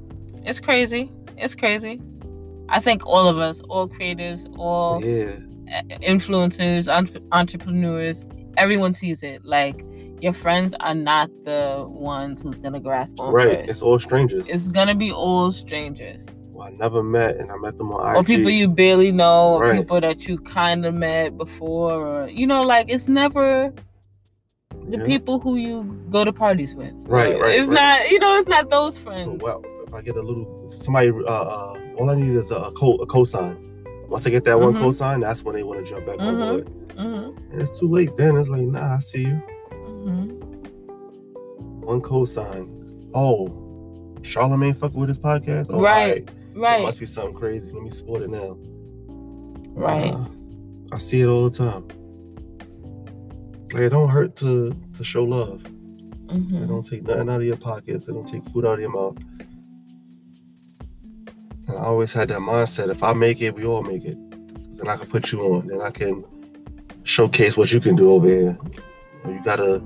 It's 0.44 0.60
crazy. 0.60 1.12
It's 1.36 1.54
crazy. 1.54 2.00
I 2.68 2.80
think 2.80 3.06
all 3.06 3.28
of 3.28 3.38
us, 3.38 3.60
all 3.68 3.88
creators, 3.88 4.44
all 4.56 5.04
Yeah, 5.04 5.36
influencers, 6.02 6.88
entrepreneurs, 7.32 8.24
everyone 8.56 8.92
sees 8.92 9.22
it. 9.22 9.44
Like 9.44 9.84
your 10.20 10.32
friends 10.32 10.74
are 10.80 10.94
not 10.94 11.30
the 11.44 11.84
ones 11.88 12.42
who's 12.42 12.58
gonna 12.58 12.80
grasp 12.80 13.20
on 13.20 13.32
right. 13.32 13.58
first. 13.58 13.70
It's 13.70 13.82
all 13.82 13.98
strangers. 13.98 14.48
It's, 14.48 14.64
It's 14.64 14.68
gonna 14.68 14.94
be 14.94 15.12
all 15.12 15.52
strangers 15.52 16.26
Well, 16.50 16.68
I 16.68 16.70
never 16.70 17.02
met, 17.02 17.36
and 17.36 17.52
I 17.52 17.56
met 17.58 17.76
them 17.78 17.92
on 17.92 18.16
IG. 18.16 18.16
or 18.16 18.24
people 18.24 18.50
you 18.50 18.66
barely 18.68 19.12
know, 19.12 19.54
or 19.56 19.62
Right. 19.62 19.76
people 19.80 20.00
that 20.00 20.26
you 20.26 20.38
kind 20.38 20.86
of 20.86 20.94
met 20.94 21.36
before, 21.36 21.92
or 22.24 22.28
you 22.28 22.46
know, 22.46 22.62
like 22.62 22.86
it's 22.90 23.08
never 23.08 23.72
the 24.88 24.98
Yeah. 24.98 25.04
people 25.04 25.40
who 25.40 25.56
you 25.56 25.84
go 26.10 26.24
to 26.24 26.32
parties 26.32 26.74
with. 26.74 26.92
Right, 27.06 27.34
Or 27.34 27.42
right, 27.42 27.58
It's 27.58 27.68
right. 27.68 27.74
not, 28.00 28.10
you 28.10 28.18
know, 28.18 28.36
it's 28.38 28.48
not 28.48 28.70
those 28.70 28.96
Oh, 28.98 29.00
friends. 29.02 29.42
well, 29.42 29.62
if 29.86 29.92
I 29.94 30.00
get 30.00 30.16
a 30.16 30.22
little, 30.22 30.68
if 30.70 30.78
somebody, 30.78 31.10
uh, 31.10 31.14
uh, 31.24 31.78
all 31.98 32.10
I 32.10 32.14
need 32.14 32.34
is 32.36 32.50
a, 32.50 32.56
a 32.56 32.72
co 32.72 32.94
a 32.96 33.06
cosign. 33.06 33.56
Once 34.08 34.26
I 34.26 34.30
get 34.30 34.44
that 34.44 34.60
one 34.60 34.74
Mhm. 34.74 34.82
cosign, 34.84 35.20
that's 35.20 35.42
when 35.44 35.54
they 35.56 35.62
want 35.64 35.84
to 35.84 35.90
jump 35.90 36.06
back 36.06 36.20
on 36.20 36.34
Mhm. 36.34 36.38
board. 36.38 36.70
Mm-hmm. 36.96 37.52
And 37.52 37.60
it's 37.62 37.78
too 37.78 37.88
late 37.88 38.16
then. 38.16 38.36
It's 38.36 38.48
like, 38.48 38.62
nah, 38.62 38.94
I 38.96 38.98
see 39.00 39.22
you. 39.22 39.42
Mm-hmm. 39.72 40.30
One 41.84 42.00
cosign. 42.00 42.68
Oh, 43.14 43.50
Charlemagne 44.22 44.74
fuck 44.74 44.94
with 44.94 45.08
his 45.08 45.18
podcast. 45.18 45.66
Oh, 45.70 45.80
Right, 45.80 46.02
alright. 46.02 46.16
It 46.54 46.58
Right. 46.58 46.82
must 46.82 46.98
be 47.00 47.06
something 47.06 47.34
crazy. 47.34 47.70
Let 47.72 47.82
me 47.82 47.90
support 47.90 48.22
it 48.22 48.30
now. 48.30 48.56
Right. 49.74 50.12
Uh, 50.14 50.24
I 50.92 50.98
see 50.98 51.20
it 51.20 51.26
all 51.26 51.48
the 51.48 51.56
time. 51.56 51.84
Like 53.76 53.84
it 53.84 53.90
don't 53.90 54.08
hurt 54.08 54.36
to 54.36 54.74
to 54.94 55.04
show 55.04 55.22
love. 55.22 55.62
It 55.66 55.72
Mm-hmm. 56.32 56.66
don't 56.66 56.82
take 56.82 57.02
nothing 57.02 57.28
out 57.28 57.42
of 57.42 57.46
your 57.46 57.58
pockets. 57.58 58.08
It 58.08 58.12
don't 58.12 58.26
take 58.26 58.42
food 58.46 58.64
out 58.64 58.74
of 58.74 58.80
your 58.80 58.88
mouth. 58.88 59.18
And 61.68 61.76
I 61.76 61.82
always 61.82 62.10
had 62.10 62.28
that 62.28 62.38
mindset: 62.38 62.88
if 62.88 63.02
I 63.02 63.12
make 63.12 63.42
it, 63.42 63.54
we 63.54 63.66
all 63.66 63.82
make 63.82 64.06
it. 64.06 64.16
then 64.78 64.88
I 64.88 64.96
can 64.96 65.06
put 65.08 65.30
you 65.30 65.42
on. 65.42 65.66
Then 65.66 65.82
I 65.82 65.90
can 65.90 66.24
showcase 67.02 67.58
what 67.58 67.70
you 67.70 67.78
can 67.80 67.96
do 67.96 68.12
over 68.12 68.26
here. 68.26 68.58
You 69.26 69.44
got 69.44 69.60
a 69.60 69.82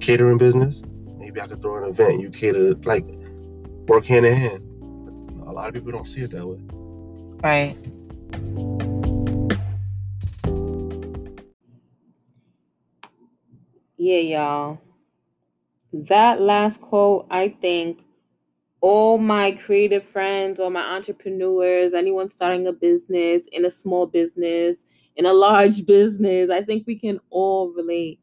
catering 0.00 0.36
business. 0.36 0.82
Maybe 1.16 1.40
I 1.40 1.46
could 1.46 1.62
throw 1.62 1.82
an 1.82 1.88
event. 1.88 2.20
You 2.20 2.28
cater 2.28 2.74
like 2.84 3.06
work 3.88 4.04
hand 4.04 4.26
in 4.26 4.36
hand. 4.36 4.62
A 5.46 5.50
lot 5.50 5.68
of 5.68 5.72
people 5.72 5.92
don't 5.92 6.06
see 6.06 6.20
it 6.20 6.30
that 6.32 6.46
way. 6.46 6.60
Right. 7.42 7.74
Yeah, 14.04 14.18
y'all. 14.18 14.80
That 15.94 16.38
last 16.38 16.82
quote, 16.82 17.26
I 17.30 17.48
think 17.48 18.04
all 18.82 19.16
my 19.16 19.52
creative 19.52 20.04
friends, 20.04 20.60
all 20.60 20.68
my 20.68 20.82
entrepreneurs, 20.82 21.94
anyone 21.94 22.28
starting 22.28 22.66
a 22.66 22.72
business, 22.74 23.46
in 23.46 23.64
a 23.64 23.70
small 23.70 24.04
business, 24.04 24.84
in 25.16 25.24
a 25.24 25.32
large 25.32 25.86
business, 25.86 26.50
I 26.50 26.60
think 26.60 26.86
we 26.86 26.96
can 26.98 27.18
all 27.30 27.72
relate 27.72 28.20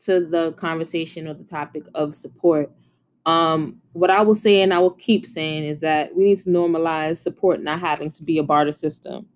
to 0.00 0.26
the 0.26 0.50
conversation 0.54 1.28
or 1.28 1.34
the 1.34 1.44
topic 1.44 1.84
of 1.94 2.12
support. 2.12 2.72
Um, 3.24 3.80
what 3.92 4.10
I 4.10 4.22
will 4.22 4.34
say 4.34 4.62
and 4.62 4.74
I 4.74 4.80
will 4.80 4.90
keep 4.90 5.26
saying 5.26 5.62
is 5.62 5.78
that 5.78 6.12
we 6.16 6.24
need 6.24 6.38
to 6.38 6.50
normalize 6.50 7.18
support 7.18 7.62
not 7.62 7.78
having 7.78 8.10
to 8.10 8.24
be 8.24 8.38
a 8.38 8.42
barter 8.42 8.72
system. 8.72 9.26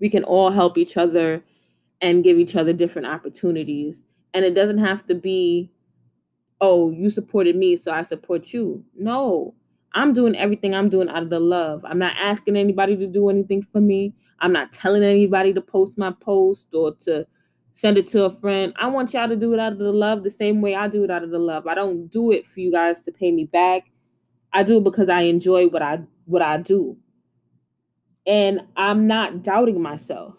We 0.00 0.08
can 0.08 0.24
all 0.24 0.50
help 0.50 0.76
each 0.76 0.96
other 0.96 1.44
and 2.00 2.24
give 2.24 2.40
each 2.40 2.56
other 2.56 2.72
different 2.72 3.06
opportunities. 3.06 4.04
And 4.36 4.44
it 4.44 4.54
doesn't 4.54 4.80
have 4.80 5.06
to 5.08 5.16
be, 5.16 5.72
oh, 6.60 6.92
you 6.92 7.10
supported 7.10 7.56
me, 7.56 7.78
so 7.78 7.92
I 7.92 8.02
support 8.02 8.52
you. 8.52 8.84
No, 8.94 9.54
I'm 9.94 10.12
doing 10.12 10.36
everything 10.36 10.74
I'm 10.76 10.90
doing 10.90 11.08
out 11.08 11.24
of 11.24 11.30
the 11.30 11.40
love. 11.40 11.82
I'm 11.86 11.98
not 11.98 12.14
asking 12.20 12.58
anybody 12.58 12.98
to 12.98 13.08
do 13.08 13.30
anything 13.30 13.64
for 13.72 13.80
me. 13.80 14.14
I'm 14.40 14.52
not 14.52 14.72
telling 14.72 15.02
anybody 15.02 15.54
to 15.54 15.62
post 15.62 15.98
my 15.98 16.12
post 16.20 16.74
or 16.74 16.94
to 17.00 17.26
send 17.72 17.98
it 17.98 18.08
to 18.08 18.26
a 18.26 18.30
friend. 18.30 18.74
I 18.78 18.88
want 18.88 19.14
y'all 19.14 19.28
to 19.28 19.36
do 19.36 19.54
it 19.54 19.60
out 19.60 19.72
of 19.72 19.78
the 19.78 19.92
love 19.92 20.24
the 20.24 20.30
same 20.30 20.60
way 20.60 20.76
I 20.76 20.88
do 20.88 21.04
it 21.04 21.10
out 21.10 21.24
of 21.24 21.30
the 21.30 21.40
love. 21.40 21.66
I 21.66 21.74
don't 21.74 22.08
do 22.08 22.32
it 22.32 22.46
for 22.46 22.60
you 22.60 22.72
guys 22.72 23.02
to 23.04 23.12
pay 23.12 23.32
me 23.32 23.46
back. 23.46 23.90
I 24.52 24.64
do 24.64 24.78
it 24.78 24.84
because 24.84 25.08
I 25.08 25.22
enjoy 25.22 25.68
what 25.68 25.82
I 25.82 26.00
what 26.26 26.42
I 26.42 26.58
do. 26.58 26.98
And 28.26 28.62
I'm 28.76 29.06
not 29.06 29.44
doubting 29.44 29.82
myself. 29.82 30.34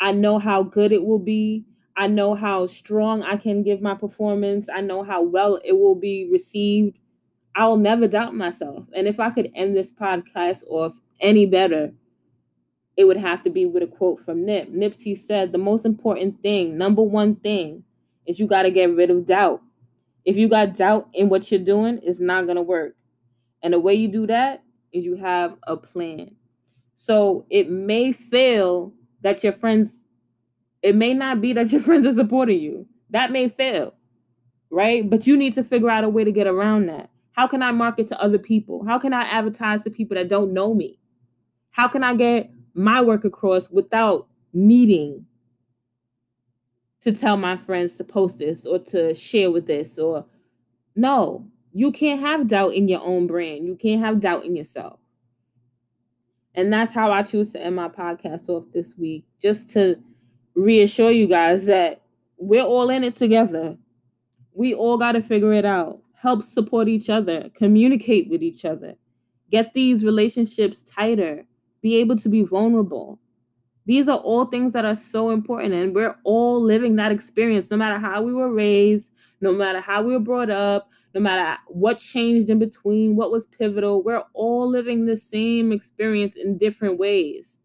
I 0.00 0.12
know 0.12 0.38
how 0.38 0.62
good 0.64 0.92
it 0.92 1.04
will 1.06 1.20
be. 1.20 1.64
I 1.98 2.06
know 2.06 2.36
how 2.36 2.66
strong 2.68 3.24
I 3.24 3.36
can 3.36 3.64
give 3.64 3.82
my 3.82 3.94
performance. 3.96 4.68
I 4.72 4.82
know 4.82 5.02
how 5.02 5.20
well 5.20 5.58
it 5.64 5.72
will 5.72 5.96
be 5.96 6.28
received. 6.30 6.96
I 7.56 7.66
will 7.66 7.76
never 7.76 8.06
doubt 8.06 8.36
myself. 8.36 8.86
And 8.94 9.08
if 9.08 9.18
I 9.18 9.30
could 9.30 9.50
end 9.56 9.76
this 9.76 9.92
podcast 9.92 10.62
off 10.68 11.00
any 11.20 11.44
better, 11.44 11.92
it 12.96 13.04
would 13.04 13.16
have 13.16 13.42
to 13.42 13.50
be 13.50 13.66
with 13.66 13.82
a 13.82 13.88
quote 13.88 14.20
from 14.20 14.46
Nip. 14.46 14.70
Nipsey 14.70 15.18
said, 15.18 15.50
The 15.50 15.58
most 15.58 15.84
important 15.84 16.40
thing, 16.40 16.78
number 16.78 17.02
one 17.02 17.34
thing, 17.34 17.82
is 18.26 18.38
you 18.38 18.46
got 18.46 18.62
to 18.62 18.70
get 18.70 18.94
rid 18.94 19.10
of 19.10 19.26
doubt. 19.26 19.60
If 20.24 20.36
you 20.36 20.48
got 20.48 20.76
doubt 20.76 21.08
in 21.12 21.28
what 21.28 21.50
you're 21.50 21.58
doing, 21.58 21.98
it's 22.04 22.20
not 22.20 22.44
going 22.44 22.56
to 22.56 22.62
work. 22.62 22.94
And 23.60 23.74
the 23.74 23.80
way 23.80 23.94
you 23.94 24.06
do 24.06 24.28
that 24.28 24.62
is 24.92 25.04
you 25.04 25.16
have 25.16 25.56
a 25.64 25.76
plan. 25.76 26.36
So 26.94 27.44
it 27.50 27.68
may 27.68 28.12
fail 28.12 28.92
that 29.22 29.42
your 29.42 29.52
friends, 29.52 30.04
it 30.82 30.94
may 30.94 31.14
not 31.14 31.40
be 31.40 31.52
that 31.52 31.72
your 31.72 31.80
friends 31.82 32.06
are 32.06 32.12
supporting 32.12 32.60
you. 32.60 32.86
That 33.10 33.32
may 33.32 33.48
fail, 33.48 33.94
right? 34.70 35.08
But 35.08 35.26
you 35.26 35.36
need 35.36 35.54
to 35.54 35.64
figure 35.64 35.90
out 35.90 36.04
a 36.04 36.08
way 36.08 36.24
to 36.24 36.32
get 36.32 36.46
around 36.46 36.86
that. 36.86 37.10
How 37.32 37.46
can 37.46 37.62
I 37.62 37.70
market 37.70 38.08
to 38.08 38.20
other 38.20 38.38
people? 38.38 38.84
How 38.84 38.98
can 38.98 39.12
I 39.12 39.22
advertise 39.22 39.84
to 39.84 39.90
people 39.90 40.16
that 40.16 40.28
don't 40.28 40.52
know 40.52 40.74
me? 40.74 40.98
How 41.70 41.88
can 41.88 42.02
I 42.02 42.14
get 42.14 42.50
my 42.74 43.00
work 43.00 43.24
across 43.24 43.70
without 43.70 44.28
needing 44.52 45.24
to 47.00 47.12
tell 47.12 47.36
my 47.36 47.56
friends 47.56 47.96
to 47.96 48.04
post 48.04 48.38
this 48.38 48.66
or 48.66 48.78
to 48.78 49.14
share 49.14 49.50
with 49.50 49.66
this 49.66 49.98
or 49.98 50.26
no 50.96 51.46
You 51.72 51.92
can't 51.92 52.20
have 52.20 52.48
doubt 52.48 52.74
in 52.74 52.88
your 52.88 53.00
own 53.04 53.26
brain. 53.28 53.66
You 53.66 53.76
can't 53.76 54.00
have 54.00 54.20
doubt 54.20 54.44
in 54.44 54.56
yourself. 54.56 54.98
And 56.54 56.72
that's 56.72 56.92
how 56.92 57.12
I 57.12 57.22
choose 57.22 57.52
to 57.52 57.62
end 57.62 57.76
my 57.76 57.88
podcast 57.88 58.48
off 58.48 58.64
this 58.72 58.96
week, 58.98 59.24
just 59.40 59.70
to 59.74 60.02
reassure 60.58 61.10
you 61.10 61.26
guys 61.26 61.66
that 61.66 62.02
we're 62.36 62.62
all 62.62 62.90
in 62.90 63.04
it 63.04 63.14
together. 63.14 63.76
We 64.54 64.74
all 64.74 64.98
got 64.98 65.12
to 65.12 65.22
figure 65.22 65.52
it 65.52 65.64
out, 65.64 66.00
help 66.20 66.42
support 66.42 66.88
each 66.88 67.08
other, 67.08 67.48
communicate 67.54 68.28
with 68.28 68.42
each 68.42 68.64
other, 68.64 68.94
get 69.50 69.72
these 69.72 70.04
relationships 70.04 70.82
tighter, 70.82 71.44
be 71.80 71.96
able 71.96 72.16
to 72.16 72.28
be 72.28 72.42
vulnerable. 72.42 73.20
These 73.86 74.08
are 74.08 74.18
all 74.18 74.46
things 74.46 74.72
that 74.72 74.84
are 74.84 74.96
so 74.96 75.30
important, 75.30 75.72
and 75.74 75.94
we're 75.94 76.16
all 76.24 76.60
living 76.60 76.96
that 76.96 77.12
experience 77.12 77.70
no 77.70 77.76
matter 77.76 77.98
how 77.98 78.20
we 78.20 78.34
were 78.34 78.52
raised, 78.52 79.14
no 79.40 79.52
matter 79.52 79.80
how 79.80 80.02
we 80.02 80.12
were 80.12 80.18
brought 80.18 80.50
up, 80.50 80.90
no 81.14 81.20
matter 81.20 81.56
what 81.68 81.98
changed 81.98 82.50
in 82.50 82.58
between, 82.58 83.16
what 83.16 83.30
was 83.30 83.46
pivotal. 83.46 84.02
We're 84.02 84.24
all 84.34 84.68
living 84.68 85.06
the 85.06 85.16
same 85.16 85.72
experience 85.72 86.36
in 86.36 86.58
different 86.58 86.98
ways. 86.98 87.60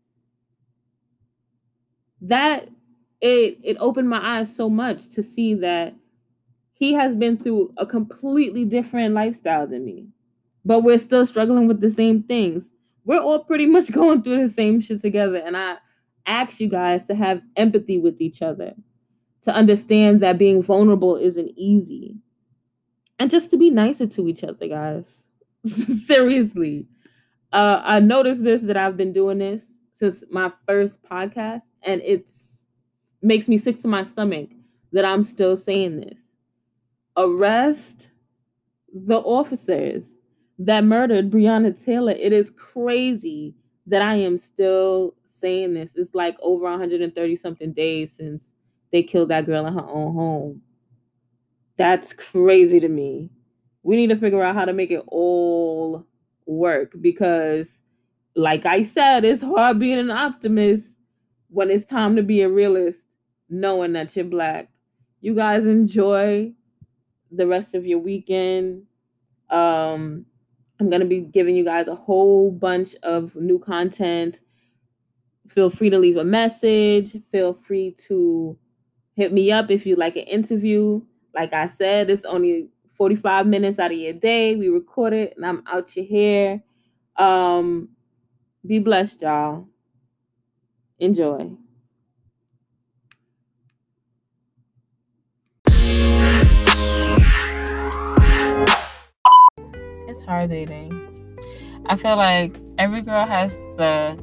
That 2.22 2.70
it 3.24 3.58
it 3.64 3.78
opened 3.80 4.10
my 4.10 4.40
eyes 4.40 4.54
so 4.54 4.70
much 4.70 5.10
to 5.10 5.24
see 5.24 5.54
that 5.56 5.96
he 6.74 6.94
has 6.94 7.16
been 7.16 7.38
through 7.38 7.74
a 7.78 7.86
completely 7.86 8.66
different 8.66 9.14
lifestyle 9.14 9.66
than 9.66 9.86
me. 9.86 10.10
But 10.66 10.82
we're 10.82 10.98
still 10.98 11.26
struggling 11.26 11.68
with 11.68 11.80
the 11.80 11.90
same 11.90 12.22
things. 12.22 12.72
We're 13.06 13.22
all 13.22 13.46
pretty 13.46 13.66
much 13.66 13.92
going 14.00 14.22
through 14.22 14.42
the 14.42 14.50
same 14.54 14.82
shit 14.82 15.00
together 15.00 15.38
and 15.38 15.56
I 15.56 15.78
ask 16.26 16.60
you 16.60 16.68
guys 16.68 17.06
to 17.08 17.16
have 17.16 17.42
empathy 17.56 17.98
with 17.98 18.22
each 18.22 18.42
other, 18.42 18.74
to 19.44 19.54
understand 19.54 20.20
that 20.22 20.38
being 20.38 20.62
vulnerable 20.62 21.16
isn't 21.16 21.52
easy, 21.56 22.18
and 23.20 23.30
just 23.32 23.50
to 23.52 23.58
be 23.58 23.70
nicer 23.70 24.08
to 24.08 24.28
each 24.28 24.44
other, 24.44 24.68
guys. 24.68 25.30
Seriously. 25.66 26.88
Uh, 27.52 27.82
I 27.84 28.00
noticed 28.00 28.44
this 28.44 28.62
that 28.62 28.78
I've 28.78 28.98
been 28.98 29.14
doing 29.14 29.38
this 29.38 29.78
since 29.94 30.24
my 30.30 30.52
first 30.66 31.04
podcast, 31.04 31.64
and 31.84 32.02
it's 32.04 32.53
makes 33.24 33.48
me 33.48 33.58
sick 33.58 33.82
to 33.82 33.88
my 33.88 34.04
stomach 34.04 34.50
that 34.92 35.06
I'm 35.06 35.24
still 35.24 35.58
saying 35.58 36.02
this. 36.02 36.20
Arrest 37.18 38.12
the 38.94 39.18
officers 39.18 40.18
that 40.60 40.84
murdered 40.84 41.32
Breonna 41.32 41.84
Taylor. 41.84 42.12
It 42.12 42.34
is 42.34 42.52
crazy 42.52 43.56
that 43.88 44.02
I 44.02 44.16
am 44.16 44.38
still 44.38 45.16
saying 45.26 45.74
this. 45.74 45.96
It's 45.96 46.16
like 46.16 46.38
over 46.42 46.64
130 46.64 47.36
something 47.36 47.74
days 47.74 48.14
since 48.14 48.54
they 48.92 49.04
killed 49.04 49.30
that 49.30 49.46
girl 49.46 49.66
in 49.66 49.74
her 49.74 49.90
own 49.90 50.14
home. 50.14 50.62
That's 51.76 52.14
crazy 52.14 52.80
to 52.80 52.88
me. 52.88 53.32
We 53.82 53.96
need 53.96 54.10
to 54.12 54.16
figure 54.16 54.44
out 54.44 54.56
how 54.56 54.66
to 54.66 54.74
make 54.74 54.92
it 54.92 55.04
all 55.08 56.06
work 56.46 56.94
because, 57.02 57.82
like 58.36 58.66
I 58.66 58.84
said, 58.84 59.26
it's 59.26 59.42
hard 59.42 59.80
being 59.80 60.00
an 60.00 60.12
optimist 60.12 60.98
when 61.50 61.70
it's 61.70 61.86
time 61.86 62.16
to 62.16 62.24
be 62.24 62.42
a 62.42 62.50
realist, 62.50 63.13
knowing 63.50 63.94
that 63.94 64.16
you're 64.16 64.26
black. 64.26 64.70
You 65.22 65.36
guys 65.36 65.66
enjoy 65.66 66.54
the 67.32 67.48
rest 67.48 67.76
of 67.76 67.86
your 67.86 68.00
weekend. 68.00 68.84
Um, 69.50 70.26
I'm 70.80 70.90
going 70.90 71.02
to 71.02 71.08
be 71.08 71.22
giving 71.22 71.56
you 71.56 71.64
guys 71.64 71.88
a 71.88 71.96
whole 71.96 72.52
bunch 72.52 72.96
of 73.04 73.36
new 73.36 73.60
content. 73.60 74.42
Feel 75.48 75.70
free 75.70 75.90
to 75.90 76.00
leave 76.00 76.18
a 76.18 76.24
message. 76.24 77.16
Feel 77.32 77.54
free 77.54 77.92
to 78.08 78.58
hit 79.16 79.32
me 79.32 79.52
up 79.52 79.70
if 79.72 79.86
you 79.86 79.96
like 79.96 80.16
an 80.16 80.24
interview. 80.24 81.02
Like 81.34 81.54
I 81.54 81.68
said, 81.68 82.10
it's 82.10 82.26
only 82.26 82.70
45 82.98 83.48
minutes 83.48 83.80
out 83.80 83.92
of 83.92 83.98
your 83.98 84.14
day. 84.14 84.56
We 84.56 84.70
record 84.70 85.14
it 85.14 85.34
and 85.36 85.46
I'm 85.46 85.64
out 85.68 85.96
your 85.96 86.06
hair. 86.06 86.64
Um, 87.18 87.90
be 88.66 88.80
blessed, 88.80 89.22
y'all. 89.22 89.68
Enjoy. 91.00 91.58
Hard 100.26 100.50
dating. 100.50 100.92
I 101.88 101.96
feel 101.98 102.16
like 102.16 102.56
every 102.78 103.02
girl 103.02 103.26
has 103.26 103.54
the 103.78 104.18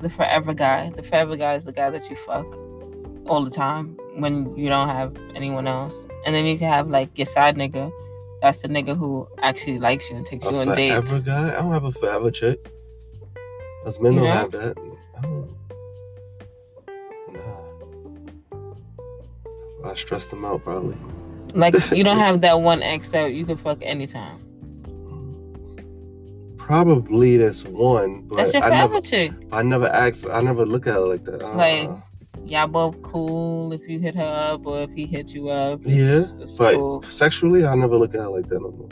the 0.00 0.08
forever 0.10 0.54
guy. 0.54 0.90
The 0.90 1.02
forever 1.02 1.36
guy 1.36 1.54
is 1.54 1.64
the 1.64 1.72
guy 1.72 1.90
that 1.90 2.08
you 2.10 2.16
fuck 2.16 2.46
all 3.26 3.42
the 3.44 3.50
time 3.50 3.96
when 4.16 4.54
you 4.56 4.68
don't 4.68 4.88
have 4.88 5.16
anyone 5.34 5.66
else. 5.66 5.94
And 6.26 6.34
then 6.34 6.44
you 6.46 6.58
can 6.58 6.70
have 6.70 6.88
like 6.88 7.16
your 7.18 7.26
side 7.26 7.56
nigga. 7.56 7.90
That's 8.42 8.58
the 8.58 8.68
nigga 8.68 8.94
who 8.96 9.26
actually 9.42 9.78
likes 9.78 10.10
you 10.10 10.16
and 10.16 10.26
takes 10.26 10.46
A 10.46 10.50
you 10.50 10.56
on 10.58 10.74
dates. 10.76 11.08
forever 11.10 11.24
guy? 11.24 11.48
I 11.48 11.52
don't 11.62 11.72
have 11.72 11.84
a 11.84 11.92
forever 11.92 12.30
chick. 12.30 12.70
Us 13.86 13.98
men 14.00 14.12
You 14.14 14.20
don't 14.20 14.28
have 14.28 14.50
that. 14.52 14.76
I 15.16 15.20
don't. 15.22 15.50
Nah. 17.32 17.64
I 19.90 19.94
stressed 19.94 20.30
them 20.30 20.44
out 20.44 20.62
probably. 20.62 20.96
Like 21.54 21.74
you 21.92 22.04
don't 22.04 22.18
have 22.28 22.40
that 22.42 22.60
one 22.60 22.82
ex 22.82 23.08
that 23.10 23.32
you 23.32 23.46
can 23.46 23.56
fuck 23.56 23.78
anytime. 23.82 24.38
Probably 26.64 27.36
that's 27.36 27.62
one, 27.66 28.22
but 28.22 28.36
That's 28.36 28.54
your 28.54 28.64
I 28.64 28.68
forever 28.68 28.94
never, 28.94 29.06
chick. 29.06 29.32
I 29.52 29.62
never 29.62 29.86
asked. 29.86 30.24
I 30.32 30.40
never 30.40 30.64
look 30.64 30.86
at 30.86 30.96
it 30.96 31.00
like 31.00 31.24
that. 31.26 31.44
Uh, 31.44 31.54
Like, 31.56 31.90
Y'all 32.46 32.66
both 32.66 33.00
cool 33.02 33.72
if 33.74 33.82
you 33.86 33.98
hit 33.98 34.14
her 34.16 34.22
up 34.52 34.66
or 34.66 34.80
if 34.82 34.90
he 34.92 35.04
hit 35.04 35.34
you 35.34 35.50
up. 35.50 35.80
It's- 35.82 35.94
yeah, 35.94 36.42
it's 36.42 36.56
but 36.56 36.74
cool. 36.74 37.02
sexually, 37.02 37.66
I 37.66 37.74
never 37.74 37.96
look 37.96 38.14
at 38.14 38.20
it 38.20 38.28
like 38.30 38.48
that 38.48 38.60
no 38.62 38.70
more. 38.70 38.88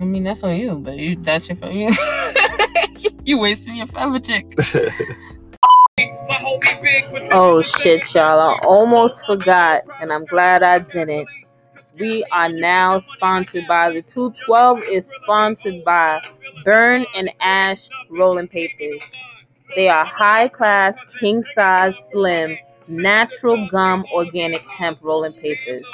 I 0.00 0.04
mean 0.04 0.22
that's 0.24 0.42
on 0.44 0.56
you, 0.56 0.76
but 0.76 0.96
you 0.96 1.16
that's 1.20 1.48
your 1.48 1.56
forever. 1.56 1.96
you 3.24 3.38
wasting 3.38 3.74
your 3.76 3.86
forever 3.88 4.20
chick. 4.20 4.46
Oh 7.32 7.62
shit, 7.62 8.02
y'all. 8.14 8.40
I 8.40 8.58
almost 8.64 9.24
forgot, 9.26 9.78
and 10.00 10.12
I'm 10.12 10.24
glad 10.24 10.62
I 10.62 10.78
didn't. 10.92 11.28
We 11.98 12.24
are 12.32 12.48
now 12.48 13.00
sponsored 13.14 13.66
by 13.68 13.90
the 13.90 14.02
212 14.02 14.82
is 14.90 15.08
sponsored 15.22 15.84
by 15.84 16.20
Burn 16.64 17.04
and 17.14 17.30
Ash 17.40 17.88
Rolling 18.10 18.48
Papers. 18.48 19.02
They 19.74 19.88
are 19.88 20.04
high 20.04 20.48
class, 20.48 20.96
king 21.18 21.42
size, 21.42 21.94
slim, 22.12 22.50
natural 22.90 23.68
gum 23.70 24.04
organic 24.12 24.60
hemp 24.62 24.98
rolling 25.02 25.32
papers. 25.32 25.86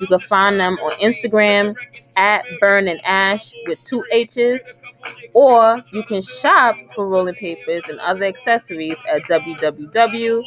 You 0.00 0.06
can 0.06 0.20
find 0.20 0.58
them 0.60 0.74
on 0.74 0.92
Instagram 1.00 1.74
at 2.16 2.44
Burn 2.60 2.88
and 2.88 3.00
Ash 3.06 3.52
with 3.66 3.84
two 3.84 4.04
H's, 4.12 4.83
or 5.34 5.76
you 5.92 6.02
can 6.04 6.22
shop 6.22 6.76
for 6.94 7.08
rolling 7.08 7.34
papers 7.34 7.88
and 7.88 7.98
other 8.00 8.26
accessories 8.26 8.96
at 9.12 9.22
www.burnash 9.22 10.44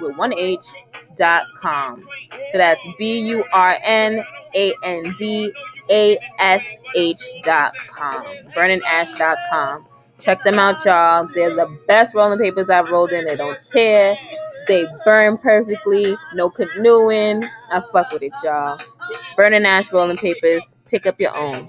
with 0.00 0.16
one 0.16 0.32
H 0.34 0.66
dot 1.16 1.44
com. 1.56 2.00
So 2.00 2.54
that's 2.54 2.86
B 2.98 3.20
U 3.20 3.44
R 3.52 3.74
N 3.84 4.24
A 4.54 4.72
N 4.84 5.04
D 5.18 5.52
A 5.90 6.16
S 6.38 6.62
H 6.96 7.22
dot 7.42 7.72
com. 7.94 8.24
Burnash 8.54 9.16
dot 9.18 9.38
com. 9.52 9.84
Check 10.18 10.42
them 10.44 10.58
out, 10.58 10.84
y'all. 10.84 11.26
They're 11.34 11.54
the 11.54 11.66
best 11.88 12.14
rolling 12.14 12.38
papers 12.38 12.68
I've 12.68 12.90
rolled 12.90 13.12
in. 13.12 13.24
They 13.26 13.36
don't 13.36 13.56
tear. 13.70 14.18
They 14.66 14.86
burn 15.04 15.38
perfectly. 15.38 16.14
No 16.34 16.50
canoeing. 16.50 17.42
I 17.72 17.80
fuck 17.92 18.12
with 18.12 18.22
it, 18.22 18.32
y'all. 18.44 18.78
Burn 19.36 19.54
and 19.54 19.66
Ash 19.66 19.90
rolling 19.92 20.18
papers. 20.18 20.62
Pick 20.84 21.06
up 21.06 21.18
your 21.18 21.34
own. 21.34 21.68